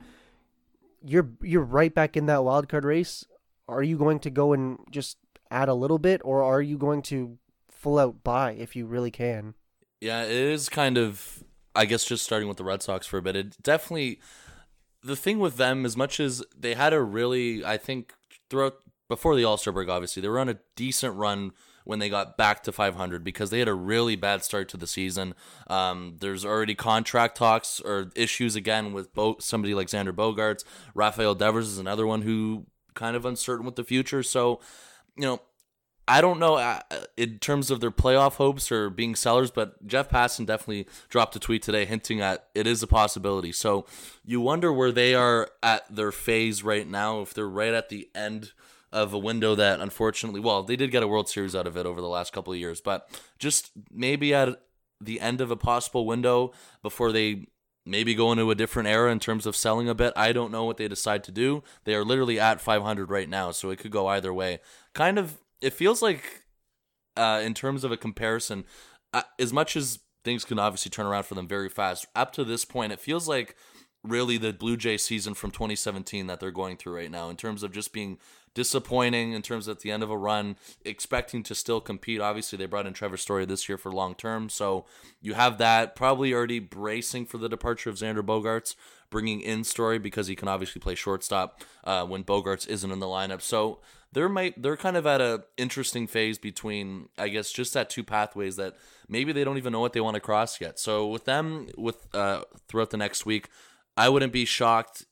you're 1.03 1.29
you're 1.41 1.63
right 1.63 1.93
back 1.93 2.15
in 2.15 2.25
that 2.27 2.43
wild 2.43 2.69
card 2.69 2.85
race. 2.85 3.25
Are 3.67 3.83
you 3.83 3.97
going 3.97 4.19
to 4.19 4.29
go 4.29 4.53
and 4.53 4.79
just 4.89 5.17
add 5.49 5.69
a 5.69 5.73
little 5.73 5.99
bit, 5.99 6.21
or 6.23 6.43
are 6.43 6.61
you 6.61 6.77
going 6.77 7.01
to 7.03 7.37
full 7.81 7.99
out 7.99 8.23
buy 8.23 8.51
if 8.51 8.75
you 8.75 8.85
really 8.85 9.11
can? 9.11 9.55
Yeah, 9.99 10.23
it 10.23 10.31
is 10.31 10.69
kind 10.69 10.97
of 10.97 11.43
I 11.75 11.85
guess 11.85 12.03
just 12.03 12.23
starting 12.23 12.47
with 12.47 12.57
the 12.57 12.63
Red 12.63 12.81
Sox 12.81 13.07
for 13.07 13.17
a 13.17 13.21
bit, 13.21 13.35
it 13.35 13.63
definitely 13.63 14.19
the 15.03 15.15
thing 15.15 15.39
with 15.39 15.57
them, 15.57 15.85
as 15.85 15.97
much 15.97 16.19
as 16.19 16.43
they 16.57 16.75
had 16.75 16.93
a 16.93 17.01
really, 17.01 17.65
I 17.65 17.77
think 17.77 18.13
throughout 18.49 18.75
before 19.09 19.35
the 19.35 19.43
All 19.43 19.57
Star 19.57 19.73
break, 19.73 19.89
obviously 19.89 20.21
they 20.21 20.27
were 20.27 20.39
on 20.39 20.49
a 20.49 20.59
decent 20.75 21.15
run 21.15 21.51
when 21.83 21.99
they 21.99 22.09
got 22.09 22.37
back 22.37 22.61
to 22.63 22.71
500 22.71 23.23
because 23.23 23.49
they 23.49 23.59
had 23.59 23.67
a 23.67 23.73
really 23.73 24.15
bad 24.15 24.43
start 24.43 24.69
to 24.69 24.77
the 24.77 24.85
season. 24.85 25.33
Um, 25.67 26.17
there's 26.19 26.45
already 26.45 26.75
contract 26.75 27.35
talks 27.37 27.79
or 27.79 28.11
issues 28.15 28.55
again 28.55 28.93
with 28.93 29.13
Bo- 29.13 29.37
somebody 29.39 29.73
like 29.73 29.87
Xander 29.87 30.13
Bogaerts. 30.13 30.63
Rafael 30.93 31.33
Devers 31.33 31.67
is 31.67 31.79
another 31.79 32.05
one 32.05 32.21
who 32.21 32.67
kind 32.93 33.15
of 33.15 33.25
uncertain 33.25 33.65
with 33.65 33.75
the 33.75 33.83
future. 33.83 34.21
So, 34.21 34.59
you 35.17 35.23
know, 35.23 35.41
I 36.11 36.19
don't 36.19 36.39
know 36.39 36.55
uh, 36.55 36.81
in 37.15 37.39
terms 37.39 37.71
of 37.71 37.79
their 37.79 37.89
playoff 37.89 38.33
hopes 38.33 38.69
or 38.69 38.89
being 38.89 39.15
sellers, 39.15 39.49
but 39.49 39.87
Jeff 39.87 40.09
Passan 40.09 40.45
definitely 40.45 40.85
dropped 41.07 41.37
a 41.37 41.39
tweet 41.39 41.63
today 41.63 41.85
hinting 41.85 42.19
at 42.19 42.49
it 42.53 42.67
is 42.67 42.83
a 42.83 42.87
possibility. 42.87 43.53
So 43.53 43.85
you 44.25 44.41
wonder 44.41 44.73
where 44.73 44.91
they 44.91 45.15
are 45.15 45.49
at 45.63 45.95
their 45.95 46.11
phase 46.11 46.63
right 46.63 46.85
now, 46.85 47.21
if 47.21 47.33
they're 47.33 47.47
right 47.47 47.73
at 47.73 47.87
the 47.87 48.09
end 48.13 48.51
of 48.91 49.13
a 49.13 49.17
window 49.17 49.55
that 49.55 49.79
unfortunately, 49.79 50.41
well, 50.41 50.63
they 50.63 50.75
did 50.75 50.91
get 50.91 51.01
a 51.01 51.07
World 51.07 51.29
Series 51.29 51.55
out 51.55 51.65
of 51.65 51.77
it 51.77 51.85
over 51.85 52.01
the 52.01 52.09
last 52.09 52.33
couple 52.33 52.51
of 52.51 52.59
years, 52.59 52.81
but 52.81 53.09
just 53.39 53.71
maybe 53.89 54.33
at 54.33 54.61
the 54.99 55.21
end 55.21 55.39
of 55.39 55.49
a 55.49 55.55
possible 55.55 56.05
window 56.05 56.51
before 56.81 57.13
they 57.13 57.47
maybe 57.85 58.13
go 58.15 58.33
into 58.33 58.51
a 58.51 58.55
different 58.55 58.89
era 58.89 59.13
in 59.13 59.19
terms 59.19 59.45
of 59.45 59.55
selling 59.55 59.87
a 59.87 59.95
bit. 59.95 60.11
I 60.17 60.33
don't 60.33 60.51
know 60.51 60.65
what 60.65 60.75
they 60.75 60.89
decide 60.89 61.23
to 61.23 61.31
do. 61.31 61.63
They 61.85 61.95
are 61.95 62.03
literally 62.03 62.37
at 62.37 62.59
500 62.59 63.09
right 63.09 63.29
now, 63.29 63.51
so 63.51 63.69
it 63.69 63.79
could 63.79 63.91
go 63.91 64.07
either 64.07 64.33
way. 64.33 64.59
Kind 64.93 65.17
of 65.17 65.37
it 65.61 65.73
feels 65.73 66.01
like, 66.01 66.43
uh, 67.15 67.41
in 67.43 67.53
terms 67.53 67.83
of 67.83 67.91
a 67.91 67.97
comparison, 67.97 68.65
uh, 69.13 69.23
as 69.39 69.53
much 69.53 69.75
as 69.75 69.99
things 70.23 70.45
can 70.45 70.59
obviously 70.59 70.89
turn 70.89 71.05
around 71.05 71.23
for 71.23 71.35
them 71.35 71.47
very 71.47 71.69
fast, 71.69 72.05
up 72.15 72.33
to 72.33 72.43
this 72.43 72.65
point, 72.65 72.91
it 72.91 72.99
feels 72.99 73.27
like 73.27 73.55
really 74.03 74.37
the 74.37 74.53
Blue 74.53 74.77
Jay 74.77 74.97
season 74.97 75.33
from 75.33 75.51
2017 75.51 76.27
that 76.27 76.39
they're 76.39 76.51
going 76.51 76.77
through 76.77 76.95
right 76.95 77.11
now 77.11 77.29
in 77.29 77.35
terms 77.35 77.61
of 77.61 77.71
just 77.71 77.93
being 77.93 78.17
disappointing 78.53 79.31
in 79.31 79.41
terms 79.41 79.67
of 79.67 79.77
at 79.77 79.81
the 79.81 79.91
end 79.91 80.03
of 80.03 80.09
a 80.09 80.17
run, 80.17 80.57
expecting 80.83 81.43
to 81.43 81.55
still 81.55 81.79
compete. 81.79 82.19
Obviously, 82.19 82.57
they 82.57 82.65
brought 82.65 82.87
in 82.87 82.93
Trevor 82.93 83.17
Story 83.17 83.45
this 83.45 83.69
year 83.69 83.77
for 83.77 83.91
long 83.91 84.15
term, 84.15 84.49
so 84.49 84.85
you 85.21 85.33
have 85.35 85.57
that. 85.59 85.95
Probably 85.95 86.33
already 86.33 86.59
bracing 86.59 87.25
for 87.25 87.37
the 87.37 87.49
departure 87.49 87.89
of 87.89 87.95
Xander 87.95 88.23
Bogaerts, 88.23 88.75
bringing 89.11 89.41
in 89.41 89.63
Story 89.63 89.99
because 89.99 90.25
he 90.25 90.35
can 90.35 90.47
obviously 90.47 90.79
play 90.79 90.95
shortstop 90.95 91.61
uh, 91.83 92.03
when 92.05 92.23
Bogaerts 92.23 92.67
isn't 92.67 92.91
in 92.91 92.99
the 92.99 93.05
lineup. 93.05 93.41
So 93.41 93.79
they're 94.11 94.29
might 94.29 94.61
they're 94.61 94.77
kind 94.77 94.97
of 94.97 95.05
at 95.05 95.21
a 95.21 95.43
interesting 95.57 96.07
phase 96.07 96.39
between 96.39 97.09
I 97.17 97.27
guess 97.27 97.51
just 97.51 97.73
that 97.75 97.89
two 97.89 98.03
pathways 98.03 98.55
that 98.55 98.75
maybe 99.07 99.31
they 99.31 99.43
don't 99.43 99.57
even 99.57 99.71
know 99.71 99.79
what 99.79 99.93
they 99.93 100.01
want 100.01 100.15
to 100.15 100.21
cross 100.21 100.59
yet. 100.59 100.79
So 100.79 101.07
with 101.07 101.25
them 101.25 101.67
with 101.77 102.07
uh, 102.15 102.41
throughout 102.67 102.89
the 102.89 102.97
next 102.97 103.25
week, 103.25 103.49
I 103.95 104.09
wouldn't 104.09 104.33
be 104.33 104.45
shocked 104.45 105.05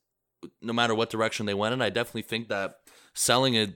no 0.61 0.73
matter 0.73 0.95
what 0.95 1.09
direction 1.09 1.45
they 1.45 1.53
went 1.53 1.73
in. 1.73 1.81
I 1.81 1.89
definitely 1.89 2.23
think 2.23 2.47
that 2.47 2.79
selling 3.13 3.53
it 3.53 3.75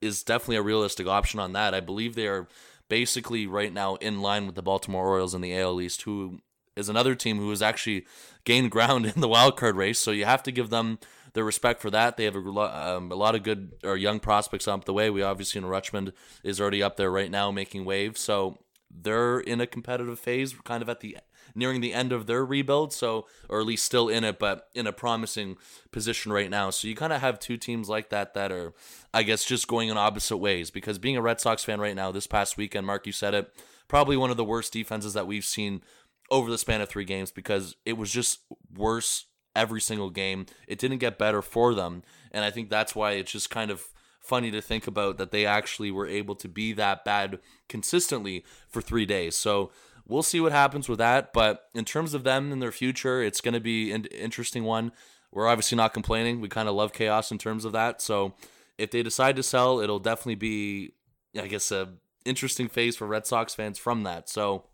is 0.00 0.22
definitely 0.22 0.56
a 0.56 0.62
realistic 0.62 1.06
option 1.06 1.40
on 1.40 1.52
that. 1.54 1.74
I 1.74 1.80
believe 1.80 2.14
they 2.14 2.28
are 2.28 2.46
basically 2.88 3.46
right 3.46 3.72
now 3.72 3.94
in 3.96 4.20
line 4.20 4.46
with 4.46 4.54
the 4.54 4.62
Baltimore 4.62 5.08
Orioles 5.08 5.34
in 5.34 5.40
the 5.40 5.58
AL 5.58 5.80
East, 5.80 6.02
who 6.02 6.40
is 6.76 6.88
another 6.88 7.14
team 7.14 7.38
who 7.38 7.50
has 7.50 7.62
actually 7.62 8.06
gained 8.44 8.70
ground 8.70 9.06
in 9.14 9.20
the 9.20 9.28
wild 9.28 9.56
card 9.56 9.76
race. 9.76 9.98
So 9.98 10.10
you 10.10 10.24
have 10.24 10.42
to 10.44 10.52
give 10.52 10.70
them 10.70 10.98
their 11.34 11.44
respect 11.44 11.82
for 11.82 11.90
that. 11.90 12.16
They 12.16 12.24
have 12.24 12.36
a, 12.36 12.38
um, 12.38 13.10
a 13.10 13.16
lot 13.16 13.34
of 13.34 13.42
good 13.42 13.72
or 13.82 13.96
young 13.96 14.20
prospects 14.20 14.68
up 14.68 14.84
the 14.84 14.92
way. 14.92 15.10
We 15.10 15.22
obviously 15.22 15.60
in 15.60 15.64
Rutschman 15.64 16.12
is 16.42 16.60
already 16.60 16.82
up 16.82 16.96
there 16.96 17.10
right 17.10 17.30
now 17.30 17.50
making 17.50 17.84
waves. 17.84 18.20
So 18.20 18.58
they're 18.90 19.40
in 19.40 19.60
a 19.60 19.66
competitive 19.66 20.18
phase, 20.18 20.54
kind 20.64 20.82
of 20.82 20.88
at 20.88 21.00
the 21.00 21.18
nearing 21.54 21.80
the 21.80 21.92
end 21.92 22.12
of 22.12 22.26
their 22.26 22.44
rebuild. 22.44 22.92
So, 22.92 23.26
or 23.48 23.60
at 23.60 23.66
least 23.66 23.84
still 23.84 24.08
in 24.08 24.24
it, 24.24 24.38
but 24.38 24.68
in 24.74 24.86
a 24.86 24.92
promising 24.92 25.56
position 25.90 26.32
right 26.32 26.50
now. 26.50 26.70
So 26.70 26.88
you 26.88 26.94
kind 26.94 27.12
of 27.12 27.20
have 27.20 27.38
two 27.38 27.56
teams 27.56 27.88
like 27.88 28.10
that 28.10 28.34
that 28.34 28.52
are, 28.52 28.72
I 29.12 29.22
guess, 29.22 29.44
just 29.44 29.68
going 29.68 29.88
in 29.88 29.96
opposite 29.96 30.36
ways. 30.36 30.70
Because 30.70 30.98
being 30.98 31.16
a 31.16 31.22
Red 31.22 31.40
Sox 31.40 31.64
fan 31.64 31.80
right 31.80 31.96
now, 31.96 32.12
this 32.12 32.26
past 32.26 32.56
weekend, 32.56 32.86
Mark, 32.86 33.06
you 33.06 33.12
said 33.12 33.34
it, 33.34 33.52
probably 33.88 34.16
one 34.16 34.30
of 34.30 34.36
the 34.36 34.44
worst 34.44 34.72
defenses 34.72 35.14
that 35.14 35.26
we've 35.26 35.44
seen 35.44 35.82
over 36.30 36.50
the 36.50 36.58
span 36.58 36.80
of 36.80 36.88
three 36.88 37.04
games 37.04 37.30
because 37.30 37.76
it 37.84 37.94
was 37.94 38.10
just 38.10 38.40
worse 38.74 39.26
every 39.54 39.80
single 39.80 40.10
game. 40.10 40.46
It 40.66 40.78
didn't 40.78 40.98
get 40.98 41.18
better 41.18 41.42
for 41.42 41.74
them. 41.74 42.02
And 42.32 42.44
I 42.44 42.50
think 42.50 42.70
that's 42.70 42.94
why 42.94 43.12
it's 43.12 43.32
just 43.32 43.50
kind 43.50 43.70
of 43.70 43.84
funny 44.20 44.50
to 44.50 44.60
think 44.60 44.86
about 44.86 45.18
that 45.18 45.30
they 45.30 45.44
actually 45.44 45.90
were 45.90 46.06
able 46.06 46.34
to 46.34 46.48
be 46.48 46.72
that 46.72 47.04
bad 47.04 47.38
consistently 47.68 48.44
for 48.68 48.80
three 48.80 49.06
days. 49.06 49.36
So 49.36 49.70
we'll 50.06 50.22
see 50.22 50.40
what 50.40 50.52
happens 50.52 50.88
with 50.88 50.98
that. 50.98 51.32
But 51.32 51.68
in 51.74 51.84
terms 51.84 52.14
of 52.14 52.24
them 52.24 52.50
and 52.50 52.60
their 52.60 52.72
future, 52.72 53.22
it's 53.22 53.40
going 53.40 53.54
to 53.54 53.60
be 53.60 53.92
an 53.92 54.06
interesting 54.06 54.64
one. 54.64 54.92
We're 55.30 55.48
obviously 55.48 55.76
not 55.76 55.92
complaining. 55.92 56.40
We 56.40 56.48
kind 56.48 56.68
of 56.68 56.74
love 56.74 56.92
chaos 56.92 57.30
in 57.30 57.38
terms 57.38 57.64
of 57.64 57.72
that. 57.72 58.00
So 58.00 58.34
if 58.78 58.90
they 58.90 59.02
decide 59.02 59.36
to 59.36 59.42
sell, 59.42 59.80
it'll 59.80 59.98
definitely 59.98 60.36
be, 60.36 60.94
I 61.38 61.46
guess, 61.46 61.70
a 61.70 61.94
interesting 62.24 62.68
phase 62.68 62.96
for 62.96 63.06
Red 63.06 63.26
Sox 63.26 63.54
fans 63.54 63.78
from 63.78 64.04
that. 64.04 64.28
So 64.28 64.64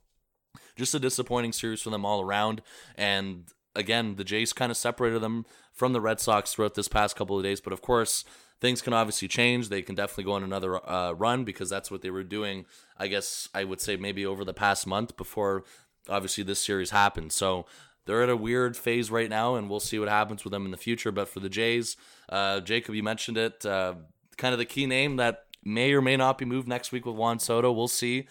just 0.77 0.95
a 0.95 1.01
disappointing 1.01 1.53
series 1.53 1.83
for 1.83 1.91
them 1.91 2.05
all 2.05 2.21
around. 2.21 2.63
And 2.97 3.45
again, 3.75 4.17
the 4.17 4.25
Jays 4.25 4.53
kind 4.53 4.71
of 4.71 4.77
separated 4.77 5.21
them 5.21 5.47
from 5.73 5.93
the 5.93 6.01
Red 6.01 6.21
Sox 6.21 6.53
throughout 6.53 6.75
this 6.75 6.89
past 6.89 7.17
couple 7.17 7.37
of 7.37 7.43
days. 7.43 7.61
But 7.61 7.73
of 7.73 7.83
course, 7.83 8.25
things 8.61 8.83
can 8.83 8.93
obviously 8.93 9.29
change. 9.29 9.69
They 9.69 9.83
can 9.83 9.95
definitely 9.95 10.25
go 10.25 10.33
on 10.33 10.45
another 10.45 10.89
uh, 10.89 11.13
run 11.13 11.45
because 11.45 11.71
that's 11.71 11.91
what 11.91 12.03
they 12.03 12.11
were 12.11 12.25
doing. 12.25 12.67
I 12.99 13.07
guess 13.07 13.49
I 13.55 13.65
would 13.65 13.81
say 13.81 13.97
maybe 13.97 14.27
over 14.27 14.45
the 14.45 14.55
past 14.55 14.87
month 14.87 15.17
before 15.17 15.65
obviously 16.09 16.45
this 16.45 16.63
series 16.63 16.91
happened. 16.91 17.33
So 17.33 17.67
they're 18.07 18.23
at 18.23 18.29
a 18.29 18.37
weird 18.37 18.77
phase 18.77 19.11
right 19.11 19.29
now, 19.29 19.55
and 19.55 19.71
we'll 19.71 19.81
see 19.81 19.99
what 19.99 20.09
happens 20.09 20.45
with 20.45 20.53
them 20.53 20.65
in 20.65 20.71
the 20.71 20.77
future. 20.77 21.13
But 21.13 21.29
for 21.29 21.41
the 21.41 21.49
Jays, 21.49 21.97
uh, 22.29 22.61
Jacob, 22.61 22.95
you 22.95 23.03
mentioned 23.03 23.37
it, 23.37 23.65
uh, 23.65 23.95
kind 24.37 24.53
of 24.53 24.59
the 24.59 24.65
key 24.65 24.87
name 24.87 25.17
that 25.17 25.45
may 25.63 25.93
or 25.93 26.01
may 26.01 26.17
not 26.17 26.39
be 26.39 26.45
moved 26.45 26.67
next 26.67 26.93
week 26.93 27.07
with 27.07 27.15
Juan 27.15 27.39
Soto. 27.39 27.71
We'll 27.71 27.89
see. 27.89 28.27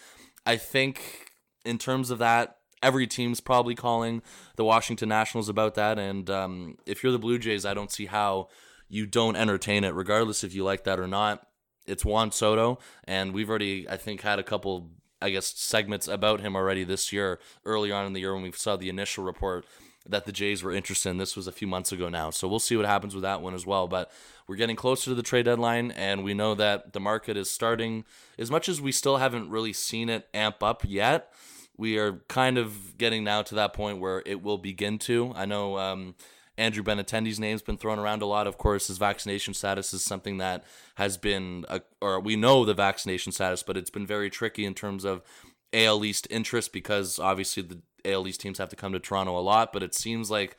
I 0.45 0.57
think 0.57 1.28
in 1.69 1.77
terms 1.77 2.09
of 2.09 2.19
that, 2.19 2.57
every 2.81 3.07
team's 3.07 3.39
probably 3.39 3.75
calling 3.75 4.21
the 4.55 4.63
Washington 4.63 5.09
Nationals 5.09 5.49
about 5.49 5.75
that. 5.75 5.99
And 5.99 6.29
um, 6.29 6.77
if 6.85 7.03
you're 7.03 7.11
the 7.11 7.19
Blue 7.19 7.37
Jays, 7.37 7.65
I 7.65 7.73
don't 7.73 7.91
see 7.91 8.07
how 8.07 8.49
you 8.87 9.05
don't 9.05 9.35
entertain 9.35 9.83
it, 9.83 9.93
regardless 9.93 10.43
if 10.43 10.53
you 10.53 10.63
like 10.63 10.83
that 10.85 10.99
or 10.99 11.07
not. 11.07 11.45
It's 11.85 12.05
Juan 12.05 12.31
Soto, 12.31 12.79
and 13.05 13.33
we've 13.33 13.49
already, 13.49 13.89
I 13.89 13.97
think, 13.97 14.21
had 14.21 14.37
a 14.37 14.43
couple, 14.43 14.91
I 15.21 15.29
guess, 15.31 15.47
segments 15.47 16.07
about 16.07 16.39
him 16.41 16.55
already 16.55 16.83
this 16.83 17.11
year, 17.11 17.39
early 17.65 17.91
on 17.91 18.05
in 18.05 18.13
the 18.13 18.19
year 18.19 18.33
when 18.33 18.43
we 18.43 18.51
saw 18.51 18.75
the 18.75 18.89
initial 18.89 19.23
report 19.23 19.65
that 20.07 20.25
the 20.25 20.31
Jays 20.31 20.63
were 20.63 20.71
interested 20.71 21.09
in. 21.09 21.17
This 21.17 21.35
was 21.35 21.47
a 21.47 21.51
few 21.51 21.67
months 21.67 21.91
ago 21.91 22.09
now. 22.09 22.29
So 22.29 22.47
we'll 22.47 22.59
see 22.59 22.75
what 22.75 22.85
happens 22.85 23.13
with 23.13 23.23
that 23.23 23.41
one 23.41 23.53
as 23.53 23.65
well. 23.65 23.87
But 23.87 24.11
we're 24.47 24.55
getting 24.55 24.75
closer 24.75 25.11
to 25.11 25.15
the 25.15 25.23
trade 25.23 25.45
deadline, 25.45 25.91
and 25.91 26.23
we 26.23 26.33
know 26.33 26.55
that 26.55 26.93
the 26.93 26.99
market 26.99 27.37
is 27.37 27.49
starting, 27.49 28.05
as 28.37 28.49
much 28.49 28.69
as 28.69 28.81
we 28.81 28.91
still 28.91 29.17
haven't 29.17 29.49
really 29.49 29.73
seen 29.73 30.09
it 30.09 30.27
amp 30.33 30.63
up 30.63 30.83
yet, 30.87 31.31
we 31.79 31.97
are 31.97 32.21
kind 32.27 32.57
of 32.57 32.97
getting 32.97 33.23
now 33.23 33.41
to 33.41 33.55
that 33.55 33.73
point 33.73 34.01
where 34.01 34.21
it 34.25 34.43
will 34.43 34.57
begin 34.57 34.99
to. 34.99 35.31
I 35.33 35.45
know 35.45 35.77
um, 35.77 36.13
Andrew 36.57 36.83
Benintendi's 36.83 37.39
name's 37.39 37.61
been 37.61 37.77
thrown 37.77 37.99
around 37.99 38.21
a 38.21 38.25
lot. 38.25 38.47
Of 38.47 38.57
course, 38.57 38.87
his 38.87 38.97
vaccination 38.97 39.53
status 39.53 39.93
is 39.93 40.03
something 40.03 40.39
that 40.39 40.65
has 40.95 41.17
been, 41.17 41.63
a, 41.69 41.79
or 42.01 42.19
we 42.19 42.35
know 42.35 42.65
the 42.65 42.73
vaccination 42.73 43.31
status, 43.31 43.63
but 43.63 43.77
it's 43.77 43.89
been 43.89 44.05
very 44.05 44.29
tricky 44.29 44.65
in 44.65 44.73
terms 44.73 45.05
of 45.05 45.21
AL 45.71 46.03
East 46.03 46.27
interest 46.29 46.73
because 46.73 47.17
obviously 47.17 47.63
the 47.63 47.79
AL 48.03 48.27
East 48.27 48.41
teams 48.41 48.57
have 48.57 48.69
to 48.69 48.75
come 48.75 48.91
to 48.91 48.99
Toronto 48.99 49.37
a 49.37 49.39
lot. 49.39 49.71
But 49.71 49.81
it 49.81 49.95
seems 49.95 50.29
like 50.29 50.57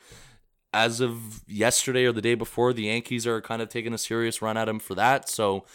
as 0.73 1.01
of 1.01 1.43
yesterday 1.47 2.05
or 2.05 2.13
the 2.13 2.21
day 2.21 2.33
before, 2.33 2.73
the 2.73 2.85
Yankees 2.85 3.27
are 3.27 3.41
kind 3.41 3.61
of 3.61 3.69
taking 3.69 3.93
a 3.93 3.99
serious 3.99 4.41
run 4.41 4.57
at 4.57 4.67
him 4.67 4.79
for 4.79 4.95
that. 4.95 5.29
So 5.29 5.65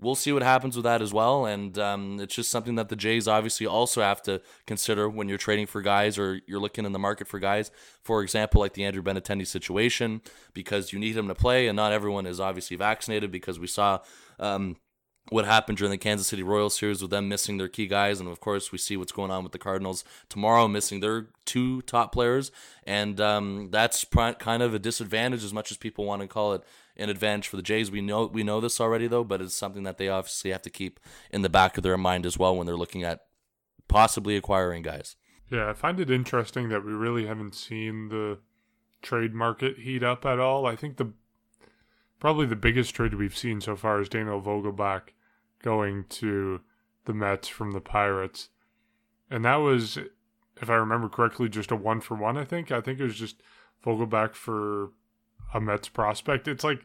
we'll 0.00 0.14
see 0.14 0.32
what 0.32 0.42
happens 0.42 0.76
with 0.76 0.84
that 0.84 1.02
as 1.02 1.12
well. 1.12 1.46
And 1.46 1.78
um, 1.78 2.20
it's 2.20 2.34
just 2.34 2.50
something 2.50 2.76
that 2.76 2.88
the 2.88 2.96
Jays 2.96 3.26
obviously 3.26 3.66
also 3.66 4.00
have 4.00 4.22
to 4.22 4.40
consider 4.66 5.08
when 5.08 5.28
you're 5.28 5.38
trading 5.38 5.66
for 5.66 5.82
guys 5.82 6.18
or 6.18 6.40
you're 6.46 6.60
looking 6.60 6.84
in 6.84 6.92
the 6.92 6.98
market 6.98 7.26
for 7.26 7.38
guys. 7.38 7.70
For 8.02 8.22
example, 8.22 8.60
like 8.60 8.74
the 8.74 8.84
Andrew 8.84 9.02
Benintendi 9.02 9.46
situation, 9.46 10.22
because 10.54 10.92
you 10.92 10.98
need 10.98 11.16
him 11.16 11.28
to 11.28 11.34
play, 11.34 11.66
and 11.66 11.76
not 11.76 11.92
everyone 11.92 12.26
is 12.26 12.40
obviously 12.40 12.76
vaccinated 12.76 13.30
because 13.30 13.58
we 13.58 13.66
saw. 13.66 14.00
Um, 14.38 14.76
what 15.30 15.44
happened 15.44 15.76
during 15.76 15.90
the 15.90 15.98
Kansas 15.98 16.26
City 16.26 16.42
Royals 16.42 16.76
series 16.76 17.02
with 17.02 17.10
them 17.10 17.28
missing 17.28 17.58
their 17.58 17.68
key 17.68 17.86
guys, 17.86 18.20
and 18.20 18.28
of 18.28 18.40
course 18.40 18.72
we 18.72 18.78
see 18.78 18.96
what's 18.96 19.12
going 19.12 19.30
on 19.30 19.42
with 19.42 19.52
the 19.52 19.58
Cardinals 19.58 20.04
tomorrow, 20.30 20.66
missing 20.68 21.00
their 21.00 21.28
two 21.44 21.82
top 21.82 22.12
players, 22.12 22.50
and 22.84 23.20
um, 23.20 23.68
that's 23.70 24.06
kind 24.38 24.62
of 24.62 24.72
a 24.72 24.78
disadvantage 24.78 25.44
as 25.44 25.52
much 25.52 25.70
as 25.70 25.76
people 25.76 26.04
want 26.06 26.22
to 26.22 26.28
call 26.28 26.54
it 26.54 26.62
an 26.98 27.08
advantage 27.10 27.48
for 27.48 27.56
the 27.56 27.62
Jays. 27.62 27.90
We 27.90 28.00
know 28.00 28.26
we 28.26 28.42
know 28.42 28.60
this 28.60 28.80
already 28.80 29.06
though, 29.06 29.24
but 29.24 29.40
it's 29.40 29.54
something 29.54 29.84
that 29.84 29.98
they 29.98 30.08
obviously 30.08 30.50
have 30.50 30.62
to 30.62 30.70
keep 30.70 31.00
in 31.30 31.42
the 31.42 31.48
back 31.48 31.76
of 31.76 31.82
their 31.82 31.96
mind 31.96 32.26
as 32.26 32.38
well 32.38 32.56
when 32.56 32.66
they're 32.66 32.76
looking 32.76 33.04
at 33.04 33.26
possibly 33.86 34.36
acquiring 34.36 34.82
guys. 34.82 35.16
Yeah, 35.50 35.70
I 35.70 35.72
find 35.72 35.98
it 35.98 36.10
interesting 36.10 36.68
that 36.68 36.84
we 36.84 36.92
really 36.92 37.26
haven't 37.26 37.54
seen 37.54 38.08
the 38.08 38.38
trade 39.00 39.34
market 39.34 39.78
heat 39.78 40.02
up 40.02 40.26
at 40.26 40.38
all. 40.38 40.66
I 40.66 40.76
think 40.76 40.96
the 40.96 41.12
probably 42.20 42.46
the 42.46 42.56
biggest 42.56 42.94
trade 42.94 43.14
we've 43.14 43.36
seen 43.36 43.60
so 43.60 43.76
far 43.76 44.00
is 44.00 44.08
Daniel 44.08 44.42
Vogelbach 44.42 45.10
going 45.62 46.04
to 46.08 46.60
the 47.04 47.14
Mets 47.14 47.48
from 47.48 47.72
the 47.72 47.80
Pirates. 47.80 48.50
And 49.30 49.44
that 49.44 49.56
was, 49.56 49.98
if 50.60 50.68
I 50.68 50.74
remember 50.74 51.08
correctly, 51.08 51.48
just 51.48 51.70
a 51.70 51.76
one 51.76 52.00
for 52.00 52.16
one, 52.16 52.36
I 52.36 52.44
think. 52.44 52.72
I 52.72 52.80
think 52.80 52.98
it 52.98 53.04
was 53.04 53.18
just 53.18 53.42
Vogelbach 53.84 54.34
for 54.34 54.90
a 55.54 55.60
Mets 55.60 55.88
prospect. 55.88 56.48
It's 56.48 56.64
like 56.64 56.84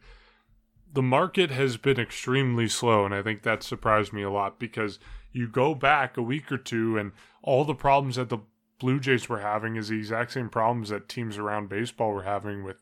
the 0.91 1.01
market 1.01 1.51
has 1.51 1.78
been 1.78 1.99
extremely 1.99 2.68
slow, 2.68 3.05
and 3.05 3.14
I 3.14 3.22
think 3.22 3.43
that 3.43 3.64
surprised 3.64 4.14
me 4.14 4.22
a 4.22 4.30
lot 4.32 4.59
because 4.59 4.99
you 5.32 5.47
go 5.47 5.74
back 5.74 6.18
a 6.18 6.22
week 6.22 6.51
or 6.51 6.57
two, 6.57 6.97
and 6.97 7.11
all 7.41 7.66
the 7.66 7.76
problems 7.76 8.16
that 8.16 8.30
the 8.30 8.39
Blue 8.80 8.99
Jays 8.99 9.30
were 9.30 9.39
having 9.39 9.76
is 9.76 9.88
the 9.88 9.97
exact 9.97 10.34
same 10.34 10.49
problems 10.49 10.89
that 10.89 11.07
teams 11.07 11.38
around 11.38 11.70
baseball 11.70 12.11
were 12.11 12.24
having 12.24 12.64
with 12.64 12.82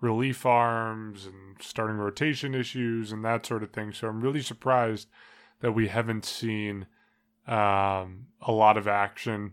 relief 0.00 0.46
arms 0.46 1.26
and 1.26 1.56
starting 1.60 1.96
rotation 1.96 2.54
issues 2.54 3.12
and 3.12 3.24
that 3.24 3.44
sort 3.44 3.62
of 3.62 3.70
thing. 3.70 3.92
So 3.92 4.08
I'm 4.08 4.20
really 4.20 4.42
surprised 4.42 5.08
that 5.60 5.72
we 5.72 5.88
haven't 5.88 6.24
seen 6.24 6.86
um, 7.46 8.26
a 8.40 8.52
lot 8.52 8.76
of 8.76 8.88
action 8.88 9.52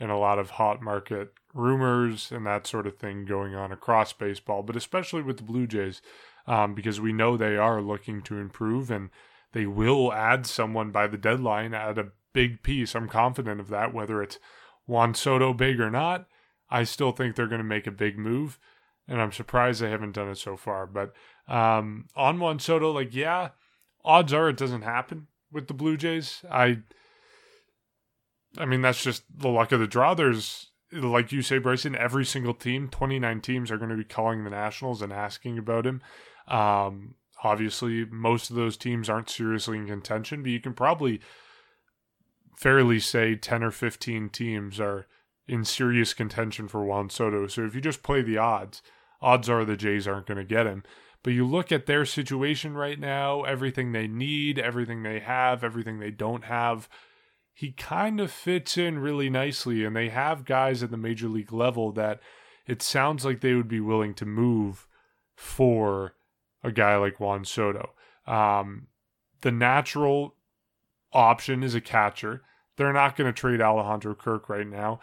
and 0.00 0.10
a 0.10 0.16
lot 0.16 0.38
of 0.38 0.50
hot 0.50 0.80
market 0.80 1.32
rumors 1.54 2.32
and 2.32 2.46
that 2.46 2.66
sort 2.66 2.86
of 2.86 2.96
thing 2.96 3.24
going 3.24 3.54
on 3.54 3.72
across 3.72 4.12
baseball, 4.12 4.62
but 4.62 4.76
especially 4.76 5.22
with 5.22 5.36
the 5.36 5.42
Blue 5.42 5.66
Jays, 5.66 6.00
um, 6.46 6.74
because 6.74 7.00
we 7.00 7.12
know 7.12 7.36
they 7.36 7.56
are 7.56 7.80
looking 7.80 8.22
to 8.22 8.38
improve 8.38 8.90
and 8.90 9.10
they 9.52 9.66
will 9.66 10.12
add 10.12 10.46
someone 10.46 10.90
by 10.90 11.06
the 11.06 11.18
deadline 11.18 11.74
at 11.74 11.98
a 11.98 12.12
big 12.32 12.62
piece. 12.62 12.94
I'm 12.94 13.08
confident 13.08 13.60
of 13.60 13.68
that, 13.68 13.92
whether 13.92 14.22
it's 14.22 14.38
Juan 14.86 15.14
Soto 15.14 15.52
big 15.52 15.80
or 15.80 15.90
not. 15.90 16.26
I 16.70 16.84
still 16.84 17.12
think 17.12 17.36
they're 17.36 17.46
going 17.46 17.60
to 17.60 17.64
make 17.64 17.86
a 17.86 17.92
big 17.92 18.16
move, 18.16 18.58
and 19.06 19.20
I'm 19.20 19.32
surprised 19.32 19.82
they 19.82 19.90
haven't 19.90 20.12
done 20.12 20.30
it 20.30 20.38
so 20.38 20.56
far. 20.56 20.86
But 20.86 21.12
um, 21.46 22.06
on 22.16 22.40
Juan 22.40 22.58
Soto, 22.58 22.90
like, 22.90 23.14
yeah, 23.14 23.50
odds 24.04 24.32
are 24.32 24.48
it 24.48 24.56
doesn't 24.56 24.82
happen 24.82 25.26
with 25.52 25.68
the 25.68 25.74
Blue 25.74 25.98
Jays. 25.98 26.42
I, 26.50 26.78
I 28.56 28.64
mean, 28.64 28.80
that's 28.80 29.02
just 29.02 29.24
the 29.34 29.48
luck 29.48 29.70
of 29.72 29.80
the 29.80 29.86
draw. 29.86 30.14
There's 30.14 30.71
like 30.92 31.32
you 31.32 31.42
say, 31.42 31.58
Bryson, 31.58 31.96
every 31.96 32.24
single 32.24 32.54
team, 32.54 32.88
29 32.88 33.40
teams, 33.40 33.70
are 33.70 33.78
going 33.78 33.90
to 33.90 33.96
be 33.96 34.04
calling 34.04 34.44
the 34.44 34.50
Nationals 34.50 35.02
and 35.02 35.12
asking 35.12 35.58
about 35.58 35.86
him. 35.86 36.02
Um, 36.48 37.14
obviously, 37.42 38.04
most 38.04 38.50
of 38.50 38.56
those 38.56 38.76
teams 38.76 39.08
aren't 39.08 39.30
seriously 39.30 39.78
in 39.78 39.86
contention, 39.86 40.42
but 40.42 40.50
you 40.50 40.60
can 40.60 40.74
probably 40.74 41.20
fairly 42.56 43.00
say 43.00 43.34
10 43.34 43.62
or 43.62 43.70
15 43.70 44.28
teams 44.28 44.78
are 44.78 45.06
in 45.48 45.64
serious 45.64 46.14
contention 46.14 46.68
for 46.68 46.84
Juan 46.84 47.10
Soto. 47.10 47.46
So 47.46 47.64
if 47.64 47.74
you 47.74 47.80
just 47.80 48.02
play 48.02 48.22
the 48.22 48.38
odds, 48.38 48.82
odds 49.20 49.48
are 49.48 49.64
the 49.64 49.76
Jays 49.76 50.06
aren't 50.06 50.26
going 50.26 50.38
to 50.38 50.44
get 50.44 50.66
him. 50.66 50.84
But 51.22 51.32
you 51.32 51.46
look 51.46 51.70
at 51.70 51.86
their 51.86 52.04
situation 52.04 52.74
right 52.74 52.98
now, 52.98 53.42
everything 53.42 53.92
they 53.92 54.08
need, 54.08 54.58
everything 54.58 55.02
they 55.02 55.20
have, 55.20 55.62
everything 55.62 55.98
they 55.98 56.10
don't 56.10 56.44
have 56.44 56.88
he 57.52 57.72
kind 57.72 58.20
of 58.20 58.30
fits 58.30 58.78
in 58.78 58.98
really 58.98 59.30
nicely. 59.30 59.84
And 59.84 59.94
they 59.94 60.08
have 60.08 60.44
guys 60.44 60.82
at 60.82 60.90
the 60.90 60.96
major 60.96 61.28
league 61.28 61.52
level 61.52 61.92
that 61.92 62.20
it 62.66 62.82
sounds 62.82 63.24
like 63.24 63.40
they 63.40 63.54
would 63.54 63.68
be 63.68 63.80
willing 63.80 64.14
to 64.14 64.26
move 64.26 64.86
for 65.34 66.14
a 66.62 66.72
guy 66.72 66.96
like 66.96 67.20
Juan 67.20 67.44
Soto. 67.44 67.90
Um, 68.26 68.88
the 69.40 69.52
natural 69.52 70.34
option 71.12 71.62
is 71.62 71.74
a 71.74 71.80
catcher. 71.80 72.42
They're 72.76 72.92
not 72.92 73.16
going 73.16 73.32
to 73.32 73.38
trade 73.38 73.60
Alejandro 73.60 74.14
Kirk 74.14 74.48
right 74.48 74.66
now. 74.66 75.00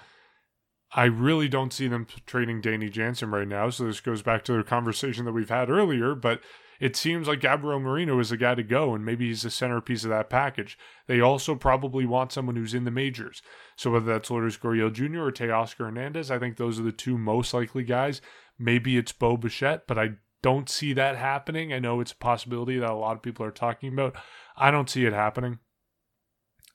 I 0.91 1.05
really 1.05 1.47
don't 1.47 1.73
see 1.73 1.87
them 1.87 2.07
trading 2.25 2.61
Danny 2.61 2.89
Jansen 2.89 3.29
right 3.29 3.47
now. 3.47 3.69
So 3.69 3.85
this 3.85 3.99
goes 3.99 4.23
back 4.23 4.43
to 4.45 4.53
the 4.53 4.63
conversation 4.63 5.25
that 5.25 5.33
we've 5.33 5.49
had 5.49 5.69
earlier. 5.69 6.15
But 6.15 6.41
it 6.79 6.95
seems 6.95 7.27
like 7.27 7.41
Gabriel 7.41 7.79
Moreno 7.79 8.19
is 8.19 8.29
the 8.29 8.37
guy 8.37 8.55
to 8.55 8.63
go, 8.63 8.95
and 8.95 9.05
maybe 9.05 9.27
he's 9.27 9.41
the 9.41 9.49
centerpiece 9.49 10.03
of 10.03 10.09
that 10.09 10.29
package. 10.29 10.77
They 11.07 11.19
also 11.19 11.55
probably 11.55 12.05
want 12.05 12.31
someone 12.31 12.55
who's 12.55 12.73
in 12.73 12.85
the 12.85 12.91
majors. 12.91 13.41
So 13.75 13.91
whether 13.91 14.05
that's 14.05 14.31
Lourdes 14.31 14.57
Gurriel 14.57 14.91
Jr. 14.91 15.23
or 15.23 15.31
Teoscar 15.31 15.85
Hernandez, 15.85 16.31
I 16.31 16.39
think 16.39 16.55
those 16.55 16.79
are 16.79 16.83
the 16.83 16.91
two 16.91 17.17
most 17.17 17.53
likely 17.53 17.83
guys. 17.83 18.21
Maybe 18.57 18.97
it's 18.97 19.11
Bo 19.11 19.35
Bichette, 19.35 19.87
but 19.87 19.99
I 19.99 20.11
don't 20.41 20.69
see 20.69 20.93
that 20.93 21.17
happening. 21.17 21.73
I 21.73 21.79
know 21.79 21.99
it's 21.99 22.13
a 22.13 22.17
possibility 22.17 22.79
that 22.79 22.89
a 22.89 22.95
lot 22.95 23.15
of 23.15 23.21
people 23.21 23.45
are 23.45 23.51
talking 23.51 23.91
about. 23.91 24.15
I 24.55 24.71
don't 24.71 24.89
see 24.89 25.05
it 25.05 25.13
happening. 25.13 25.59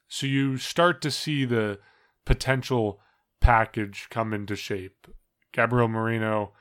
So 0.09 0.26
you 0.26 0.59
start 0.59 1.00
to 1.02 1.11
see 1.11 1.44
the 1.44 1.78
potential 2.26 3.00
package 3.40 4.09
come 4.11 4.32
into 4.32 4.55
shape. 4.55 5.07
Gabriel 5.52 5.88
Moreno, 5.88 6.52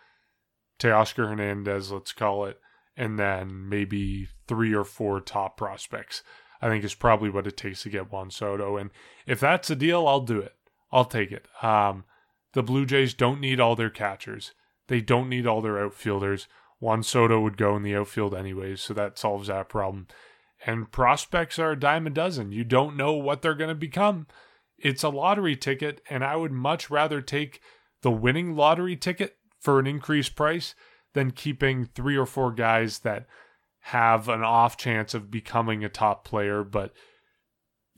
Teoscar 0.79 1.29
Hernandez, 1.29 1.91
let's 1.91 2.13
call 2.13 2.45
it, 2.45 2.59
and 2.95 3.17
then 3.17 3.69
maybe 3.69 4.27
three 4.47 4.73
or 4.73 4.83
four 4.83 5.19
top 5.19 5.57
prospects. 5.57 6.23
I 6.61 6.69
think 6.69 6.85
is 6.85 6.95
probably 6.95 7.29
what 7.29 7.45
it 7.45 7.57
takes 7.57 7.83
to 7.83 7.89
get 7.89 8.11
Juan 8.11 8.31
Soto. 8.31 8.77
And 8.77 8.89
if 9.27 9.41
that's 9.41 9.69
a 9.69 9.75
deal, 9.75 10.07
I'll 10.07 10.21
do 10.21 10.39
it. 10.39 10.55
I'll 10.93 11.03
take 11.03 11.31
it. 11.31 11.45
Um, 11.61 12.05
the 12.53 12.63
Blue 12.63 12.85
Jays 12.85 13.13
don't 13.13 13.41
need 13.41 13.59
all 13.59 13.75
their 13.75 13.89
catchers. 13.89 14.53
They 14.87 15.01
don't 15.01 15.27
need 15.27 15.45
all 15.45 15.59
their 15.59 15.83
outfielders. 15.83 16.47
Juan 16.79 17.03
Soto 17.03 17.41
would 17.41 17.57
go 17.57 17.75
in 17.75 17.83
the 17.83 17.95
outfield 17.95 18.33
anyways, 18.33 18.81
so 18.81 18.93
that 18.93 19.17
solves 19.17 19.47
that 19.47 19.69
problem. 19.69 20.07
And 20.65 20.91
prospects 20.91 21.59
are 21.59 21.71
a 21.71 21.79
dime 21.79 22.07
a 22.07 22.09
dozen. 22.09 22.53
You 22.53 22.63
don't 22.63 22.95
know 22.95 23.13
what 23.13 23.41
they're 23.41 23.55
going 23.55 23.69
to 23.69 23.75
become. 23.75 24.27
It's 24.77 25.03
a 25.03 25.09
lottery 25.09 25.55
ticket, 25.55 26.01
and 26.09 26.23
I 26.23 26.35
would 26.35 26.51
much 26.51 26.89
rather 26.89 27.21
take 27.21 27.59
the 28.01 28.11
winning 28.11 28.55
lottery 28.55 28.95
ticket 28.95 29.37
for 29.59 29.79
an 29.79 29.87
increased 29.87 30.35
price 30.35 30.75
than 31.13 31.31
keeping 31.31 31.85
three 31.85 32.15
or 32.15 32.25
four 32.25 32.51
guys 32.51 32.99
that 32.99 33.25
have 33.87 34.29
an 34.29 34.43
off 34.43 34.77
chance 34.77 35.13
of 35.13 35.31
becoming 35.31 35.83
a 35.83 35.89
top 35.89 36.25
player, 36.25 36.63
but 36.63 36.93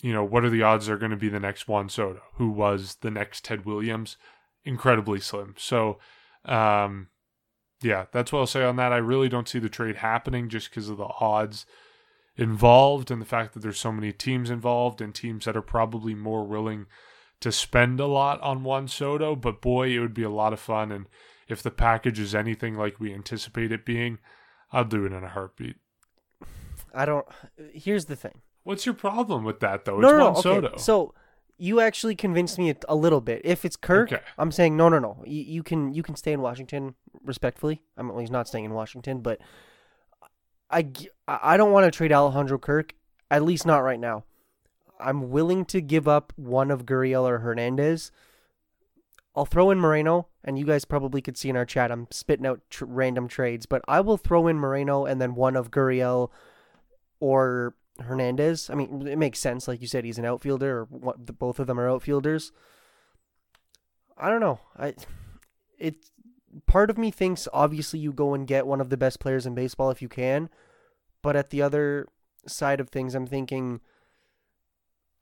you 0.02 0.12
know, 0.12 0.24
what 0.24 0.44
are 0.44 0.50
the 0.50 0.64
odds 0.64 0.88
they're 0.88 0.98
going 0.98 1.12
to 1.12 1.18
be 1.18 1.30
the 1.30 1.40
next 1.40 1.68
Juan 1.68 1.90
Soto, 1.90 2.22
who 2.34 2.50
was 2.50 2.98
the 3.02 3.12
next 3.12 3.46
Ted 3.46 3.66
Williams? 3.66 4.18
Incredibly 4.64 5.20
slim. 5.20 5.56
So, 5.58 6.00
um, 6.44 7.08
yeah, 7.82 8.06
that's 8.12 8.32
what 8.32 8.40
I'll 8.40 8.48
say 8.48 8.64
on 8.64 8.76
that. 8.76 8.92
I 8.92 8.98
really 8.98 9.30
don't 9.30 9.48
see 9.48 9.60
the 9.60 9.70
trade 9.70 9.98
happening 9.98 10.50
just 10.50 10.70
because 10.70 10.90
of 10.90 10.98
the 10.98 11.08
odds 11.20 11.66
involved 12.36 13.10
and 13.10 13.22
the 13.22 13.26
fact 13.26 13.54
that 13.54 13.62
there's 13.62 13.80
so 13.80 13.92
many 13.92 14.12
teams 14.12 14.50
involved 14.50 15.02
and 15.02 15.16
teams 15.16 15.46
that 15.46 15.56
are 15.56 15.62
probably 15.62 16.14
more 16.14 16.46
willing 16.46 16.88
to 17.40 17.52
spend 17.52 18.00
a 18.00 18.08
lot 18.08 18.42
on 18.42 18.64
Juan 18.64 18.88
Soto. 18.88 19.36
But 19.36 19.62
boy, 19.62 19.90
it 19.90 20.00
would 20.00 20.14
be 20.14 20.24
a 20.24 20.30
lot 20.30 20.54
of 20.54 20.60
fun. 20.60 20.92
And 20.92 21.08
if 21.48 21.62
the 21.62 21.72
package 21.72 22.20
is 22.20 22.34
anything 22.34 22.76
like 22.76 23.00
we 23.00 23.14
anticipate 23.14 23.72
it 23.72 23.86
being, 23.86 24.20
I'll 24.72 24.86
do 24.86 25.06
it 25.06 25.14
in 25.14 25.24
a 25.24 25.30
heartbeat. 25.30 25.76
I 26.94 27.06
don't. 27.06 27.26
Here's 27.74 28.06
the 28.06 28.16
thing. 28.16 28.42
What's 28.64 28.86
your 28.86 28.96
problem 28.96 29.44
with 29.44 29.60
that 29.60 29.86
though? 29.86 30.00
No, 30.00 30.32
it's 30.32 30.46
no, 30.46 30.60
no. 30.60 30.68
Okay, 30.70 30.78
so 30.78 31.14
you 31.58 31.80
actually 31.80 32.16
convinced 32.16 32.58
me 32.58 32.72
a, 32.72 32.76
a 32.90 32.96
little 32.96 33.22
bit. 33.22 33.42
If 33.44 33.64
it's 33.64 33.76
Kirk, 33.76 34.12
Okay. 34.12 34.22
I'm 34.38 34.52
saying 34.52 34.76
no, 34.76 34.90
no, 34.90 35.00
no. 35.00 35.24
You, 35.26 35.44
you 35.44 35.64
can 35.64 35.94
you 35.94 36.04
can 36.04 36.16
stay 36.16 36.34
in 36.34 36.42
Washington 36.42 36.96
respectfully. 37.24 37.82
I 37.98 38.02
mean, 38.02 38.10
well, 38.10 38.20
he's 38.20 38.32
not 38.32 38.48
staying 38.48 38.66
in 38.66 38.74
Washington, 38.74 39.20
but 39.22 39.40
I 40.72 40.88
I 41.28 41.58
don't 41.58 41.72
want 41.72 41.86
to 41.86 41.96
trade 41.96 42.12
Alejandro 42.12 42.58
Kirk. 42.58 42.94
At 43.30 43.44
least 43.44 43.66
not 43.66 43.80
right 43.80 44.00
now. 44.00 44.24
I'm 45.00 45.30
willing 45.30 45.66
to 45.66 45.82
give 45.82 46.08
up 46.08 46.32
one 46.36 46.72
of 46.72 46.86
Gurriel 46.86 47.24
or 47.24 47.40
Hernandez. 47.40 48.12
I'll 49.36 49.46
throw 49.46 49.70
in 49.70 49.80
Moreno, 49.80 50.28
and 50.46 50.58
you 50.60 50.66
guys 50.66 50.86
probably 50.86 51.22
could 51.22 51.36
see 51.36 51.50
in 51.50 51.58
our 51.58 51.66
chat. 51.66 51.92
I'm 51.92 52.08
spitting 52.12 52.46
out 52.46 52.62
tr- 52.70 52.86
random 52.86 53.28
trades, 53.28 53.66
but 53.66 53.82
I 53.88 54.00
will 54.00 54.18
throw 54.18 54.48
in 54.48 54.58
Moreno 54.58 55.06
and 55.06 55.20
then 55.20 55.36
one 55.36 55.56
of 55.56 55.72
Gurriel 55.72 56.30
or 57.20 57.76
Hernandez. 58.00 58.70
I 58.70 58.76
mean, 58.76 59.08
it 59.08 59.18
makes 59.18 59.40
sense. 59.40 59.68
Like 59.68 59.82
you 59.82 59.88
said, 59.88 60.06
he's 60.06 60.20
an 60.20 60.26
outfielder, 60.26 60.78
or 60.78 60.86
what, 60.86 61.26
the, 61.26 61.34
both 61.34 61.60
of 61.60 61.68
them 61.68 61.80
are 61.80 61.90
outfielders. 61.90 62.52
I 64.18 64.30
don't 64.30 64.40
know. 64.40 64.60
I 64.78 64.94
it 65.78 66.10
part 66.68 66.90
of 66.90 66.98
me 66.98 67.12
thinks 67.12 67.50
obviously 67.52 68.00
you 68.00 68.14
go 68.14 68.34
and 68.34 68.48
get 68.48 68.68
one 68.68 68.80
of 68.80 68.90
the 68.90 68.96
best 68.96 69.20
players 69.20 69.46
in 69.46 69.56
baseball 69.56 69.90
if 69.90 70.02
you 70.02 70.08
can, 70.08 70.50
but 71.22 71.36
at 71.36 71.50
the 71.50 71.62
other 71.62 72.08
side 72.48 72.80
of 72.80 72.90
things, 72.90 73.16
I'm 73.16 73.28
thinking 73.28 73.82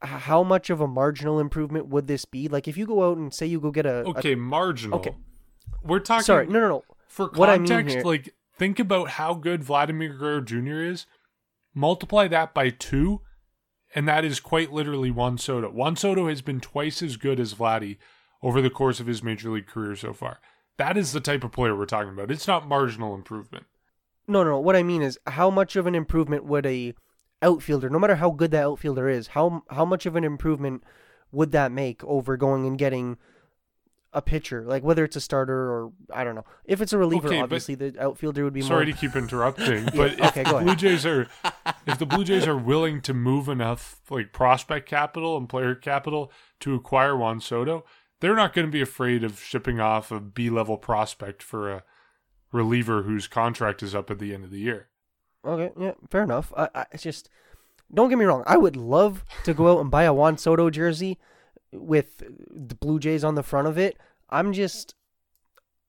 how 0.04 0.43
much 0.43 0.70
of 0.70 0.82
a 0.82 0.88
marginal 0.88 1.39
improvement 1.39 1.88
would 1.88 2.08
this 2.08 2.26
be? 2.26 2.47
Like 2.47 2.68
if 2.68 2.78
you 2.78 2.86
go 2.86 3.10
out 3.10 3.18
and 3.18 3.34
say 3.34 3.45
you 3.45 3.60
go 3.60 3.72
get 3.72 3.86
a, 3.86 3.99
a- 4.01 4.10
okay, 4.10 4.36
marginal. 4.36 4.99
okay. 4.99 5.16
We're 5.84 5.99
talking. 5.99 6.24
sorry, 6.24 6.47
no, 6.47 6.60
no, 6.60 6.68
no. 6.70 6.84
For 7.08 7.28
What 7.36 7.49
I 7.49 7.58
mean 7.58 7.68
context, 7.68 7.95
here- 7.95 8.04
like 8.04 8.34
think 8.58 8.80
about 8.80 9.10
how 9.12 9.34
good 9.34 9.64
Vladimir 9.64 10.10
Guerrero 10.14 10.41
Jr. 10.41 10.82
is. 10.82 11.06
Multiply 11.76 12.28
that 12.28 12.54
by 12.54 12.70
two, 12.70 13.22
and 13.95 14.08
that 14.08 14.24
is 14.24 14.39
quite 14.39 14.72
literally 14.72 15.10
Juan 15.12 15.38
Soto. 15.38 15.70
Juan 15.72 15.95
Soto 15.95 16.28
has 16.28 16.41
been 16.41 16.60
twice 16.60 17.01
as 17.01 17.18
good 17.18 17.39
as 17.39 17.54
Vladdy 17.56 17.97
over 18.43 18.62
the 18.62 18.70
course 18.70 18.99
of 18.99 19.08
his 19.08 19.24
major 19.24 19.49
league 19.49 19.68
career 19.68 19.95
so 19.95 20.14
far. 20.14 20.39
That 20.78 20.97
is 20.97 21.12
the 21.14 21.20
type 21.20 21.43
of 21.43 21.51
player 21.51 21.76
we're 21.76 21.86
talking 21.86 22.12
about. 22.14 22.30
It's 22.32 22.47
not 22.47 22.68
marginal 22.68 23.16
improvement. 23.16 23.66
No, 24.28 24.43
no, 24.43 24.51
no. 24.51 24.60
What 24.60 24.76
I 24.76 24.84
mean 24.84 25.01
is, 25.01 25.18
how 25.28 25.49
much 25.49 25.76
of 25.76 25.86
an 25.88 25.95
improvement 25.95 26.45
would 26.45 26.66
a 26.66 26.93
outfielder, 27.43 27.89
no 27.89 27.99
matter 27.99 28.15
how 28.15 28.31
good 28.31 28.51
that 28.51 28.63
outfielder 28.63 29.07
is, 29.09 29.27
how 29.27 29.63
how 29.69 29.85
much 29.85 30.05
of 30.05 30.15
an 30.15 30.23
improvement 30.23 30.83
would 31.31 31.51
that 31.51 31.71
make 31.71 32.03
over 32.03 32.37
going 32.37 32.65
and 32.65 32.77
getting 32.77 33.17
a 34.13 34.21
pitcher, 34.21 34.63
like 34.63 34.83
whether 34.83 35.03
it's 35.03 35.15
a 35.15 35.21
starter 35.21 35.55
or 35.71 35.91
I 36.13 36.23
don't 36.23 36.35
know. 36.35 36.45
If 36.65 36.81
it's 36.81 36.93
a 36.93 36.97
reliever, 36.97 37.27
Okay, 37.27 37.41
obviously 37.41 37.75
the 37.75 37.95
outfielder 37.99 38.43
would 38.43 38.53
be 38.53 38.61
Sorry 38.61 38.85
more. 38.85 38.93
to 38.93 38.99
keep 38.99 39.15
interrupting, 39.15 39.85
but 39.95 40.13
if 40.13 40.21
okay, 40.21 40.43
go 40.43 40.59
the. 40.59 40.65
Blue 40.65 40.75
Jays 40.75 41.05
are 41.05 41.27
if 41.87 41.97
the 41.97 42.05
Blue 42.05 42.23
Jays 42.23 42.47
are 42.47 42.57
willing 42.57 43.01
to 43.01 43.13
move 43.13 43.49
enough 43.49 44.01
like 44.09 44.31
prospect 44.31 44.87
capital 44.87 45.35
and 45.35 45.49
player 45.49 45.73
capital 45.75 46.31
to 46.59 46.75
acquire 46.75 47.17
Juan 47.17 47.41
Soto, 47.41 47.83
they're 48.21 48.35
not 48.35 48.53
going 48.53 48.67
to 48.67 48.71
be 48.71 48.81
afraid 48.81 49.23
of 49.23 49.39
shipping 49.41 49.79
off 49.79 50.11
a 50.11 50.19
B 50.19 50.49
level 50.49 50.77
prospect 50.77 51.41
for 51.41 51.71
a 51.71 51.83
reliever 52.51 53.01
whose 53.01 53.27
contract 53.27 53.81
is 53.81 53.95
up 53.95 54.11
at 54.11 54.19
the 54.19 54.33
end 54.33 54.43
of 54.43 54.51
the 54.51 54.59
year. 54.59 54.89
Okay, 55.45 55.71
yeah, 55.79 55.93
fair 56.09 56.23
enough. 56.23 56.53
I, 56.55 56.69
I 56.73 56.85
it's 56.91 57.03
just 57.03 57.29
don't 57.93 58.09
get 58.09 58.17
me 58.17 58.25
wrong. 58.25 58.43
I 58.47 58.57
would 58.57 58.75
love 58.75 59.25
to 59.43 59.53
go 59.53 59.73
out 59.73 59.81
and 59.81 59.91
buy 59.91 60.03
a 60.03 60.13
Juan 60.13 60.37
Soto 60.37 60.69
jersey 60.69 61.19
with 61.71 62.23
the 62.49 62.75
Blue 62.75 62.99
Jays 62.99 63.23
on 63.23 63.35
the 63.35 63.43
front 63.43 63.67
of 63.67 63.77
it. 63.77 63.97
I'm 64.29 64.53
just 64.53 64.95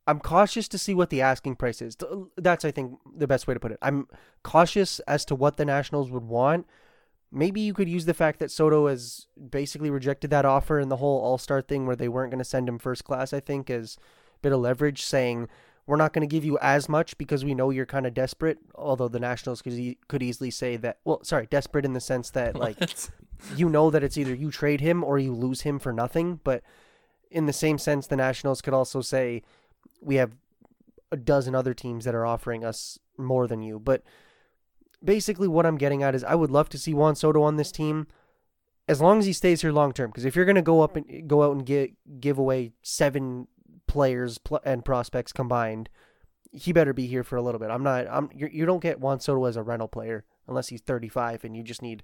I'm 0.06 0.20
cautious 0.20 0.68
to 0.68 0.78
see 0.78 0.94
what 0.94 1.10
the 1.10 1.22
asking 1.22 1.56
price 1.56 1.80
is. 1.80 1.96
That's 2.36 2.64
I 2.64 2.70
think 2.70 2.98
the 3.16 3.26
best 3.26 3.46
way 3.46 3.54
to 3.54 3.60
put 3.60 3.72
it. 3.72 3.78
I'm 3.80 4.08
cautious 4.42 4.98
as 5.00 5.24
to 5.26 5.34
what 5.34 5.56
the 5.56 5.64
Nationals 5.64 6.10
would 6.10 6.24
want. 6.24 6.66
Maybe 7.32 7.60
you 7.60 7.74
could 7.74 7.88
use 7.88 8.04
the 8.04 8.14
fact 8.14 8.38
that 8.38 8.50
Soto 8.50 8.86
has 8.86 9.26
basically 9.50 9.90
rejected 9.90 10.30
that 10.30 10.44
offer 10.44 10.78
and 10.78 10.90
the 10.90 10.98
whole 10.98 11.20
All-Star 11.20 11.62
thing 11.62 11.84
where 11.84 11.96
they 11.96 12.08
weren't 12.08 12.30
going 12.30 12.38
to 12.38 12.44
send 12.44 12.68
him 12.68 12.78
first 12.78 13.02
class, 13.02 13.32
I 13.32 13.40
think, 13.40 13.70
as 13.70 13.96
a 14.36 14.38
bit 14.40 14.52
of 14.52 14.60
leverage 14.60 15.02
saying 15.02 15.48
we're 15.86 15.96
not 15.96 16.12
going 16.12 16.26
to 16.26 16.32
give 16.32 16.44
you 16.44 16.58
as 16.62 16.88
much 16.88 17.16
because 17.18 17.44
we 17.44 17.54
know 17.54 17.70
you're 17.70 17.86
kind 17.86 18.06
of 18.06 18.14
desperate. 18.14 18.58
Although 18.74 19.08
the 19.08 19.20
Nationals 19.20 19.60
could 19.62 19.74
e- 19.74 19.98
could 20.08 20.22
easily 20.22 20.50
say 20.50 20.76
that. 20.76 20.98
Well, 21.04 21.22
sorry, 21.22 21.46
desperate 21.46 21.84
in 21.84 21.92
the 21.92 22.00
sense 22.00 22.30
that 22.30 22.56
like 22.58 22.76
you 23.56 23.68
know 23.68 23.90
that 23.90 24.02
it's 24.02 24.16
either 24.16 24.34
you 24.34 24.50
trade 24.50 24.80
him 24.80 25.04
or 25.04 25.18
you 25.18 25.34
lose 25.34 25.62
him 25.62 25.78
for 25.78 25.92
nothing. 25.92 26.40
But 26.42 26.62
in 27.30 27.46
the 27.46 27.52
same 27.52 27.78
sense, 27.78 28.06
the 28.06 28.16
Nationals 28.16 28.62
could 28.62 28.74
also 28.74 29.00
say 29.00 29.42
we 30.00 30.16
have 30.16 30.32
a 31.12 31.16
dozen 31.16 31.54
other 31.54 31.74
teams 31.74 32.04
that 32.04 32.14
are 32.14 32.26
offering 32.26 32.64
us 32.64 32.98
more 33.18 33.46
than 33.46 33.62
you. 33.62 33.78
But 33.78 34.02
basically, 35.02 35.48
what 35.48 35.66
I'm 35.66 35.78
getting 35.78 36.02
at 36.02 36.14
is 36.14 36.24
I 36.24 36.34
would 36.34 36.50
love 36.50 36.68
to 36.70 36.78
see 36.78 36.94
Juan 36.94 37.14
Soto 37.14 37.42
on 37.42 37.56
this 37.56 37.72
team. 37.72 38.06
As 38.86 39.00
long 39.00 39.18
as 39.18 39.24
he 39.24 39.32
stays 39.32 39.62
here 39.62 39.72
long 39.72 39.92
term, 39.92 40.10
because 40.10 40.26
if 40.26 40.36
you're 40.36 40.44
going 40.44 40.56
to 40.56 40.62
go 40.62 40.82
up 40.82 40.94
and 40.94 41.26
go 41.26 41.42
out 41.42 41.52
and 41.52 41.64
get 41.64 41.92
give 42.20 42.38
away 42.38 42.72
seven 42.82 43.48
players 43.94 44.38
pl- 44.38 44.60
and 44.64 44.84
prospects 44.84 45.32
combined, 45.32 45.88
he 46.50 46.72
better 46.72 46.92
be 46.92 47.06
here 47.06 47.22
for 47.22 47.36
a 47.36 47.42
little 47.42 47.60
bit. 47.60 47.70
I'm 47.70 47.84
not. 47.84 48.08
I'm. 48.10 48.28
You 48.34 48.66
don't 48.66 48.82
get 48.82 48.98
Juan 48.98 49.20
Soto 49.20 49.44
as 49.44 49.56
a 49.56 49.62
rental 49.62 49.86
player 49.86 50.24
unless 50.48 50.68
he's 50.68 50.80
35 50.80 51.44
and 51.44 51.56
you 51.56 51.62
just 51.62 51.80
need 51.80 52.02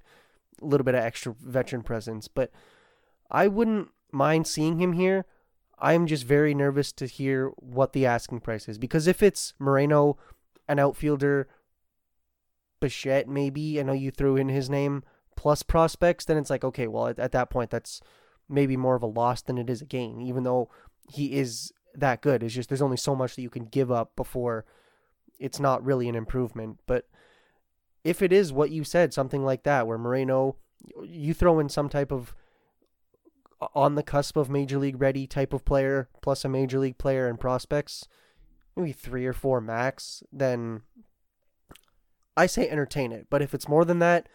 a 0.63 0.65
little 0.65 0.85
bit 0.85 0.95
of 0.95 1.03
extra 1.03 1.35
veteran 1.43 1.83
presence. 1.83 2.29
But 2.29 2.53
I 3.29 3.49
wouldn't 3.49 3.89
mind 4.13 4.47
seeing 4.47 4.79
him 4.79 4.93
here. 4.93 5.27
I'm 5.81 6.07
just 6.07 6.25
very 6.25 6.55
nervous 6.55 6.93
to 6.93 7.07
hear 7.07 7.49
what 7.57 7.93
the 7.93 8.07
asking 8.07 8.41
price 8.41 8.69
is 8.69 8.79
because 8.79 9.09
if 9.09 9.21
it's 9.21 9.55
Moreno, 9.59 10.17
an 10.69 10.79
outfielder, 10.79 11.49
Bichette 12.79 13.29
maybe, 13.29 13.81
I 13.81 13.83
know 13.83 13.95
you 13.95 14.13
threw 14.13 14.37
in 14.37 14.49
his 14.49 14.71
name 14.71 15.03
plus 15.37 15.65
prospects, 15.65 16.25
then 16.25 16.37
it's 16.37 16.51
like 16.51 16.63
okay, 16.63 16.87
well 16.87 17.09
at, 17.09 17.19
at 17.19 17.33
that 17.33 17.51
point 17.51 17.71
that's 17.71 18.01
maybe 18.49 18.77
more 18.77 18.95
of 18.95 19.03
a 19.03 19.07
loss 19.07 19.43
than 19.43 19.59
it 19.59 19.69
is 19.69 19.83
a 19.83 19.87
gain, 19.87 20.21
even 20.21 20.45
though 20.45 20.71
he 21.11 21.35
is 21.35 21.73
that 21.95 22.21
good. 22.21 22.43
It's 22.43 22.55
just 22.55 22.69
there's 22.69 22.83
only 22.83 22.97
so 22.97 23.15
much 23.15 23.37
that 23.37 23.43
you 23.43 23.51
can 23.51 23.65
give 23.65 23.91
up 23.91 24.17
before 24.17 24.65
it's 25.39 25.61
not 25.61 25.85
really 25.85 26.09
an 26.09 26.15
improvement. 26.15 26.81
But 26.87 27.09
if 28.05 28.23
it 28.23 28.33
is 28.33 28.53
what 28.53 28.71
you 28.71 28.85
said, 28.85 29.13
something 29.13 29.45
like 29.45 29.65
that, 29.65 29.87
where 29.87 29.99
Moreno, 29.99 30.57
you 31.03 31.35
throw 31.35 31.59
in 31.59 31.69
some 31.69 31.89
type 31.89 32.13
of 32.13 32.35
on 33.75 33.95
the 33.95 34.03
cusp 34.03 34.37
of 34.37 34.49
major 34.49 34.79
league 34.79 35.01
ready 35.01 35.27
type 35.27 35.53
of 35.53 35.65
player, 35.65 36.09
plus 36.23 36.45
a 36.45 36.49
major 36.49 36.79
league 36.79 36.99
player 36.99 37.29
and 37.29 37.39
prospects, 37.39 38.09
maybe 38.75 38.93
three 38.93 39.27
or 39.27 39.35
four 39.35 39.61
max, 39.61 40.23
then 40.33 40.83
I 42.37 42.47
say 42.47 42.69
entertain 42.69 43.13
it. 43.13 43.27
But 43.29 43.43
if 43.43 43.53
it's 43.53 43.69
more 43.69 43.85
than 43.85 43.99
that, 43.99 44.29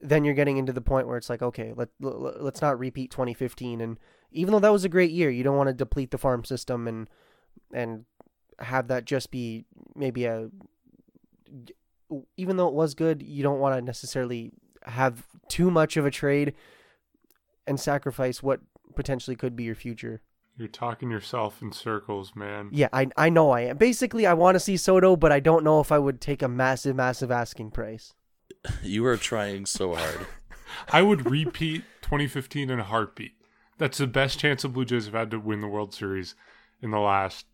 then 0.00 0.24
you're 0.24 0.34
getting 0.34 0.56
into 0.56 0.72
the 0.72 0.80
point 0.80 1.06
where 1.06 1.16
it's 1.16 1.30
like, 1.30 1.42
okay, 1.42 1.72
let, 1.76 1.88
let 2.00 2.42
let's 2.42 2.60
not 2.60 2.78
repeat 2.78 3.12
2015. 3.12 3.80
And 3.80 3.98
even 4.32 4.52
though 4.52 4.60
that 4.60 4.72
was 4.72 4.84
a 4.84 4.88
great 4.88 5.10
year, 5.10 5.30
you 5.30 5.42
don't 5.42 5.56
want 5.56 5.68
to 5.68 5.74
deplete 5.74 6.10
the 6.10 6.18
farm 6.18 6.44
system 6.44 6.88
and 6.88 7.08
and 7.72 8.04
have 8.58 8.88
that 8.88 9.04
just 9.04 9.30
be 9.30 9.64
maybe 9.94 10.24
a 10.24 10.48
even 12.36 12.56
though 12.56 12.68
it 12.68 12.74
was 12.74 12.94
good, 12.94 13.22
you 13.22 13.42
don't 13.42 13.58
want 13.58 13.74
to 13.76 13.82
necessarily 13.82 14.52
have 14.84 15.26
too 15.48 15.70
much 15.70 15.96
of 15.96 16.04
a 16.04 16.10
trade 16.10 16.54
and 17.66 17.78
sacrifice 17.80 18.42
what 18.42 18.60
potentially 18.94 19.36
could 19.36 19.56
be 19.56 19.64
your 19.64 19.74
future. 19.74 20.20
You're 20.56 20.68
talking 20.68 21.10
yourself 21.10 21.62
in 21.62 21.72
circles, 21.72 22.32
man. 22.34 22.68
Yeah, 22.72 22.88
I 22.92 23.08
I 23.16 23.30
know 23.30 23.50
I 23.50 23.62
am. 23.62 23.78
Basically, 23.78 24.26
I 24.26 24.34
want 24.34 24.54
to 24.56 24.60
see 24.60 24.76
Soto, 24.76 25.16
but 25.16 25.32
I 25.32 25.40
don't 25.40 25.64
know 25.64 25.80
if 25.80 25.90
I 25.90 25.98
would 25.98 26.20
take 26.20 26.42
a 26.42 26.48
massive, 26.48 26.96
massive 26.96 27.30
asking 27.30 27.70
price. 27.70 28.14
You 28.82 29.04
are 29.06 29.16
trying 29.16 29.66
so 29.66 29.94
hard. 29.94 30.26
I 30.92 31.02
would 31.02 31.28
repeat 31.28 31.84
2015 32.02 32.70
in 32.70 32.78
a 32.78 32.84
heartbeat. 32.84 33.32
That's 33.78 33.98
the 33.98 34.06
best 34.06 34.38
chance 34.38 34.62
the 34.62 34.68
Blue 34.68 34.84
Jays 34.84 35.06
have 35.06 35.14
had 35.14 35.30
to 35.30 35.40
win 35.40 35.60
the 35.60 35.68
World 35.68 35.94
Series 35.94 36.34
in 36.80 36.90
the 36.90 36.98
last 36.98 37.46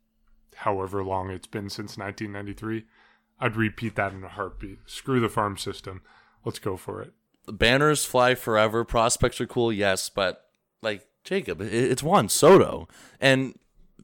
however 0.57 1.05
long 1.05 1.31
it's 1.31 1.47
been 1.47 1.71
since 1.71 1.97
1993. 1.97 2.85
I'd 3.41 3.57
repeat 3.57 3.95
that 3.95 4.13
in 4.13 4.25
a 4.25 4.29
heartbeat. 4.29 4.79
Screw 4.87 5.21
the 5.21 5.29
farm 5.29 5.57
system. 5.57 6.03
Let's 6.45 6.59
go 6.59 6.77
for 6.77 7.01
it. 7.01 7.13
Banners 7.47 8.05
fly 8.05 8.35
forever. 8.35 8.85
Prospects 8.85 9.41
are 9.41 9.47
cool, 9.47 9.73
yes, 9.73 10.11
but 10.11 10.47
like 10.83 11.07
Jacob, 11.25 11.61
it's 11.61 12.03
Juan 12.03 12.29
Soto. 12.29 12.89
And 13.21 13.59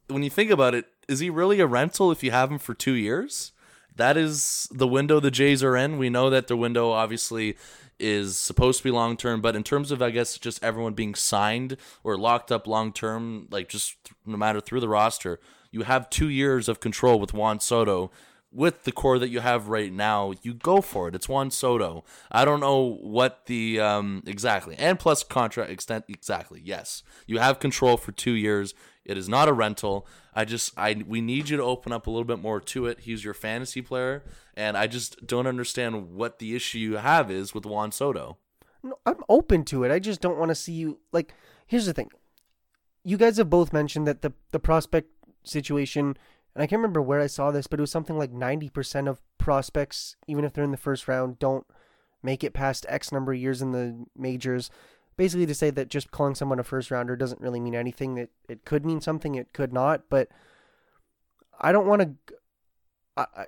when 0.09 0.23
you 0.23 0.31
think 0.31 0.51
about 0.51 0.75
it, 0.75 0.87
is 1.09 1.21
he 1.21 1.31
really 1.31 1.61
a 1.61 1.67
rental 1.67 2.11
if 2.11 2.23
you 2.23 2.31
have 2.31 2.51
him 2.51 2.59
for 2.59 2.75
two 2.75 2.93
years? 2.93 3.53
That 3.97 4.17
is 4.17 4.69
the 4.73 4.89
window 4.89 5.21
the 5.21 5.31
Jays 5.31 5.63
are 5.63 5.77
in. 5.77 5.99
We 5.99 6.11
know 6.11 6.31
that 6.31 6.49
the 6.49 6.57
window 6.57 6.91
obviously 6.91 7.57
is 7.99 8.37
supposed 8.37 8.79
to 8.79 8.85
be 8.85 8.91
long 8.91 9.17
term, 9.17 9.41
but 9.41 9.57
in 9.57 9.63
terms 9.63 9.91
of 9.91 10.03
I 10.03 10.11
guess 10.11 10.39
just 10.39 10.63
everyone 10.63 10.95
being 10.95 11.15
signed 11.15 11.77
or 12.03 12.17
locked 12.17 12.51
up 12.51 12.67
long 12.67 12.93
term, 12.93 13.49
like 13.51 13.69
just 13.69 13.97
no 14.27 14.37
matter 14.37 14.61
through 14.61 14.81
the 14.81 14.89
roster, 14.89 15.41
you 15.71 15.83
have 15.83 16.11
two 16.11 16.29
years 16.29 16.69
of 16.69 16.81
control 16.81 17.19
with 17.19 17.35
Juan 17.35 17.61
Soto. 17.61 18.11
With 18.53 18.85
the 18.85 18.93
core 18.93 19.19
that 19.19 19.31
you 19.31 19.41
have 19.41 19.67
right 19.67 19.93
now, 19.93 20.33
you 20.43 20.55
go 20.55 20.81
for 20.81 21.09
it. 21.09 21.17
It's 21.17 21.29
Juan 21.29 21.51
Soto. 21.51 22.05
I 22.31 22.45
don't 22.45 22.61
know 22.61 22.99
what 23.03 23.47
the 23.47 23.81
um, 23.81 24.23
exactly 24.29 24.77
and 24.79 24.97
plus 24.97 25.25
contract 25.25 25.73
extent 25.73 26.05
exactly. 26.09 26.61
Yes, 26.65 27.03
you 27.27 27.39
have 27.39 27.59
control 27.59 27.97
for 27.97 28.13
two 28.13 28.35
years. 28.35 28.73
It 29.05 29.19
is 29.19 29.29
not 29.29 29.49
a 29.49 29.53
rental. 29.53 30.07
I 30.35 30.45
just 30.45 30.73
I 30.77 31.03
we 31.07 31.21
need 31.21 31.49
you 31.49 31.57
to 31.57 31.63
open 31.63 31.93
up 31.93 32.07
a 32.07 32.11
little 32.11 32.25
bit 32.25 32.41
more 32.41 32.61
to 32.61 32.87
it. 32.87 33.01
He's 33.01 33.25
your 33.25 33.35
fantasy 33.35 33.83
player, 33.83 34.25
and 34.55 34.77
I 34.77 34.87
just 34.87 35.27
don't 35.27 35.47
understand 35.47 36.15
what 36.15 36.39
the 36.39 36.57
issue 36.57 36.79
you 36.79 36.97
have 36.97 37.31
is 37.31 37.55
with 37.55 37.65
Juan 37.67 37.93
Soto. 37.93 38.39
No, 38.83 38.99
I'm 39.07 39.23
open 39.29 39.65
to 39.67 39.85
it. 39.85 39.93
I 39.93 39.99
just 39.99 40.21
don't 40.21 40.39
want 40.39 40.51
to 40.51 40.55
see 40.55 40.73
you 40.73 40.99
like. 41.13 41.33
Here's 41.67 41.87
the 41.87 41.95
thing. 41.95 42.11
You 43.05 43.17
guys 43.17 43.37
have 43.37 43.51
both 43.51 43.73
mentioned 43.73 44.07
that 44.07 44.23
the 44.23 44.33
the 44.51 44.59
prospect 44.59 45.11
situation, 45.45 46.17
and 46.55 46.63
I 46.63 46.67
can't 46.67 46.81
remember 46.81 47.03
where 47.03 47.21
I 47.21 47.27
saw 47.27 47.51
this, 47.51 47.67
but 47.67 47.79
it 47.79 47.83
was 47.83 47.91
something 47.91 48.19
like 48.19 48.33
90% 48.33 49.09
of 49.09 49.21
prospects, 49.39 50.17
even 50.27 50.45
if 50.45 50.53
they're 50.53 50.65
in 50.65 50.71
the 50.71 50.77
first 50.77 51.07
round, 51.07 51.39
don't 51.39 51.67
make 52.23 52.43
it 52.43 52.55
past 52.55 52.87
X 52.89 53.13
number 53.13 53.33
of 53.33 53.39
years 53.39 53.63
in 53.63 53.73
the 53.73 54.07
majors. 54.17 54.71
Basically, 55.17 55.47
to 55.47 55.55
say 55.55 55.71
that 55.71 55.89
just 55.89 56.11
calling 56.11 56.35
someone 56.35 56.59
a 56.59 56.65
first 56.65 56.91
rounder 56.91 57.17
doesn't 57.17 57.41
really 57.41 57.61
mean 57.61 57.75
anything. 57.75 58.15
That 58.15 58.23
it, 58.23 58.31
it 58.49 58.65
could 58.65 58.85
mean 58.85 59.01
something, 59.01 59.35
it 59.35 59.53
could 59.53 59.73
not. 59.73 60.05
But 60.09 60.29
I 61.61 61.73
don't 61.73 61.87
want 61.87 62.03
to. 62.03 62.35
I, 63.17 63.27
I, 63.37 63.47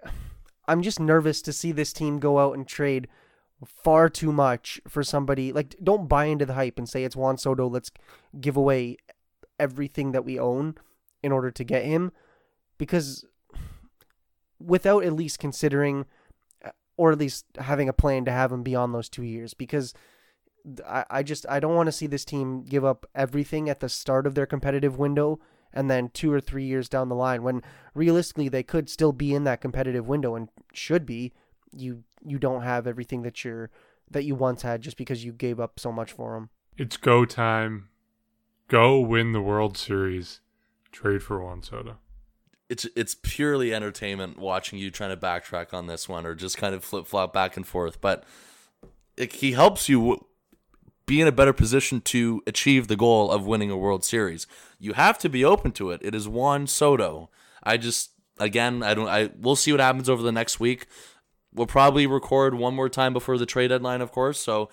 I'm 0.68 0.82
just 0.82 1.00
nervous 1.00 1.42
to 1.42 1.52
see 1.52 1.72
this 1.72 1.92
team 1.92 2.18
go 2.18 2.38
out 2.38 2.56
and 2.56 2.66
trade 2.66 3.08
far 3.64 4.08
too 4.08 4.32
much 4.32 4.80
for 4.88 5.02
somebody. 5.02 5.52
Like, 5.52 5.76
don't 5.82 6.08
buy 6.08 6.26
into 6.26 6.46
the 6.46 6.54
hype 6.54 6.78
and 6.78 6.88
say 6.88 7.04
it's 7.04 7.16
Juan 7.16 7.38
Soto. 7.38 7.68
Let's 7.68 7.90
give 8.40 8.56
away 8.56 8.98
everything 9.58 10.12
that 10.12 10.24
we 10.24 10.38
own 10.38 10.74
in 11.22 11.32
order 11.32 11.50
to 11.50 11.64
get 11.64 11.84
him 11.84 12.12
because 12.78 13.24
without 14.58 15.04
at 15.04 15.12
least 15.12 15.38
considering 15.38 16.06
uh, 16.64 16.70
or 16.96 17.12
at 17.12 17.18
least 17.18 17.44
having 17.58 17.88
a 17.88 17.92
plan 17.92 18.24
to 18.24 18.30
have 18.30 18.52
him 18.52 18.62
beyond 18.62 18.94
those 18.94 19.08
two 19.08 19.22
years 19.22 19.54
because 19.54 19.94
I, 20.86 21.04
I 21.10 21.22
just 21.22 21.46
I 21.48 21.60
don't 21.60 21.74
want 21.74 21.86
to 21.86 21.92
see 21.92 22.06
this 22.06 22.24
team 22.24 22.62
give 22.62 22.84
up 22.84 23.06
everything 23.14 23.68
at 23.68 23.80
the 23.80 23.88
start 23.88 24.26
of 24.26 24.34
their 24.34 24.46
competitive 24.46 24.98
window 24.98 25.38
and 25.72 25.90
then 25.90 26.10
two 26.12 26.32
or 26.32 26.40
three 26.40 26.64
years 26.64 26.88
down 26.88 27.08
the 27.08 27.14
line 27.14 27.42
when 27.42 27.62
realistically 27.94 28.48
they 28.48 28.62
could 28.62 28.88
still 28.88 29.12
be 29.12 29.34
in 29.34 29.44
that 29.44 29.60
competitive 29.60 30.08
window 30.08 30.34
and 30.34 30.48
should 30.72 31.04
be 31.06 31.32
you 31.72 32.02
you 32.24 32.38
don't 32.38 32.62
have 32.62 32.86
everything 32.86 33.22
that 33.22 33.44
you're 33.44 33.70
that 34.10 34.24
you 34.24 34.34
once 34.34 34.62
had 34.62 34.80
just 34.80 34.96
because 34.96 35.24
you 35.24 35.32
gave 35.32 35.60
up 35.60 35.78
so 35.78 35.92
much 35.92 36.12
for 36.12 36.34
them. 36.34 36.50
It's 36.76 36.96
go 36.96 37.24
time. 37.24 37.88
Go 38.68 39.00
win 39.00 39.32
the 39.32 39.40
World 39.40 39.76
Series. 39.76 40.40
Trade 40.92 41.22
for 41.22 41.42
Juan 41.42 41.62
Soto. 41.62 41.98
It's 42.68 42.86
it's 42.96 43.14
purely 43.14 43.74
entertainment 43.74 44.38
watching 44.38 44.78
you 44.78 44.90
trying 44.90 45.10
to 45.10 45.16
backtrack 45.16 45.72
on 45.72 45.86
this 45.86 46.08
one 46.08 46.26
or 46.26 46.34
just 46.34 46.56
kind 46.56 46.74
of 46.74 46.84
flip 46.84 47.06
flop 47.06 47.32
back 47.32 47.56
and 47.56 47.66
forth. 47.66 48.00
But 48.00 48.24
it, 49.16 49.34
he 49.34 49.52
helps 49.52 49.88
you 49.88 50.26
be 51.06 51.20
in 51.20 51.28
a 51.28 51.32
better 51.32 51.52
position 51.52 52.00
to 52.00 52.42
achieve 52.46 52.88
the 52.88 52.96
goal 52.96 53.30
of 53.30 53.46
winning 53.46 53.70
a 53.70 53.76
World 53.76 54.04
Series. 54.04 54.46
You 54.78 54.94
have 54.94 55.18
to 55.18 55.28
be 55.28 55.44
open 55.44 55.72
to 55.72 55.90
it. 55.90 56.00
It 56.02 56.14
is 56.14 56.28
Juan 56.28 56.66
Soto. 56.66 57.30
I 57.62 57.76
just 57.76 58.10
again 58.38 58.82
I 58.82 58.94
don't 58.94 59.08
I 59.08 59.30
we'll 59.38 59.56
see 59.56 59.72
what 59.72 59.80
happens 59.80 60.08
over 60.08 60.22
the 60.22 60.32
next 60.32 60.60
week. 60.60 60.86
We'll 61.54 61.66
probably 61.66 62.06
record 62.06 62.54
one 62.54 62.74
more 62.74 62.88
time 62.88 63.12
before 63.12 63.38
the 63.38 63.46
trade 63.46 63.68
deadline, 63.68 64.02
of 64.02 64.12
course. 64.12 64.38
So 64.40 64.68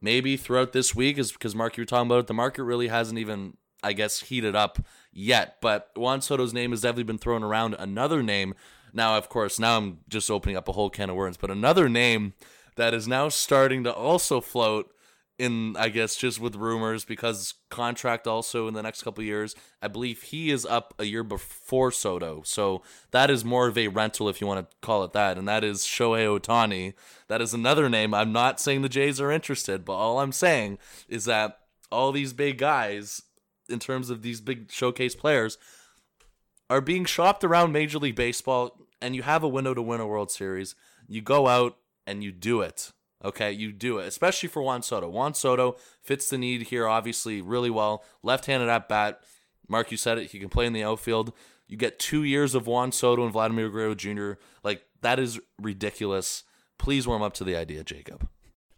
maybe 0.00 0.36
throughout 0.36 0.72
this 0.72 0.94
week 0.94 1.18
is 1.18 1.32
because 1.32 1.54
Mark, 1.54 1.76
you 1.76 1.82
were 1.82 1.86
talking 1.86 2.06
about 2.06 2.20
it. 2.20 2.26
The 2.28 2.34
market 2.34 2.64
really 2.64 2.88
hasn't 2.88 3.18
even 3.18 3.56
I 3.84 3.92
guess, 3.92 4.20
heated 4.20 4.56
up 4.56 4.78
yet. 5.12 5.58
But 5.60 5.90
Juan 5.94 6.22
Soto's 6.22 6.54
name 6.54 6.70
has 6.70 6.80
definitely 6.80 7.04
been 7.04 7.18
thrown 7.18 7.44
around. 7.44 7.74
Another 7.78 8.22
name, 8.22 8.54
now, 8.92 9.16
of 9.16 9.28
course, 9.28 9.58
now 9.58 9.76
I'm 9.76 9.98
just 10.08 10.30
opening 10.30 10.56
up 10.56 10.68
a 10.68 10.72
whole 10.72 10.90
can 10.90 11.10
of 11.10 11.16
worms, 11.16 11.36
but 11.36 11.50
another 11.50 11.88
name 11.88 12.32
that 12.76 12.94
is 12.94 13.06
now 13.06 13.28
starting 13.28 13.84
to 13.84 13.92
also 13.92 14.40
float 14.40 14.90
in 15.38 15.76
I 15.76 15.88
guess 15.88 16.16
just 16.16 16.40
with 16.40 16.54
rumors 16.54 17.04
because 17.04 17.54
contract 17.70 18.26
also 18.26 18.68
in 18.68 18.74
the 18.74 18.82
next 18.82 19.02
couple 19.02 19.24
years. 19.24 19.54
I 19.82 19.88
believe 19.88 20.22
he 20.22 20.50
is 20.50 20.64
up 20.64 20.94
a 20.98 21.04
year 21.04 21.24
before 21.24 21.90
Soto, 21.90 22.42
so 22.44 22.82
that 23.10 23.30
is 23.30 23.44
more 23.44 23.66
of 23.66 23.76
a 23.76 23.88
rental 23.88 24.28
if 24.28 24.40
you 24.40 24.46
want 24.46 24.68
to 24.70 24.76
call 24.80 25.02
it 25.04 25.12
that, 25.12 25.36
and 25.36 25.48
that 25.48 25.64
is 25.64 25.82
Shohei 25.82 26.38
Ohtani. 26.38 26.94
That 27.28 27.42
is 27.42 27.52
another 27.52 27.88
name. 27.88 28.14
I'm 28.14 28.32
not 28.32 28.60
saying 28.60 28.82
the 28.82 28.88
Jays 28.88 29.20
are 29.20 29.32
interested, 29.32 29.84
but 29.84 29.94
all 29.94 30.20
I'm 30.20 30.32
saying 30.32 30.78
is 31.08 31.24
that 31.24 31.58
all 31.90 32.12
these 32.12 32.32
big 32.32 32.58
guys 32.58 33.22
in 33.68 33.78
terms 33.78 34.10
of 34.10 34.22
these 34.22 34.40
big 34.40 34.70
showcase 34.70 35.14
players 35.14 35.58
are 36.70 36.80
being 36.80 37.04
shopped 37.04 37.44
around 37.44 37.72
Major 37.72 37.98
League 37.98 38.16
Baseball, 38.16 38.86
and 39.00 39.14
you 39.16 39.22
have 39.22 39.42
a 39.42 39.48
window 39.48 39.74
to 39.74 39.82
win 39.82 40.00
a 40.00 40.06
World 40.06 40.30
Series. 40.30 40.74
You 41.08 41.20
go 41.20 41.48
out 41.48 41.76
and 42.06 42.22
you 42.22 42.32
do 42.32 42.60
it. 42.60 42.92
Okay, 43.24 43.50
you 43.50 43.72
do 43.72 43.98
it, 43.98 44.06
especially 44.06 44.48
for 44.50 44.62
Juan 44.62 44.82
Soto. 44.82 45.08
Juan 45.08 45.32
Soto 45.32 45.76
fits 46.02 46.28
the 46.28 46.36
need 46.36 46.64
here, 46.64 46.86
obviously, 46.86 47.40
really 47.40 47.70
well. 47.70 48.04
Left 48.22 48.46
handed 48.46 48.68
at 48.68 48.88
bat. 48.88 49.20
Mark, 49.66 49.90
you 49.90 49.96
said 49.96 50.18
it. 50.18 50.32
He 50.32 50.38
can 50.38 50.50
play 50.50 50.66
in 50.66 50.74
the 50.74 50.84
outfield. 50.84 51.32
You 51.66 51.78
get 51.78 51.98
two 51.98 52.22
years 52.22 52.54
of 52.54 52.66
Juan 52.66 52.92
Soto 52.92 53.24
and 53.24 53.32
Vladimir 53.32 53.70
Guerrero 53.70 53.94
Jr. 53.94 54.32
Like, 54.62 54.84
that 55.00 55.18
is 55.18 55.40
ridiculous. 55.58 56.44
Please 56.76 57.06
warm 57.06 57.22
up 57.22 57.32
to 57.34 57.44
the 57.44 57.56
idea, 57.56 57.82
Jacob. 57.82 58.28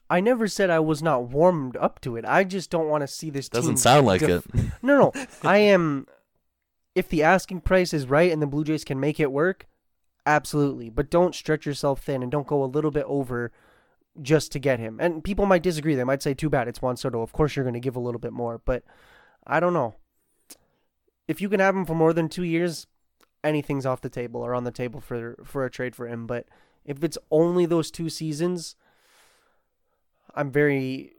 I 0.09 0.21
never 0.21 0.47
said 0.47 0.71
I 0.71 0.79
was 0.79 1.03
not 1.03 1.25
warmed 1.25 1.77
up 1.77 2.01
to 2.03 2.17
it. 2.17 2.25
I 2.25 2.45
just 2.45 2.71
don't 2.71 2.89
want 2.89 3.03
to 3.03 3.09
see 3.09 3.31
this. 3.31 3.49
Doesn't 3.49 3.79
sound 3.79 4.07
like 4.07 4.21
def- 4.21 4.47
it. 4.55 4.65
No, 4.83 4.97
no. 4.97 5.27
I 5.43 5.59
am. 5.59 6.07
If 6.95 7.09
the 7.09 7.25
asking 7.25 7.63
price 7.63 7.93
is 7.93 8.07
right 8.07 8.31
and 8.31 8.41
the 8.41 8.47
Blue 8.47 8.63
Jays 8.63 8.85
can 8.85 9.01
make 9.01 9.19
it 9.19 9.33
work, 9.33 9.67
absolutely. 10.25 10.89
But 10.89 11.11
don't 11.11 11.35
stretch 11.35 11.67
yourself 11.67 12.03
thin 12.03 12.23
and 12.23 12.31
don't 12.31 12.47
go 12.47 12.63
a 12.63 12.67
little 12.67 12.93
bit 12.93 13.05
over 13.07 13.53
just 14.23 14.53
to 14.53 14.59
get 14.59 14.79
him. 14.79 14.99
And 15.01 15.23
people 15.23 15.47
might 15.47 15.63
disagree. 15.63 15.95
They 15.95 16.05
might 16.05 16.23
say, 16.23 16.35
"Too 16.35 16.51
bad, 16.51 16.69
it's 16.69 16.83
Juan 16.83 16.97
Soto." 16.97 17.23
Of 17.23 17.33
course, 17.33 17.57
you're 17.57 17.65
going 17.65 17.75
to 17.75 17.81
give 17.81 17.97
a 17.97 18.01
little 18.01 18.21
bit 18.21 18.33
more, 18.33 18.61
but 18.65 18.83
I 19.47 19.61
don't 19.61 19.75
know. 19.75 19.95
If 21.29 21.41
you 21.41 21.49
can 21.49 21.61
have 21.61 21.75
him 21.75 21.85
for 21.85 21.95
more 21.95 22.13
than 22.13 22.29
two 22.29 22.45
years, 22.45 22.87
anything's 23.43 23.87
off 23.87 24.01
the 24.01 24.09
table 24.09 24.43
or 24.43 24.55
on 24.55 24.65
the 24.65 24.71
table 24.71 25.01
for 25.01 25.37
for 25.45 25.65
a 25.65 25.71
trade 25.71 25.97
for 25.97 26.07
him. 26.07 26.27
But 26.27 26.47
if 26.85 27.03
it's 27.03 27.19
only 27.31 27.67
those 27.67 27.91
two 27.91 28.09
seasons 28.09 28.77
I'm 30.37 30.51
very 30.51 31.15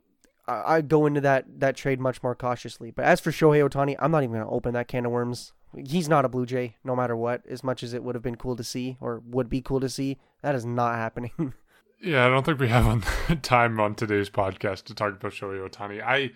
I, 0.47 0.79
go 0.79 1.05
into 1.05 1.19
that 1.21 1.59
that 1.59 1.75
trade 1.75 1.99
much 1.99 2.23
more 2.23 2.35
cautiously. 2.35 2.91
But 2.91 3.03
as 3.03 3.19
for 3.19 3.31
Shohei 3.31 3.67
Ohtani, 3.67 3.97
I'm 3.99 4.11
not 4.11 4.23
even 4.23 4.35
going 4.35 4.45
to 4.45 4.51
open 4.51 4.73
that 4.75 4.87
can 4.87 5.05
of 5.05 5.11
worms. 5.11 5.51
He's 5.75 6.07
not 6.07 6.23
a 6.23 6.29
Blue 6.29 6.45
Jay, 6.45 6.77
no 6.85 6.95
matter 6.95 7.17
what. 7.17 7.45
As 7.49 7.65
much 7.65 7.83
as 7.83 7.93
it 7.93 8.01
would 8.01 8.15
have 8.15 8.21
been 8.21 8.37
cool 8.37 8.55
to 8.55 8.63
see, 8.63 8.95
or 9.01 9.21
would 9.25 9.49
be 9.49 9.61
cool 9.61 9.81
to 9.81 9.89
see, 9.89 10.17
that 10.41 10.55
is 10.55 10.65
not 10.65 10.95
happening. 10.95 11.53
Yeah, 12.01 12.25
I 12.25 12.29
don't 12.29 12.45
think 12.45 12.59
we 12.59 12.67
have 12.69 13.41
time 13.41 13.79
on 13.79 13.95
today's 13.95 14.29
podcast 14.29 14.83
to 14.85 14.93
talk 14.93 15.13
about 15.13 15.31
Shohei 15.31 15.67
Ohtani. 15.67 16.01
I 16.01 16.31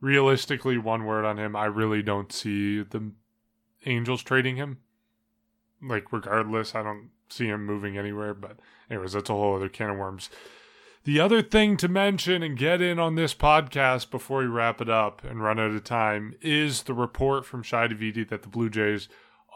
realistically, 0.00 0.78
one 0.78 1.04
word 1.04 1.24
on 1.24 1.38
him, 1.38 1.56
I 1.56 1.66
really 1.66 2.02
don't 2.02 2.32
see 2.32 2.82
the 2.82 3.12
Angels 3.86 4.22
trading 4.22 4.56
him. 4.56 4.78
Like, 5.82 6.12
regardless, 6.12 6.74
I 6.74 6.82
don't 6.82 7.10
see 7.28 7.46
him 7.46 7.64
moving 7.64 7.96
anywhere. 7.96 8.34
But, 8.34 8.58
anyways, 8.90 9.12
that's 9.12 9.30
a 9.30 9.32
whole 9.32 9.56
other 9.56 9.68
can 9.68 9.90
of 9.90 9.96
worms. 9.96 10.28
The 11.04 11.18
other 11.18 11.40
thing 11.40 11.78
to 11.78 11.88
mention 11.88 12.42
and 12.42 12.58
get 12.58 12.82
in 12.82 12.98
on 12.98 13.14
this 13.14 13.34
podcast 13.34 14.10
before 14.10 14.40
we 14.40 14.46
wrap 14.46 14.82
it 14.82 14.90
up 14.90 15.24
and 15.24 15.42
run 15.42 15.58
out 15.58 15.70
of 15.70 15.82
time 15.82 16.34
is 16.42 16.82
the 16.82 16.92
report 16.92 17.46
from 17.46 17.62
Shi 17.62 17.76
Davidi 17.76 18.28
that 18.28 18.42
the 18.42 18.48
Blue 18.48 18.68
Jays 18.68 19.08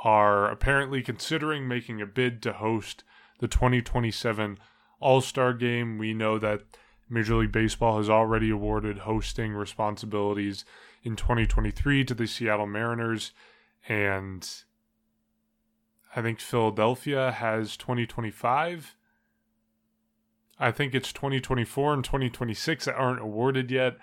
are 0.03 0.51
apparently 0.51 1.03
considering 1.03 1.69
making 1.69 2.01
a 2.01 2.07
bid 2.07 2.43
to 2.43 2.55
host 2.55 3.05
the 3.41 3.49
2027 3.49 4.59
All 5.05 5.21
Star 5.21 5.53
game. 5.53 5.99
We 5.99 6.15
know 6.15 6.39
that 6.39 6.63
Major 7.09 7.37
League 7.37 7.53
Baseball 7.53 7.99
has 7.99 8.11
already 8.11 8.51
awarded 8.51 8.99
hosting 8.99 9.53
responsibilities 9.53 10.65
in 11.03 11.15
2023 11.17 12.05
to 12.05 12.15
the 12.15 12.27
Seattle 12.27 12.67
Mariners, 12.67 13.33
and 13.89 14.49
I 16.17 16.23
think 16.23 16.41
Philadelphia 16.41 17.31
has 17.33 17.77
2025 17.77 18.97
I 20.59 20.71
think 20.71 20.95
it's 20.95 21.13
2024 21.13 21.95
and 21.95 22.05
2026 22.05 22.85
that 22.85 22.95
aren't 22.95 23.21
awarded 23.21 23.71
yet. 23.71 23.97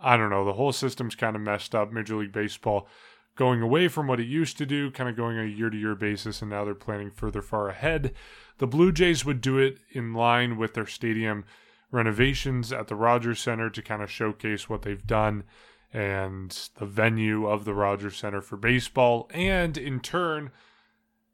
I 0.00 0.16
don't 0.16 0.30
know. 0.30 0.44
The 0.44 0.54
whole 0.54 0.72
system's 0.72 1.14
kind 1.14 1.36
of 1.36 1.42
messed 1.42 1.74
up. 1.74 1.92
Major 1.92 2.16
League 2.16 2.32
Baseball 2.32 2.88
going 3.36 3.62
away 3.62 3.88
from 3.88 4.06
what 4.06 4.20
it 4.20 4.26
used 4.26 4.58
to 4.58 4.66
do, 4.66 4.90
kind 4.90 5.08
of 5.08 5.16
going 5.16 5.38
a 5.38 5.44
year 5.44 5.70
to 5.70 5.76
year 5.76 5.94
basis, 5.94 6.42
and 6.42 6.50
now 6.50 6.64
they're 6.64 6.74
planning 6.74 7.10
further 7.10 7.42
far 7.42 7.68
ahead. 7.68 8.12
The 8.58 8.66
Blue 8.66 8.92
Jays 8.92 9.24
would 9.24 9.40
do 9.40 9.58
it 9.58 9.78
in 9.90 10.12
line 10.12 10.56
with 10.56 10.74
their 10.74 10.86
stadium 10.86 11.44
renovations 11.90 12.72
at 12.72 12.88
the 12.88 12.94
Rogers 12.94 13.40
Center 13.40 13.70
to 13.70 13.82
kind 13.82 14.02
of 14.02 14.10
showcase 14.10 14.68
what 14.68 14.82
they've 14.82 15.06
done 15.06 15.44
and 15.92 16.68
the 16.78 16.86
venue 16.86 17.46
of 17.46 17.64
the 17.64 17.74
Rogers 17.74 18.16
Center 18.16 18.40
for 18.40 18.56
baseball. 18.56 19.28
And 19.32 19.76
in 19.76 20.00
turn, 20.00 20.50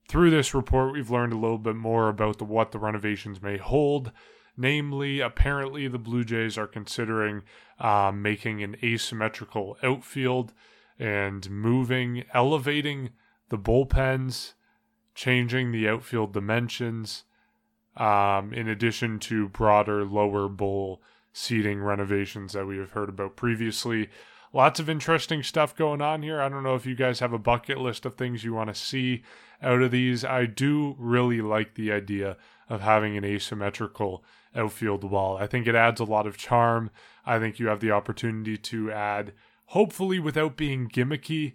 through 0.09 0.31
this 0.31 0.55
report, 0.55 0.93
we've 0.93 1.11
learned 1.11 1.33
a 1.33 1.39
little 1.39 1.59
bit 1.59 1.77
more 1.77 2.09
about 2.09 2.39
the, 2.39 2.45
what 2.45 2.73
the 2.73 2.79
renovations 2.79 3.43
may 3.43 3.59
hold. 3.59 4.13
Namely, 4.57 5.21
apparently, 5.21 5.87
the 5.89 5.99
Blue 5.99 6.25
Jays 6.25 6.57
are 6.57 6.67
considering 6.67 7.43
um, 7.79 8.23
making 8.23 8.63
an 8.63 8.77
asymmetrical 8.83 9.77
outfield 9.83 10.55
and 10.99 11.51
moving, 11.51 12.25
elevating 12.33 13.11
the 13.49 13.59
bullpens, 13.59 14.55
changing 15.15 15.73
the 15.73 15.89
outfield 15.89 16.33
dimensions, 16.33 17.25
um, 17.97 18.53
in 18.53 18.69
addition 18.69 19.19
to 19.19 19.49
broader 19.49 20.05
lower 20.05 20.49
bowl 20.49 21.01
seating 21.33 21.83
renovations 21.83 22.53
that 22.53 22.67
we 22.67 22.79
have 22.79 22.93
heard 22.93 23.09
about 23.09 23.37
previously. 23.37 24.09
Lots 24.53 24.81
of 24.81 24.89
interesting 24.89 25.43
stuff 25.43 25.77
going 25.77 26.01
on 26.01 26.23
here. 26.23 26.41
I 26.41 26.49
don't 26.49 26.63
know 26.63 26.77
if 26.77 26.87
you 26.87 26.95
guys 26.95 27.21
have 27.21 27.33
a 27.33 27.39
bucket 27.39 27.79
list 27.79 28.07
of 28.07 28.15
things 28.15 28.43
you 28.43 28.55
want 28.55 28.69
to 28.69 28.75
see 28.75 29.23
out 29.63 29.83
of 29.83 29.91
these. 29.91 30.25
I 30.25 30.47
do 30.47 30.97
really 30.99 31.43
like 31.43 31.75
the 31.75 31.93
idea 31.93 32.37
of 32.69 32.81
having 32.81 33.17
an 33.17 33.25
asymmetrical 33.25 34.25
outfield 34.55 35.05
wall. 35.05 35.37
I 35.37 35.47
think 35.47 35.67
it 35.67 35.75
adds 35.75 36.01
a 36.01 36.05
lot 36.05 36.27
of 36.27 36.39
charm. 36.39 36.91
I 37.27 37.39
think 37.39 37.59
you 37.59 37.67
have 37.67 37.81
the 37.81 37.91
opportunity 37.91 38.57
to 38.57 38.91
add, 38.91 39.33
hopefully 39.67 40.19
without 40.19 40.57
being 40.57 40.89
gimmicky, 40.89 41.55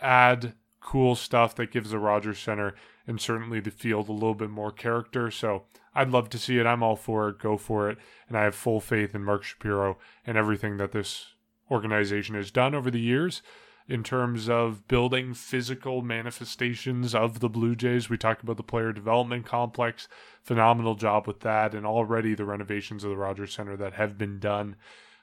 add 0.00 0.54
cool 0.80 1.14
stuff 1.14 1.54
that 1.54 1.70
gives 1.70 1.90
the 1.90 1.98
Rogers 1.98 2.38
Center 2.38 2.74
and 3.06 3.20
certainly 3.20 3.60
the 3.60 3.70
field 3.70 4.08
a 4.08 4.12
little 4.12 4.34
bit 4.34 4.50
more 4.50 4.72
character. 4.72 5.30
So 5.30 5.64
I'd 5.94 6.10
love 6.10 6.28
to 6.30 6.38
see 6.38 6.58
it. 6.58 6.66
I'm 6.66 6.82
all 6.82 6.96
for 6.96 7.28
it. 7.28 7.38
Go 7.38 7.56
for 7.56 7.90
it. 7.90 7.98
And 8.28 8.36
I 8.36 8.44
have 8.44 8.54
full 8.54 8.80
faith 8.80 9.14
in 9.14 9.24
Mark 9.24 9.44
Shapiro 9.44 9.98
and 10.26 10.36
everything 10.36 10.76
that 10.78 10.92
this 10.92 11.34
organization 11.70 12.34
has 12.34 12.50
done 12.50 12.74
over 12.74 12.90
the 12.90 13.00
years 13.00 13.42
in 13.88 14.02
terms 14.02 14.48
of 14.48 14.86
building 14.86 15.34
physical 15.34 16.02
manifestations 16.02 17.14
of 17.14 17.40
the 17.40 17.48
Blue 17.48 17.74
Jays. 17.74 18.08
We 18.08 18.16
talked 18.16 18.42
about 18.42 18.56
the 18.56 18.62
player 18.62 18.92
development 18.92 19.44
complex, 19.44 20.08
phenomenal 20.42 20.94
job 20.94 21.26
with 21.26 21.40
that, 21.40 21.74
and 21.74 21.84
already 21.84 22.34
the 22.34 22.44
renovations 22.44 23.02
of 23.02 23.10
the 23.10 23.16
Rogers 23.16 23.52
Center 23.52 23.76
that 23.76 23.94
have 23.94 24.16
been 24.16 24.38
done. 24.38 24.76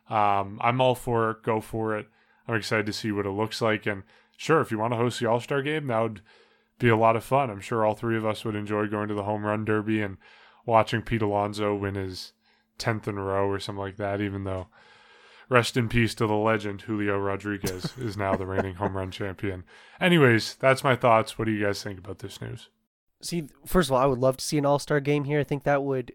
Um, 0.10 0.60
I'm 0.62 0.82
all 0.82 0.96
for 0.96 1.32
it. 1.32 1.44
Go 1.44 1.62
for 1.62 1.98
it. 1.98 2.08
I'm 2.50 2.56
excited 2.56 2.88
to 2.88 2.94
see 2.94 3.12
what 3.12 3.28
it 3.28 3.32
looks 3.32 3.62
like. 3.62 3.86
And 3.86 4.04
sure, 4.36 4.60
if 4.60 4.72
you 4.72 4.80
want 4.80 4.94
to 4.94 4.98
host 4.98 5.20
the 5.20 5.28
All 5.28 5.40
Star 5.40 5.62
game, 5.62 5.88
that 5.88 6.00
would 6.00 6.22
be 6.80 6.90
a 6.90 6.98
lot 6.98 7.16
of 7.16 7.24
fun. 7.24 7.50
I'm 7.50 7.62
sure 7.62 7.86
all 7.86 7.94
three 7.94 8.18
of 8.18 8.26
us 8.26 8.44
would 8.44 8.56
enjoy 8.56 8.88
going 8.88 9.08
to 9.10 9.14
the 9.14 9.24
home 9.24 9.46
run 9.46 9.66
derby 9.66 10.02
and 10.02 10.18
watching 10.66 11.04
Pete 11.04 11.22
Alonso 11.22 11.76
win 11.76 11.96
his 11.96 12.34
10th 12.80 13.08
in 13.08 13.18
a 13.18 13.24
row 13.24 13.48
or 13.48 13.60
something 13.60 13.82
like 13.82 13.98
that, 13.98 14.20
even 14.20 14.46
though 14.46 14.68
rest 15.50 15.78
in 15.78 15.90
peace 15.90 16.16
to 16.16 16.26
the 16.26 16.34
legend 16.34 16.82
Julio 16.82 17.20
Rodriguez 17.20 17.94
is 17.98 18.18
now 18.18 18.36
the 18.36 18.48
reigning 18.48 18.76
home 18.76 18.98
run 18.98 19.12
champion. 19.12 19.64
Anyways, 20.02 20.56
that's 20.56 20.84
my 20.84 20.96
thoughts. 20.96 21.38
What 21.38 21.46
do 21.46 21.52
you 21.52 21.64
guys 21.64 21.84
think 21.84 22.00
about 22.00 22.20
this 22.20 22.42
news? 22.42 22.70
See, 23.22 23.50
first 23.66 23.90
of 23.90 23.94
all, 23.94 24.02
I 24.02 24.06
would 24.06 24.20
love 24.20 24.38
to 24.38 24.46
see 24.46 24.58
an 24.58 24.66
All 24.66 24.80
Star 24.80 25.00
game 25.00 25.26
here. 25.26 25.40
I 25.40 25.44
think 25.44 25.64
that 25.64 25.84
would 25.84 26.14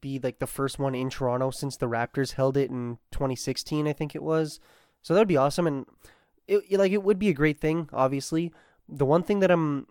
be 0.00 0.18
like 0.18 0.38
the 0.38 0.46
first 0.46 0.78
one 0.78 0.94
in 0.94 1.10
Toronto 1.10 1.50
since 1.50 1.76
the 1.76 1.88
Raptors 1.88 2.32
held 2.32 2.56
it 2.56 2.70
in 2.70 2.98
2016. 3.12 3.86
I 3.86 3.92
think 3.92 4.14
it 4.14 4.22
was. 4.22 4.60
So 5.06 5.14
that 5.14 5.20
would 5.20 5.28
be 5.28 5.36
awesome, 5.36 5.68
and 5.68 5.86
it 6.48 6.64
like 6.76 6.90
it 6.90 7.04
would 7.04 7.20
be 7.20 7.28
a 7.28 7.32
great 7.32 7.60
thing. 7.60 7.88
Obviously, 7.92 8.52
the 8.88 9.06
one 9.06 9.22
thing 9.22 9.38
that 9.38 9.52
I'm 9.52 9.86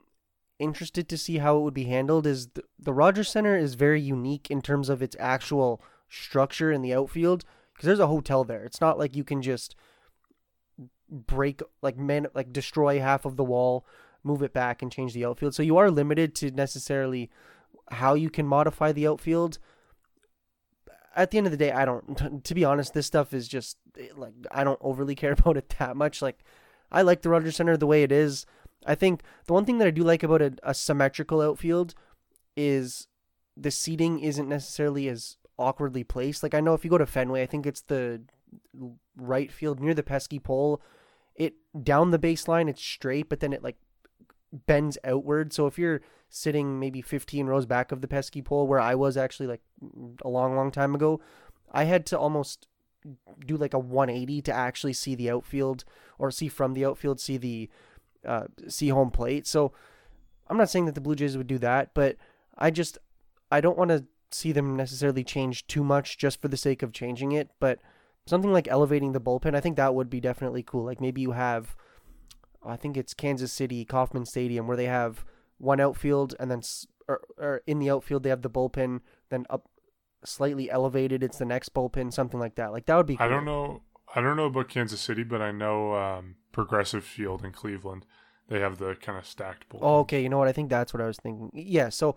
interested 0.59 1.07
to 1.07 1.18
see 1.18 1.38
how 1.38 1.55
it 1.55 1.61
would 1.61 1.74
be 1.74 1.86
handled 1.86 2.28
is 2.28 2.47
the, 2.47 2.63
the 2.78 2.91
Rogers 2.91 3.30
Center 3.30 3.55
is 3.55 3.76
very 3.76 4.01
unique 4.01 4.51
in 4.51 4.61
terms 4.61 4.89
of 4.89 5.01
its 5.01 5.16
actual 5.18 5.82
structure 6.09 6.70
in 6.70 6.82
the 6.82 6.93
outfield 6.93 7.45
because 7.72 7.88
there's 7.88 8.01
a 8.01 8.07
hotel 8.07 8.43
there. 8.43 8.66
It's 8.66 8.82
not 8.82 8.99
like 8.99 9.16
you 9.16 9.24
can 9.24 9.41
just 9.41 9.78
break 11.09 11.61
like 11.82 11.97
man 11.97 12.28
like 12.36 12.51
destroy 12.51 12.99
half 12.99 13.24
of 13.24 13.38
the 13.38 13.45
wall, 13.45 13.86
move 14.22 14.43
it 14.43 14.51
back 14.51 14.82
and 14.82 14.91
change 14.91 15.13
the 15.13 15.24
outfield. 15.24 15.55
So 15.55 15.63
you 15.63 15.78
are 15.78 15.89
limited 15.89 16.36
to 16.36 16.51
necessarily 16.51 17.30
how 17.89 18.16
you 18.16 18.30
can 18.30 18.45
modify 18.45 18.91
the 18.91 19.07
outfield. 19.07 19.59
At 21.16 21.32
the 21.32 21.38
end 21.38 21.47
of 21.47 21.51
the 21.51 21.57
day, 21.57 21.72
I 21.72 21.86
don't 21.86 22.43
to 22.43 22.55
be 22.55 22.66
honest, 22.66 22.93
this 22.93 23.07
stuff 23.07 23.34
is 23.34 23.47
just 23.47 23.78
eh, 23.99 24.07
like 24.16 24.34
I 24.51 24.63
don't 24.63 24.80
overly 24.82 25.16
care 25.16 25.32
about 25.39 25.57
it 25.57 25.74
that 25.80 25.95
much. 25.95 26.22
Like 26.22 26.43
I 26.91 27.01
like 27.01 27.22
the 27.22 27.30
Rogers 27.30 27.55
Center 27.55 27.78
the 27.78 27.88
way 27.88 28.03
it 28.03 28.11
is. 28.11 28.45
I 28.86 28.95
think 28.95 29.24
the 29.45 29.53
one 29.53 29.66
thing 29.66 29.80
that 29.80 29.88
I 29.88 29.91
do 29.91 30.03
like 30.03 30.24
about 30.24 30.41
a, 30.41 30.53
a 30.63 30.74
symmetrical 30.74 31.41
outfield 31.41 31.95
is 32.55 33.07
the 33.57 33.72
seating 33.72 34.20
isn't 34.20 34.47
necessarily 34.47 35.07
as 35.07 35.38
awkwardly 35.57 36.03
placed. 36.03 36.43
Like 36.43 36.53
I 36.53 36.59
know 36.59 36.74
if 36.74 36.84
you 36.84 36.91
go 36.91 36.97
to 36.97 37.05
Fenway, 37.05 37.41
I 37.41 37.47
think 37.47 37.66
it's 37.66 37.82
the 37.82 38.22
right 39.18 39.51
field 39.51 39.80
near 39.80 39.93
the 39.93 40.03
pesky 40.03 40.39
pole. 40.39 40.82
It 41.36 41.55
down 41.84 42.11
the 42.11 42.20
baseline, 42.20 42.70
it's 42.70 42.82
straight, 42.82 43.28
but 43.30 43.39
then 43.39 43.53
it 43.53 43.63
like 43.63 43.78
bends 44.68 44.97
outward. 45.03 45.53
So 45.53 45.68
if 45.68 45.78
you're 45.78 46.01
sitting 46.30 46.80
maybe 46.80 47.01
15 47.01 47.47
rows 47.47 47.66
back 47.66 47.91
of 47.91 48.01
the 48.01 48.08
pesky 48.08 48.41
pole, 48.41 48.68
where 48.68 48.80
I 48.80 48.95
was 48.95 49.18
actually 49.18 49.47
like 49.47 49.62
a 50.24 50.30
long, 50.30 50.56
long 50.56 50.72
time 50.72 50.95
ago, 50.95 51.22
I 51.72 51.86
had 51.86 52.06
to 52.08 52.20
almost 52.20 52.68
do 53.45 53.58
like 53.58 53.74
a 53.74 53.80
180 53.80 54.41
to 54.43 54.53
actually 54.53 54.93
see 54.93 55.16
the 55.16 55.30
outfield 55.30 55.84
or 56.18 56.32
see 56.32 56.47
from 56.47 56.74
the 56.74 56.86
outfield, 56.86 57.20
see 57.20 57.38
the 57.38 57.70
uh, 58.26 58.45
see 58.68 58.89
home 58.89 59.12
plate. 59.12 59.45
So 59.45 59.72
I'm 60.47 60.58
not 60.58 60.70
saying 60.70 60.86
that 60.86 60.95
the 60.95 61.01
Blue 61.01 61.16
Jays 61.16 61.38
would 61.38 61.47
do 61.47 61.60
that, 61.60 61.91
but 61.93 62.18
I 62.58 62.72
just 62.72 62.97
I 63.51 63.62
don't 63.62 63.78
want 63.78 63.89
to 63.91 64.06
see 64.32 64.51
them 64.51 64.76
necessarily 64.76 65.24
change 65.24 65.68
too 65.68 65.84
much 65.84 66.18
just 66.18 66.41
for 66.41 66.47
the 66.47 66.58
sake 66.58 66.82
of 66.82 66.91
changing 66.91 67.32
it. 67.32 67.51
But 67.60 67.80
something 68.26 68.51
like 68.51 68.68
elevating 68.68 69.12
the 69.12 69.22
bullpen, 69.22 69.56
I 69.56 69.62
think 69.62 69.78
that 69.78 69.95
would 69.95 70.10
be 70.10 70.20
definitely 70.20 70.64
cool. 70.64 70.84
Like 70.84 71.01
maybe 71.01 71.22
you 71.22 71.32
have, 71.32 71.76
I 72.68 72.76
think 72.76 72.97
it's 72.97 73.13
Kansas 73.13 73.53
City 73.53 73.86
Kauffman 73.86 74.26
Stadium 74.26 74.68
where 74.68 74.78
they 74.78 74.86
have 74.86 75.26
one 75.57 75.80
outfield 75.80 76.36
and 76.39 76.51
then 76.51 76.61
or, 77.07 77.22
or 77.38 77.61
in 77.68 77.80
the 77.80 77.89
outfield 77.89 78.24
they 78.24 78.30
have 78.30 78.41
the 78.41 78.49
bullpen, 78.49 79.01
then 79.30 79.45
up 79.49 79.70
slightly 80.24 80.70
elevated 80.70 81.24
it's 81.24 81.38
the 81.38 81.45
next 81.45 81.74
bullpen, 81.74 82.11
something 82.11 82.39
like 82.39 82.55
that. 82.55 82.72
Like 82.72 82.86
that 82.88 82.95
would 82.95 83.05
be. 83.05 83.18
Cool. 83.18 83.26
I 83.26 83.30
don't 83.30 83.45
know. 83.45 83.82
I 84.16 84.22
don't 84.22 84.38
know 84.38 84.45
about 84.45 84.70
Kansas 84.70 85.01
City, 85.01 85.24
but 85.24 85.41
I 85.41 85.51
know 85.51 85.93
um, 85.95 86.36
Progressive 86.51 87.03
Field 87.03 87.43
in 87.43 87.51
Cleveland. 87.51 88.05
They 88.47 88.59
have 88.59 88.78
the 88.78 88.95
kind 88.95 89.18
of 89.18 89.26
stacked 89.26 89.68
bullpen. 89.70 89.80
Oh, 89.82 89.99
okay. 89.99 90.22
You 90.22 90.30
know 90.30 90.38
what? 90.38 90.47
I 90.47 90.51
think 90.51 90.70
that's 90.70 90.93
what 90.93 91.01
I 91.01 91.07
was 91.07 91.18
thinking. 91.18 91.51
Yeah. 91.53 91.89
So 91.89 92.16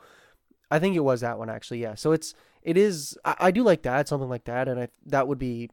I 0.71 0.79
think 0.79 0.97
it 0.97 1.01
was 1.01 1.21
that 1.23 1.39
one 1.39 1.51
actually. 1.51 1.81
Yeah. 1.81 1.95
So 1.95 2.13
it's 2.13 2.35
it 2.63 2.77
is. 2.77 3.17
I, 3.25 3.37
I 3.39 3.51
do 3.51 3.63
like 3.63 3.83
that 3.83 4.09
something 4.09 4.29
like 4.29 4.45
that, 4.45 4.69
and 4.69 4.81
I 4.81 4.89
that 5.07 5.29
would 5.29 5.39
be 5.39 5.71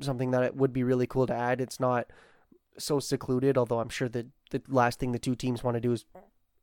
something 0.00 0.30
that 0.32 0.42
it 0.42 0.56
would 0.56 0.72
be 0.72 0.84
really 0.84 1.06
cool 1.06 1.26
to 1.26 1.34
add. 1.34 1.60
It's 1.60 1.78
not 1.78 2.06
so 2.78 2.98
secluded, 2.98 3.58
although 3.58 3.80
I'm 3.80 3.88
sure 3.88 4.08
that 4.08 4.26
the 4.50 4.62
last 4.68 4.98
thing 4.98 5.12
the 5.12 5.18
two 5.18 5.34
teams 5.34 5.62
want 5.62 5.76
to 5.76 5.80
do 5.80 5.92
is 5.92 6.04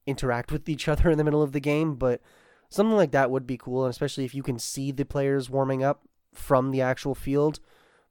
interact 0.05 0.51
with 0.51 0.68
each 0.70 0.88
other 0.88 1.10
in 1.10 1.18
the 1.18 1.24
middle 1.24 1.43
of 1.43 1.51
the 1.51 1.60
game. 1.60 1.95
But 1.95 2.22
something 2.70 2.95
like 2.95 3.12
that 3.12 3.32
would 3.32 3.47
be 3.47 3.57
cool, 3.57 3.86
and 3.86 3.91
especially 3.91 4.26
if 4.26 4.36
you 4.36 4.43
can 4.43 4.60
see 4.60 4.91
the 4.91 5.05
players 5.05 5.49
warming 5.49 5.84
up 5.84 6.03
from 6.34 6.72
the 6.72 6.82
actual 6.82 7.16
field 7.16 7.60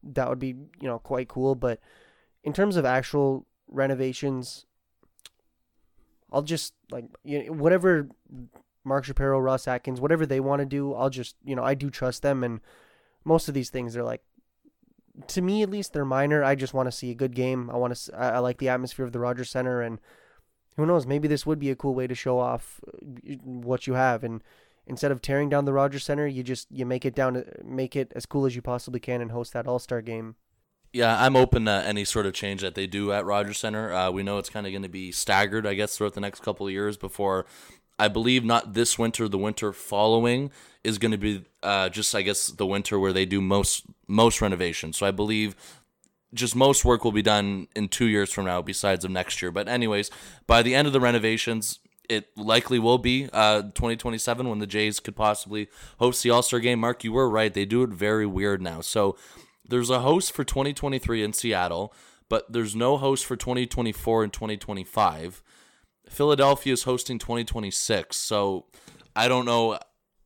that 0.03 0.29
would 0.29 0.39
be 0.39 0.49
you 0.49 0.89
know 0.89 0.99
quite 0.99 1.29
cool. 1.29 1.55
But 1.55 1.81
in 2.45 2.53
terms 2.53 2.77
of 2.77 2.85
actual 2.85 3.47
renovations, 3.69 4.67
I'll 6.33 6.43
just 6.43 6.75
like 6.91 7.07
you 7.25 7.47
know, 7.47 7.53
whatever 7.53 8.09
Mark 8.85 9.05
Shapiro, 9.05 9.39
Ross 9.39 9.69
Atkins, 9.69 10.01
whatever 10.01 10.27
they 10.27 10.41
want 10.41 10.61
to 10.61 10.67
do, 10.67 10.95
I'll 10.95 11.11
just 11.11 11.37
you 11.45 11.57
know 11.57 11.65
I 11.65 11.75
do 11.75 11.91
trust 11.91 12.23
them, 12.23 12.45
and 12.45 12.61
most 13.25 13.49
of 13.49 13.55
these 13.55 13.71
things 13.71 13.97
are 13.97 14.05
like 14.05 14.23
to 15.27 15.43
me 15.43 15.63
at 15.63 15.71
least 15.71 15.93
they're 15.93 16.05
minor. 16.05 16.45
I 16.45 16.55
just 16.55 16.75
want 16.75 16.87
to 16.87 16.93
see 16.93 17.11
a 17.11 17.15
good 17.15 17.35
game. 17.35 17.71
I 17.71 17.77
want 17.77 17.95
to. 17.95 18.17
I, 18.17 18.39
like 18.39 18.59
the 18.59 18.69
atmosphere 18.69 19.05
of 19.05 19.13
the 19.13 19.19
Rogers 19.19 19.51
Center, 19.51 19.83
and 19.83 19.99
who 20.77 20.87
knows, 20.87 21.07
maybe 21.07 21.29
this 21.29 21.45
would 21.45 21.59
be 21.59 21.71
a 21.71 21.77
cool 21.77 21.95
way 21.95 22.07
to 22.07 22.15
show 22.15 22.39
off 22.39 22.81
uh, 22.87 23.35
what 23.43 23.87
you 23.87 23.95
have 23.95 24.25
and 24.25 24.43
instead 24.89 25.13
of 25.13 25.23
tearing 25.23 25.49
down 25.49 25.67
the 25.67 25.73
Rogers 25.73 26.05
Center, 26.05 26.27
you 26.27 26.43
just 26.43 26.67
you 26.71 26.85
make 26.85 27.05
it 27.05 27.15
down, 27.15 27.45
make 27.63 27.95
it 27.95 28.13
as 28.17 28.27
cool 28.27 28.47
as 28.47 28.57
you 28.57 28.63
possibly 28.63 28.99
can, 28.99 29.21
and 29.21 29.31
host 29.31 29.53
that 29.53 29.69
All 29.69 29.79
Star 29.79 30.01
game. 30.03 30.35
Yeah, 30.93 31.23
I'm 31.23 31.37
open 31.37 31.67
to 31.67 31.71
any 31.71 32.07
sort 32.07 32.25
of 32.25 32.33
change 32.33 32.63
that 32.63 32.75
they 32.75 32.87
do 32.87 33.13
at 33.13 33.27
Rogers 33.27 33.59
Center. 33.59 33.93
Uh, 33.93 34.11
we 34.11 34.23
know 34.23 34.39
it's 34.39 34.49
kind 34.49 34.67
of 34.67 34.73
going 34.73 34.83
to 34.83 34.89
be 34.89 35.13
staggered, 35.13 35.67
I 35.67 35.75
guess, 35.75 35.97
throughout 35.97 36.15
the 36.15 36.21
next 36.21 36.43
couple 36.43 36.67
of 36.67 36.73
years 36.73 36.97
before. 36.97 37.45
I 37.99 38.09
believe 38.09 38.45
not 38.45 38.75
this 38.75 38.99
winter, 38.99 39.29
the 39.29 39.39
winter 39.39 39.73
following 39.73 40.51
is 40.85 40.99
going 40.99 41.13
to 41.13 41.19
be 41.19 41.45
uh, 41.63 41.89
just, 41.89 42.15
I 42.15 42.23
guess, 42.23 42.47
the 42.49 42.67
winter 42.67 42.99
where 42.99 43.13
they 43.13 43.27
do 43.27 43.41
most 43.41 43.85
most 44.07 44.41
renovations. 44.41 44.97
So 44.97 45.07
I 45.07 45.11
believe 45.11 45.57
just 46.35 46.55
most 46.55 46.85
work 46.85 47.05
will 47.05 47.13
be 47.13 47.23
done 47.23 47.69
in 47.75 47.89
two 47.89 48.07
years 48.07 48.33
from 48.33 48.45
now, 48.45 48.63
besides 48.63 49.05
of 49.05 49.11
next 49.11 49.43
year. 49.43 49.51
But 49.51 49.69
anyways, 49.69 50.11
by 50.47 50.63
the 50.63 50.75
end 50.75 50.87
of 50.87 50.93
the 50.93 51.01
renovations, 51.01 51.81
it 52.09 52.29
likely 52.37 52.79
will 52.79 52.99
be 52.99 53.29
uh, 53.33 53.63
2027 53.63 54.49
when 54.49 54.59
the 54.59 54.67
Jays 54.67 55.01
could 55.01 55.17
possibly 55.17 55.69
host 55.99 56.23
the 56.23 56.31
All 56.31 56.43
Star 56.43 56.61
game. 56.61 56.81
Mark, 56.81 57.05
you 57.05 57.13
were 57.13 57.29
right; 57.29 57.53
they 57.53 57.65
do 57.65 57.83
it 57.83 57.91
very 57.91 58.27
weird 58.27 58.63
now. 58.63 58.81
So 58.81 59.17
there's 59.67 59.91
a 59.91 60.01
host 60.01 60.33
for 60.33 60.45
2023 60.45 61.23
in 61.23 61.33
Seattle, 61.33 61.93
but 62.29 62.51
there's 62.53 62.75
no 62.75 62.97
host 62.97 63.27
for 63.27 63.37
2024 63.37 64.25
and 64.25 64.33
2025. 64.33 65.43
Philadelphia 66.09 66.73
is 66.73 66.83
hosting 66.85 67.19
2026, 67.19 68.17
so 68.17 68.67
I 69.15 69.29
don't 69.29 69.45
know 69.45 69.79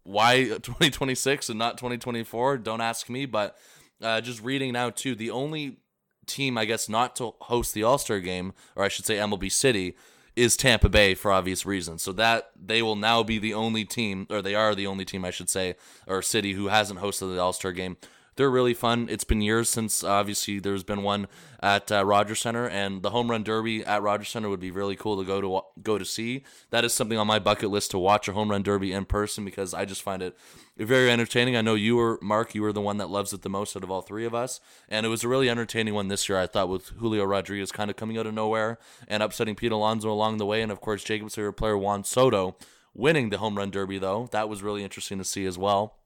why 0.04 0.44
2026 0.62 1.48
and 1.48 1.58
not 1.58 1.78
2024. 1.78 2.58
Don't 2.58 2.80
ask 2.80 3.08
me, 3.08 3.26
but 3.26 3.56
uh, 4.00 4.20
just 4.20 4.42
reading 4.42 4.72
now 4.72 4.90
too, 4.90 5.14
the 5.14 5.30
only 5.30 5.78
team 6.26 6.56
I 6.56 6.64
guess 6.64 6.88
not 6.88 7.16
to 7.16 7.34
host 7.42 7.74
the 7.74 7.82
All 7.82 7.98
Star 7.98 8.20
game, 8.20 8.52
or 8.76 8.84
I 8.84 8.88
should 8.88 9.06
say 9.06 9.16
MLB 9.16 9.50
City, 9.50 9.96
is 10.34 10.56
Tampa 10.56 10.88
Bay 10.88 11.14
for 11.14 11.30
obvious 11.30 11.66
reasons. 11.66 12.02
So 12.02 12.12
that 12.12 12.50
they 12.60 12.82
will 12.82 12.96
now 12.96 13.22
be 13.22 13.38
the 13.38 13.54
only 13.54 13.84
team, 13.84 14.26
or 14.30 14.42
they 14.42 14.54
are 14.54 14.74
the 14.74 14.86
only 14.86 15.04
team, 15.04 15.24
I 15.24 15.30
should 15.30 15.50
say, 15.50 15.76
or 16.06 16.22
city 16.22 16.52
who 16.52 16.68
hasn't 16.68 17.00
hosted 17.00 17.34
the 17.34 17.40
All 17.40 17.52
Star 17.52 17.72
game. 17.72 17.96
They're 18.36 18.50
really 18.50 18.72
fun. 18.72 19.08
It's 19.10 19.24
been 19.24 19.42
years 19.42 19.68
since 19.68 20.02
obviously 20.02 20.58
there's 20.58 20.84
been 20.84 21.02
one 21.02 21.28
at 21.62 21.92
uh, 21.92 22.04
Rogers 22.04 22.40
Center, 22.40 22.66
and 22.66 23.02
the 23.02 23.10
home 23.10 23.30
run 23.30 23.42
derby 23.42 23.84
at 23.84 24.02
Rogers 24.02 24.30
Center 24.30 24.48
would 24.48 24.60
be 24.60 24.70
really 24.70 24.96
cool 24.96 25.18
to 25.18 25.24
go 25.24 25.40
to 25.40 25.60
go 25.82 25.98
to 25.98 26.04
see. 26.04 26.42
That 26.70 26.84
is 26.84 26.94
something 26.94 27.18
on 27.18 27.26
my 27.26 27.38
bucket 27.38 27.70
list 27.70 27.90
to 27.90 27.98
watch 27.98 28.28
a 28.28 28.32
home 28.32 28.50
run 28.50 28.62
derby 28.62 28.92
in 28.92 29.04
person 29.04 29.44
because 29.44 29.74
I 29.74 29.84
just 29.84 30.02
find 30.02 30.22
it 30.22 30.36
very 30.78 31.10
entertaining. 31.10 31.56
I 31.56 31.60
know 31.60 31.74
you 31.74 31.96
were 31.96 32.18
Mark, 32.22 32.54
you 32.54 32.62
were 32.62 32.72
the 32.72 32.80
one 32.80 32.96
that 32.96 33.10
loves 33.10 33.32
it 33.32 33.42
the 33.42 33.50
most 33.50 33.76
out 33.76 33.84
of 33.84 33.90
all 33.90 34.00
three 34.00 34.24
of 34.24 34.34
us, 34.34 34.60
and 34.88 35.04
it 35.04 35.10
was 35.10 35.24
a 35.24 35.28
really 35.28 35.50
entertaining 35.50 35.94
one 35.94 36.08
this 36.08 36.28
year. 36.28 36.38
I 36.38 36.46
thought 36.46 36.70
with 36.70 36.88
Julio 36.88 37.24
Rodriguez 37.24 37.70
kind 37.70 37.90
of 37.90 37.96
coming 37.96 38.16
out 38.16 38.26
of 38.26 38.34
nowhere 38.34 38.78
and 39.08 39.22
upsetting 39.22 39.56
Pete 39.56 39.72
Alonso 39.72 40.10
along 40.10 40.38
the 40.38 40.46
way, 40.46 40.62
and 40.62 40.72
of 40.72 40.80
course 40.80 41.04
Jacob's 41.04 41.34
favorite 41.34 41.54
player 41.54 41.76
Juan 41.76 42.02
Soto 42.04 42.56
winning 42.94 43.30
the 43.30 43.38
home 43.38 43.56
run 43.56 43.70
derby 43.70 43.98
though. 43.98 44.28
That 44.32 44.48
was 44.48 44.62
really 44.62 44.82
interesting 44.82 45.18
to 45.18 45.24
see 45.24 45.44
as 45.44 45.58
well. 45.58 45.96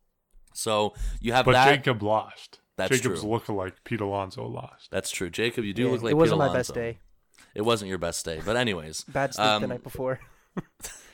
So 0.56 0.94
you 1.20 1.32
have 1.32 1.44
but 1.44 1.52
that. 1.52 1.76
Jacob 1.76 2.02
lost. 2.02 2.60
That's 2.76 2.88
true. 2.88 2.98
Jacob's 2.98 3.20
true. 3.20 3.30
lookalike 3.30 3.72
Pete 3.84 4.00
Alonso 4.00 4.46
lost. 4.46 4.90
That's 4.90 5.10
true, 5.10 5.30
Jacob. 5.30 5.64
You 5.64 5.72
do 5.72 5.84
Yeah, 5.84 5.90
look 5.92 6.02
like 6.02 6.10
it 6.12 6.14
wasn't 6.14 6.40
Pete 6.40 6.48
my 6.48 6.52
best 6.54 6.74
day. 6.74 6.98
It 7.54 7.62
wasn't 7.62 7.88
your 7.88 7.98
best 7.98 8.24
day, 8.24 8.40
but 8.44 8.56
anyways, 8.56 9.04
Bad 9.04 9.34
sleep 9.34 9.44
the 9.44 9.52
um, 9.52 9.68
night 9.68 9.82
before. 9.82 10.20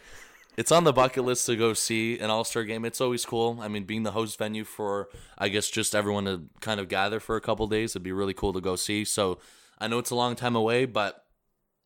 it's 0.57 0.73
on 0.73 0.85
the 0.85 0.93
bucket 0.93 1.25
list 1.25 1.47
to 1.47 1.57
go 1.57 1.73
see 1.73 2.19
an 2.19 2.31
All 2.31 2.45
Star 2.45 2.65
game. 2.65 2.85
It's 2.85 3.01
always 3.01 3.25
cool. 3.25 3.59
I 3.61 3.69
mean, 3.69 3.85
being 3.85 4.03
the 4.03 4.11
host 4.11 4.39
venue 4.39 4.65
for, 4.65 5.09
I 5.39 5.49
guess, 5.49 5.71
just 5.71 5.95
everyone 5.95 6.25
to 6.25 6.43
kind 6.61 6.81
of 6.81 6.89
gather 6.89 7.21
for 7.21 7.37
a 7.37 7.41
couple 7.41 7.67
days, 7.69 7.93
it'd 7.93 8.03
be 8.03 8.13
really 8.13 8.35
cool 8.35 8.53
to 8.53 8.61
go 8.61 8.75
see. 8.75 9.05
So 9.05 9.39
I 9.79 9.89
know 9.89 9.99
it's 9.99 10.11
a 10.11 10.17
long 10.17 10.35
time 10.35 10.57
away, 10.57 10.85
but 10.85 11.25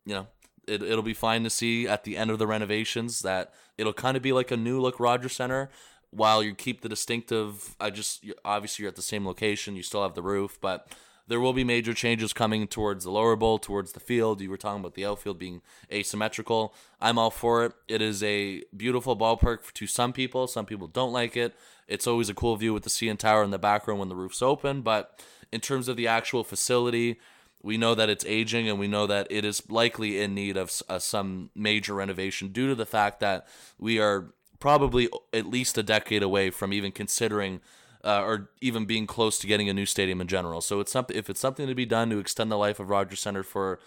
you 0.06 0.14
know, 0.14 0.26
it, 0.66 0.82
it'll 0.82 1.02
be 1.02 1.14
fine 1.14 1.44
to 1.44 1.50
see 1.50 1.86
at 1.86 2.04
the 2.04 2.16
end 2.16 2.30
of 2.30 2.38
the 2.38 2.46
renovations 2.46 3.22
that 3.22 3.52
it'll 3.78 3.92
kind 3.92 4.16
of 4.16 4.22
be 4.22 4.32
like 4.32 4.50
a 4.50 4.56
new 4.56 4.80
look 4.80 4.98
Rogers 4.98 5.34
Center. 5.34 5.70
While 6.16 6.42
you 6.42 6.54
keep 6.54 6.80
the 6.80 6.88
distinctive, 6.88 7.76
I 7.78 7.90
just 7.90 8.24
obviously 8.44 8.82
you're 8.82 8.88
at 8.88 8.96
the 8.96 9.02
same 9.02 9.26
location, 9.26 9.76
you 9.76 9.82
still 9.82 10.02
have 10.02 10.14
the 10.14 10.22
roof, 10.22 10.58
but 10.60 10.88
there 11.28 11.40
will 11.40 11.52
be 11.52 11.64
major 11.64 11.92
changes 11.92 12.32
coming 12.32 12.66
towards 12.68 13.04
the 13.04 13.10
lower 13.10 13.36
bowl, 13.36 13.58
towards 13.58 13.92
the 13.92 14.00
field. 14.00 14.40
You 14.40 14.48
were 14.48 14.56
talking 14.56 14.80
about 14.80 14.94
the 14.94 15.04
outfield 15.04 15.38
being 15.38 15.60
asymmetrical. 15.92 16.72
I'm 17.00 17.18
all 17.18 17.30
for 17.30 17.64
it. 17.64 17.72
It 17.88 18.00
is 18.00 18.22
a 18.22 18.62
beautiful 18.76 19.16
ballpark 19.16 19.72
to 19.72 19.86
some 19.86 20.12
people. 20.12 20.46
Some 20.46 20.66
people 20.66 20.86
don't 20.86 21.12
like 21.12 21.36
it. 21.36 21.54
It's 21.88 22.06
always 22.06 22.28
a 22.28 22.34
cool 22.34 22.56
view 22.56 22.72
with 22.72 22.84
the 22.84 22.90
CN 22.90 23.18
Tower 23.18 23.42
in 23.42 23.50
the 23.50 23.58
background 23.58 24.00
when 24.00 24.08
the 24.08 24.16
roof's 24.16 24.40
open. 24.40 24.82
But 24.82 25.20
in 25.52 25.60
terms 25.60 25.88
of 25.88 25.96
the 25.96 26.06
actual 26.06 26.44
facility, 26.44 27.18
we 27.62 27.76
know 27.76 27.96
that 27.96 28.08
it's 28.08 28.24
aging 28.24 28.68
and 28.68 28.78
we 28.78 28.86
know 28.86 29.06
that 29.08 29.26
it 29.28 29.44
is 29.44 29.68
likely 29.68 30.20
in 30.20 30.34
need 30.34 30.56
of 30.56 30.80
uh, 30.88 31.00
some 31.00 31.50
major 31.54 31.94
renovation 31.94 32.48
due 32.48 32.68
to 32.68 32.74
the 32.76 32.86
fact 32.86 33.18
that 33.20 33.46
we 33.78 33.98
are 33.98 34.26
probably 34.58 35.08
at 35.32 35.46
least 35.46 35.78
a 35.78 35.82
decade 35.82 36.22
away 36.22 36.50
from 36.50 36.72
even 36.72 36.92
considering 36.92 37.60
uh, 38.04 38.22
or 38.22 38.50
even 38.60 38.84
being 38.84 39.06
close 39.06 39.38
to 39.38 39.46
getting 39.46 39.68
a 39.68 39.74
new 39.74 39.86
stadium 39.86 40.20
in 40.20 40.28
general. 40.28 40.60
So 40.60 40.80
it's 40.80 40.92
something 40.92 41.16
if 41.16 41.28
it's 41.28 41.40
something 41.40 41.66
to 41.66 41.74
be 41.74 41.86
done 41.86 42.10
to 42.10 42.18
extend 42.18 42.50
the 42.50 42.56
life 42.56 42.78
of 42.78 42.88
Rogers 42.88 43.20
Center 43.20 43.42
for 43.42 43.80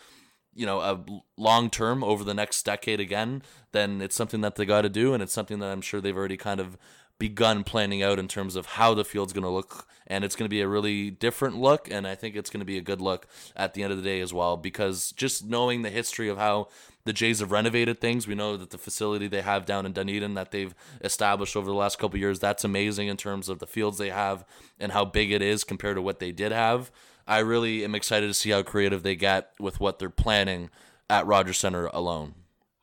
you 0.53 0.65
know 0.65 0.79
a 0.79 1.03
long 1.37 1.69
term 1.69 2.03
over 2.03 2.23
the 2.23 2.33
next 2.33 2.63
decade 2.63 2.99
again, 2.99 3.43
then 3.71 4.01
it's 4.01 4.15
something 4.15 4.41
that 4.41 4.55
they 4.55 4.65
got 4.65 4.81
to 4.81 4.89
do, 4.89 5.13
and 5.13 5.23
it's 5.23 5.33
something 5.33 5.59
that 5.59 5.71
I'm 5.71 5.81
sure 5.81 6.01
they've 6.01 6.15
already 6.15 6.37
kind 6.37 6.59
of 6.59 6.77
begun 7.19 7.63
planning 7.63 8.01
out 8.01 8.17
in 8.17 8.27
terms 8.27 8.55
of 8.55 8.65
how 8.65 8.93
the 8.93 9.05
field's 9.05 9.33
going 9.33 9.43
to 9.43 9.49
look 9.49 9.85
and 10.07 10.23
it's 10.23 10.35
going 10.35 10.45
to 10.45 10.49
be 10.49 10.61
a 10.61 10.67
really 10.67 11.11
different 11.11 11.57
look 11.57 11.91
and 11.91 12.07
i 12.07 12.15
think 12.15 12.35
it's 12.35 12.49
going 12.49 12.61
to 12.61 12.65
be 12.65 12.77
a 12.77 12.81
good 12.81 13.01
look 13.01 13.27
at 13.55 13.73
the 13.73 13.83
end 13.83 13.91
of 13.91 13.97
the 13.97 14.03
day 14.03 14.21
as 14.21 14.33
well 14.33 14.57
because 14.57 15.11
just 15.11 15.45
knowing 15.45 15.81
the 15.81 15.89
history 15.89 16.29
of 16.29 16.37
how 16.37 16.67
the 17.03 17.13
jays 17.13 17.39
have 17.39 17.51
renovated 17.51 17.99
things 17.99 18.27
we 18.27 18.35
know 18.35 18.55
that 18.55 18.69
the 18.69 18.77
facility 18.77 19.27
they 19.27 19.41
have 19.41 19.65
down 19.65 19.85
in 19.85 19.91
dunedin 19.91 20.33
that 20.33 20.51
they've 20.51 20.73
established 21.01 21.55
over 21.55 21.67
the 21.67 21.75
last 21.75 21.99
couple 21.99 22.17
years 22.17 22.39
that's 22.39 22.63
amazing 22.63 23.07
in 23.09 23.17
terms 23.17 23.49
of 23.49 23.59
the 23.59 23.67
fields 23.67 23.97
they 23.97 24.09
have 24.09 24.45
and 24.79 24.93
how 24.93 25.03
big 25.03 25.31
it 25.31 25.41
is 25.41 25.63
compared 25.63 25.97
to 25.97 26.01
what 26.01 26.19
they 26.19 26.31
did 26.31 26.53
have 26.53 26.89
i 27.27 27.39
really 27.39 27.83
am 27.83 27.93
excited 27.95 28.27
to 28.27 28.33
see 28.33 28.49
how 28.51 28.63
creative 28.63 29.03
they 29.03 29.15
get 29.15 29.51
with 29.59 29.79
what 29.79 29.99
they're 29.99 30.09
planning 30.09 30.69
at 31.09 31.25
rogers 31.25 31.57
center 31.57 31.87
alone 31.87 32.33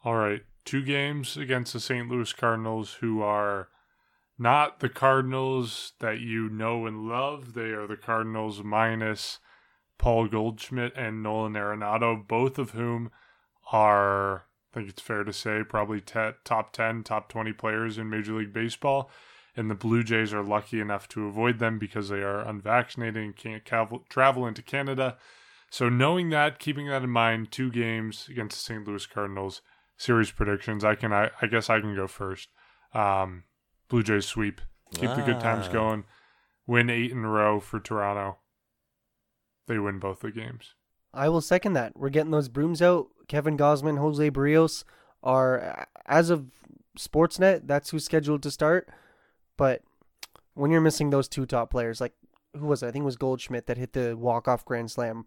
All 0.04 0.14
right, 0.14 0.42
two 0.64 0.82
games 0.84 1.36
against 1.36 1.72
the 1.72 1.80
St. 1.80 2.08
Louis 2.08 2.32
Cardinals, 2.32 2.98
who 3.00 3.22
are 3.22 3.68
not 4.38 4.80
the 4.80 4.88
Cardinals 4.88 5.92
that 6.00 6.20
you 6.20 6.48
know 6.48 6.86
and 6.86 7.08
love. 7.08 7.54
They 7.54 7.70
are 7.70 7.86
the 7.86 7.96
Cardinals 7.96 8.62
minus 8.62 9.38
Paul 9.98 10.28
Goldschmidt 10.28 10.92
and 10.94 11.22
Nolan 11.22 11.54
Arenado, 11.54 12.26
both 12.26 12.58
of 12.58 12.70
whom 12.70 13.10
are, 13.72 14.46
I 14.72 14.74
think 14.74 14.88
it's 14.90 15.02
fair 15.02 15.24
to 15.24 15.32
say, 15.32 15.62
probably 15.66 16.00
te- 16.00 16.32
top 16.44 16.72
10, 16.72 17.04
top 17.04 17.28
20 17.28 17.52
players 17.54 17.98
in 17.98 18.10
Major 18.10 18.34
League 18.34 18.52
Baseball. 18.52 19.10
And 19.56 19.70
the 19.70 19.74
Blue 19.74 20.02
Jays 20.02 20.34
are 20.34 20.42
lucky 20.42 20.80
enough 20.80 21.08
to 21.08 21.26
avoid 21.26 21.58
them 21.58 21.78
because 21.78 22.10
they 22.10 22.22
are 22.22 22.46
unvaccinated 22.46 23.16
and 23.16 23.34
can't 23.34 23.64
travel 23.64 24.46
into 24.46 24.60
Canada. 24.60 25.16
So, 25.70 25.88
knowing 25.88 26.28
that, 26.28 26.58
keeping 26.58 26.88
that 26.88 27.02
in 27.02 27.08
mind, 27.08 27.50
two 27.50 27.70
games 27.70 28.28
against 28.28 28.58
the 28.58 28.62
St. 28.62 28.86
Louis 28.86 29.06
Cardinals, 29.06 29.62
series 29.96 30.30
predictions. 30.30 30.84
I 30.84 30.94
can, 30.94 31.10
I, 31.10 31.30
I 31.40 31.46
guess, 31.46 31.70
I 31.70 31.80
can 31.80 31.96
go 31.96 32.06
first. 32.06 32.50
Um, 32.92 33.44
Blue 33.88 34.02
Jays 34.02 34.26
sweep, 34.26 34.60
keep 34.94 35.10
the 35.10 35.22
good 35.22 35.40
times 35.40 35.66
Ah. 35.68 35.72
going, 35.72 36.04
win 36.66 36.90
eight 36.90 37.10
in 37.12 37.24
a 37.24 37.28
row 37.28 37.60
for 37.60 37.78
Toronto. 37.80 38.38
They 39.68 39.78
win 39.78 39.98
both 39.98 40.20
the 40.20 40.30
games. 40.30 40.74
I 41.12 41.28
will 41.28 41.40
second 41.40 41.72
that. 41.74 41.96
We're 41.96 42.10
getting 42.10 42.30
those 42.30 42.48
brooms 42.48 42.82
out. 42.82 43.08
Kevin 43.28 43.56
Gausman, 43.56 43.98
Jose 43.98 44.30
Berrios 44.30 44.84
are, 45.22 45.86
as 46.04 46.30
of 46.30 46.50
Sportsnet, 46.98 47.66
that's 47.66 47.90
who's 47.90 48.04
scheduled 48.04 48.42
to 48.42 48.50
start. 48.50 48.88
But 49.56 49.82
when 50.54 50.70
you're 50.70 50.80
missing 50.80 51.10
those 51.10 51.28
two 51.28 51.46
top 51.46 51.70
players, 51.70 52.00
like 52.00 52.12
who 52.54 52.66
was 52.66 52.82
it? 52.82 52.88
I 52.88 52.90
think 52.92 53.02
it 53.02 53.06
was 53.06 53.16
Goldschmidt 53.16 53.66
that 53.66 53.76
hit 53.78 53.92
the 53.92 54.16
walk-off 54.16 54.64
grand 54.64 54.90
slam. 54.90 55.26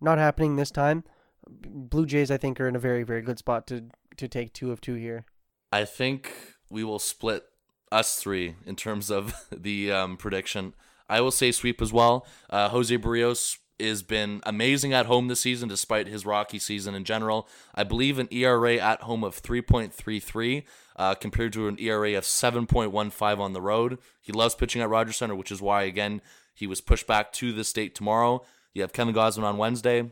Not 0.00 0.18
happening 0.18 0.56
this 0.56 0.70
time. 0.70 1.04
Blue 1.48 2.06
Jays, 2.06 2.30
I 2.30 2.36
think, 2.36 2.60
are 2.60 2.68
in 2.68 2.76
a 2.76 2.80
very, 2.80 3.02
very 3.02 3.22
good 3.22 3.38
spot 3.38 3.66
to 3.68 3.86
to 4.16 4.28
take 4.28 4.52
two 4.52 4.70
of 4.72 4.80
two 4.80 4.94
here. 4.94 5.24
I 5.72 5.84
think 5.84 6.32
we 6.68 6.82
will 6.84 6.98
split 6.98 7.44
us 7.92 8.16
three 8.16 8.56
in 8.66 8.76
terms 8.76 9.10
of 9.10 9.34
the 9.50 9.92
um, 9.92 10.16
prediction. 10.16 10.74
I 11.08 11.20
will 11.20 11.30
say 11.30 11.52
sweep 11.52 11.82
as 11.82 11.92
well. 11.92 12.26
Uh, 12.48 12.68
Jose 12.68 12.96
Berrios 12.96 13.58
has 13.80 14.02
been 14.02 14.40
amazing 14.44 14.92
at 14.92 15.06
home 15.06 15.28
this 15.28 15.40
season, 15.40 15.68
despite 15.68 16.06
his 16.06 16.26
rocky 16.26 16.58
season 16.58 16.94
in 16.94 17.04
general. 17.04 17.48
I 17.74 17.84
believe 17.84 18.18
an 18.18 18.28
ERA 18.30 18.76
at 18.76 19.02
home 19.02 19.24
of 19.24 19.40
3.33 19.42 20.64
uh, 20.96 21.14
compared 21.14 21.52
to 21.54 21.66
an 21.66 21.78
ERA 21.80 22.16
of 22.16 22.24
7.15 22.24 23.38
on 23.38 23.52
the 23.52 23.60
road. 23.60 23.98
He 24.20 24.32
loves 24.32 24.54
pitching 24.54 24.82
at 24.82 24.88
Rogers 24.88 25.16
Center, 25.16 25.34
which 25.34 25.50
is 25.50 25.62
why, 25.62 25.82
again, 25.82 26.20
he 26.54 26.66
was 26.66 26.80
pushed 26.80 27.06
back 27.06 27.32
to 27.34 27.52
the 27.52 27.64
state 27.64 27.94
tomorrow. 27.94 28.44
You 28.74 28.82
have 28.82 28.92
Kevin 28.92 29.14
Gausman 29.14 29.44
on 29.44 29.56
Wednesday. 29.56 30.10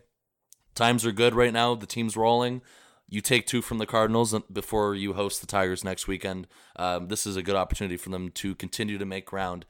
Times 0.75 1.05
are 1.05 1.13
good 1.13 1.35
right 1.35 1.53
now. 1.53 1.75
The 1.75 1.87
team's 1.87 2.17
rolling. 2.17 2.63
You 3.09 3.23
take 3.23 3.47
two 3.47 3.63
from 3.63 3.79
the 3.79 3.87
Cardinals 3.87 4.35
before 4.53 4.95
you 4.95 5.15
host 5.15 5.41
the 5.41 5.47
Tigers 5.47 5.83
next 5.83 6.07
weekend. 6.07 6.47
Um, 6.77 7.09
this 7.09 7.27
is 7.27 7.37
a 7.37 7.43
good 7.43 7.57
opportunity 7.57 7.97
for 7.97 8.11
them 8.11 8.31
to 8.33 8.55
continue 8.55 8.99
to 8.99 9.07
make 9.07 9.25
ground 9.25 9.65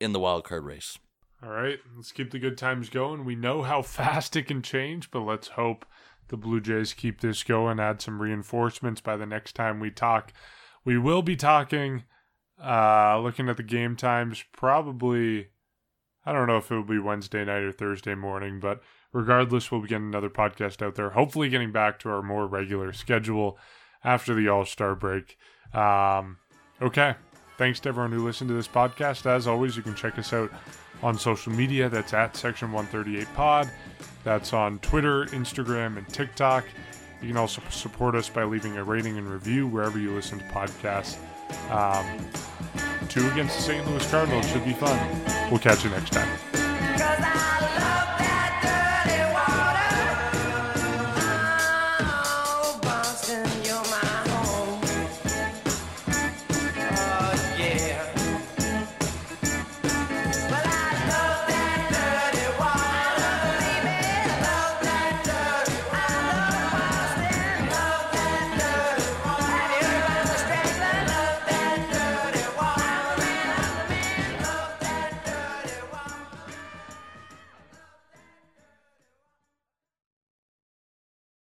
in 0.00 0.12
the 0.12 0.20
wild 0.20 0.44
card 0.44 0.64
race. 0.64 0.98
All 1.42 1.50
right, 1.50 1.78
let's 1.96 2.12
keep 2.12 2.30
the 2.30 2.38
good 2.38 2.56
times 2.56 2.88
going. 2.88 3.24
We 3.24 3.34
know 3.34 3.62
how 3.62 3.82
fast 3.82 4.36
it 4.36 4.46
can 4.46 4.62
change, 4.62 5.10
but 5.10 5.20
let's 5.20 5.48
hope 5.48 5.84
the 6.28 6.36
Blue 6.36 6.60
Jays 6.60 6.94
keep 6.94 7.20
this 7.20 7.42
going, 7.42 7.80
add 7.80 8.00
some 8.00 8.22
reinforcements 8.22 9.00
by 9.00 9.16
the 9.16 9.26
next 9.26 9.54
time 9.54 9.80
we 9.80 9.90
talk. 9.90 10.32
We 10.84 10.96
will 10.96 11.22
be 11.22 11.36
talking, 11.36 12.04
uh, 12.62 13.18
looking 13.20 13.48
at 13.48 13.56
the 13.56 13.62
game 13.62 13.96
times, 13.96 14.44
probably, 14.52 15.48
I 16.24 16.32
don't 16.32 16.46
know 16.46 16.58
if 16.58 16.70
it 16.70 16.74
will 16.76 16.84
be 16.84 16.98
Wednesday 16.98 17.44
night 17.44 17.62
or 17.62 17.72
Thursday 17.72 18.14
morning, 18.14 18.60
but 18.60 18.80
regardless, 19.14 19.70
we'll 19.70 19.80
be 19.80 19.88
getting 19.88 20.08
another 20.08 20.28
podcast 20.28 20.82
out 20.82 20.96
there, 20.96 21.10
hopefully 21.10 21.48
getting 21.48 21.72
back 21.72 21.98
to 22.00 22.10
our 22.10 22.20
more 22.20 22.46
regular 22.46 22.92
schedule 22.92 23.56
after 24.02 24.34
the 24.34 24.48
All 24.48 24.66
Star 24.66 24.94
break. 24.94 25.38
Um, 25.72 26.36
okay. 26.82 27.14
Thanks 27.56 27.78
to 27.80 27.88
everyone 27.88 28.10
who 28.10 28.24
listened 28.24 28.48
to 28.48 28.54
this 28.54 28.68
podcast. 28.68 29.26
As 29.26 29.46
always, 29.46 29.76
you 29.76 29.82
can 29.82 29.94
check 29.94 30.18
us 30.18 30.32
out 30.32 30.50
on 31.02 31.16
social 31.16 31.52
media. 31.52 31.88
That's 31.88 32.12
at 32.12 32.36
Section 32.36 32.72
138 32.72 33.32
Pod. 33.34 33.70
That's 34.24 34.52
on 34.52 34.80
Twitter, 34.80 35.26
Instagram, 35.26 35.96
and 35.96 36.08
TikTok. 36.08 36.64
You 37.22 37.28
can 37.28 37.36
also 37.36 37.62
support 37.70 38.16
us 38.16 38.28
by 38.28 38.42
leaving 38.42 38.76
a 38.76 38.82
rating 38.84 39.16
and 39.16 39.30
review 39.30 39.68
wherever 39.68 39.98
you 39.98 40.12
listen 40.12 40.40
to 40.40 40.44
podcasts. 40.46 41.16
Um, 41.70 42.04
two 43.08 43.26
against 43.30 43.56
the 43.56 43.62
St. 43.62 43.86
Louis 43.88 44.10
Cardinals 44.10 44.50
should 44.50 44.64
be 44.64 44.72
fun. 44.72 44.98
We'll 45.50 45.60
catch 45.60 45.84
you 45.84 45.90
next 45.90 46.12
time. 46.12 47.53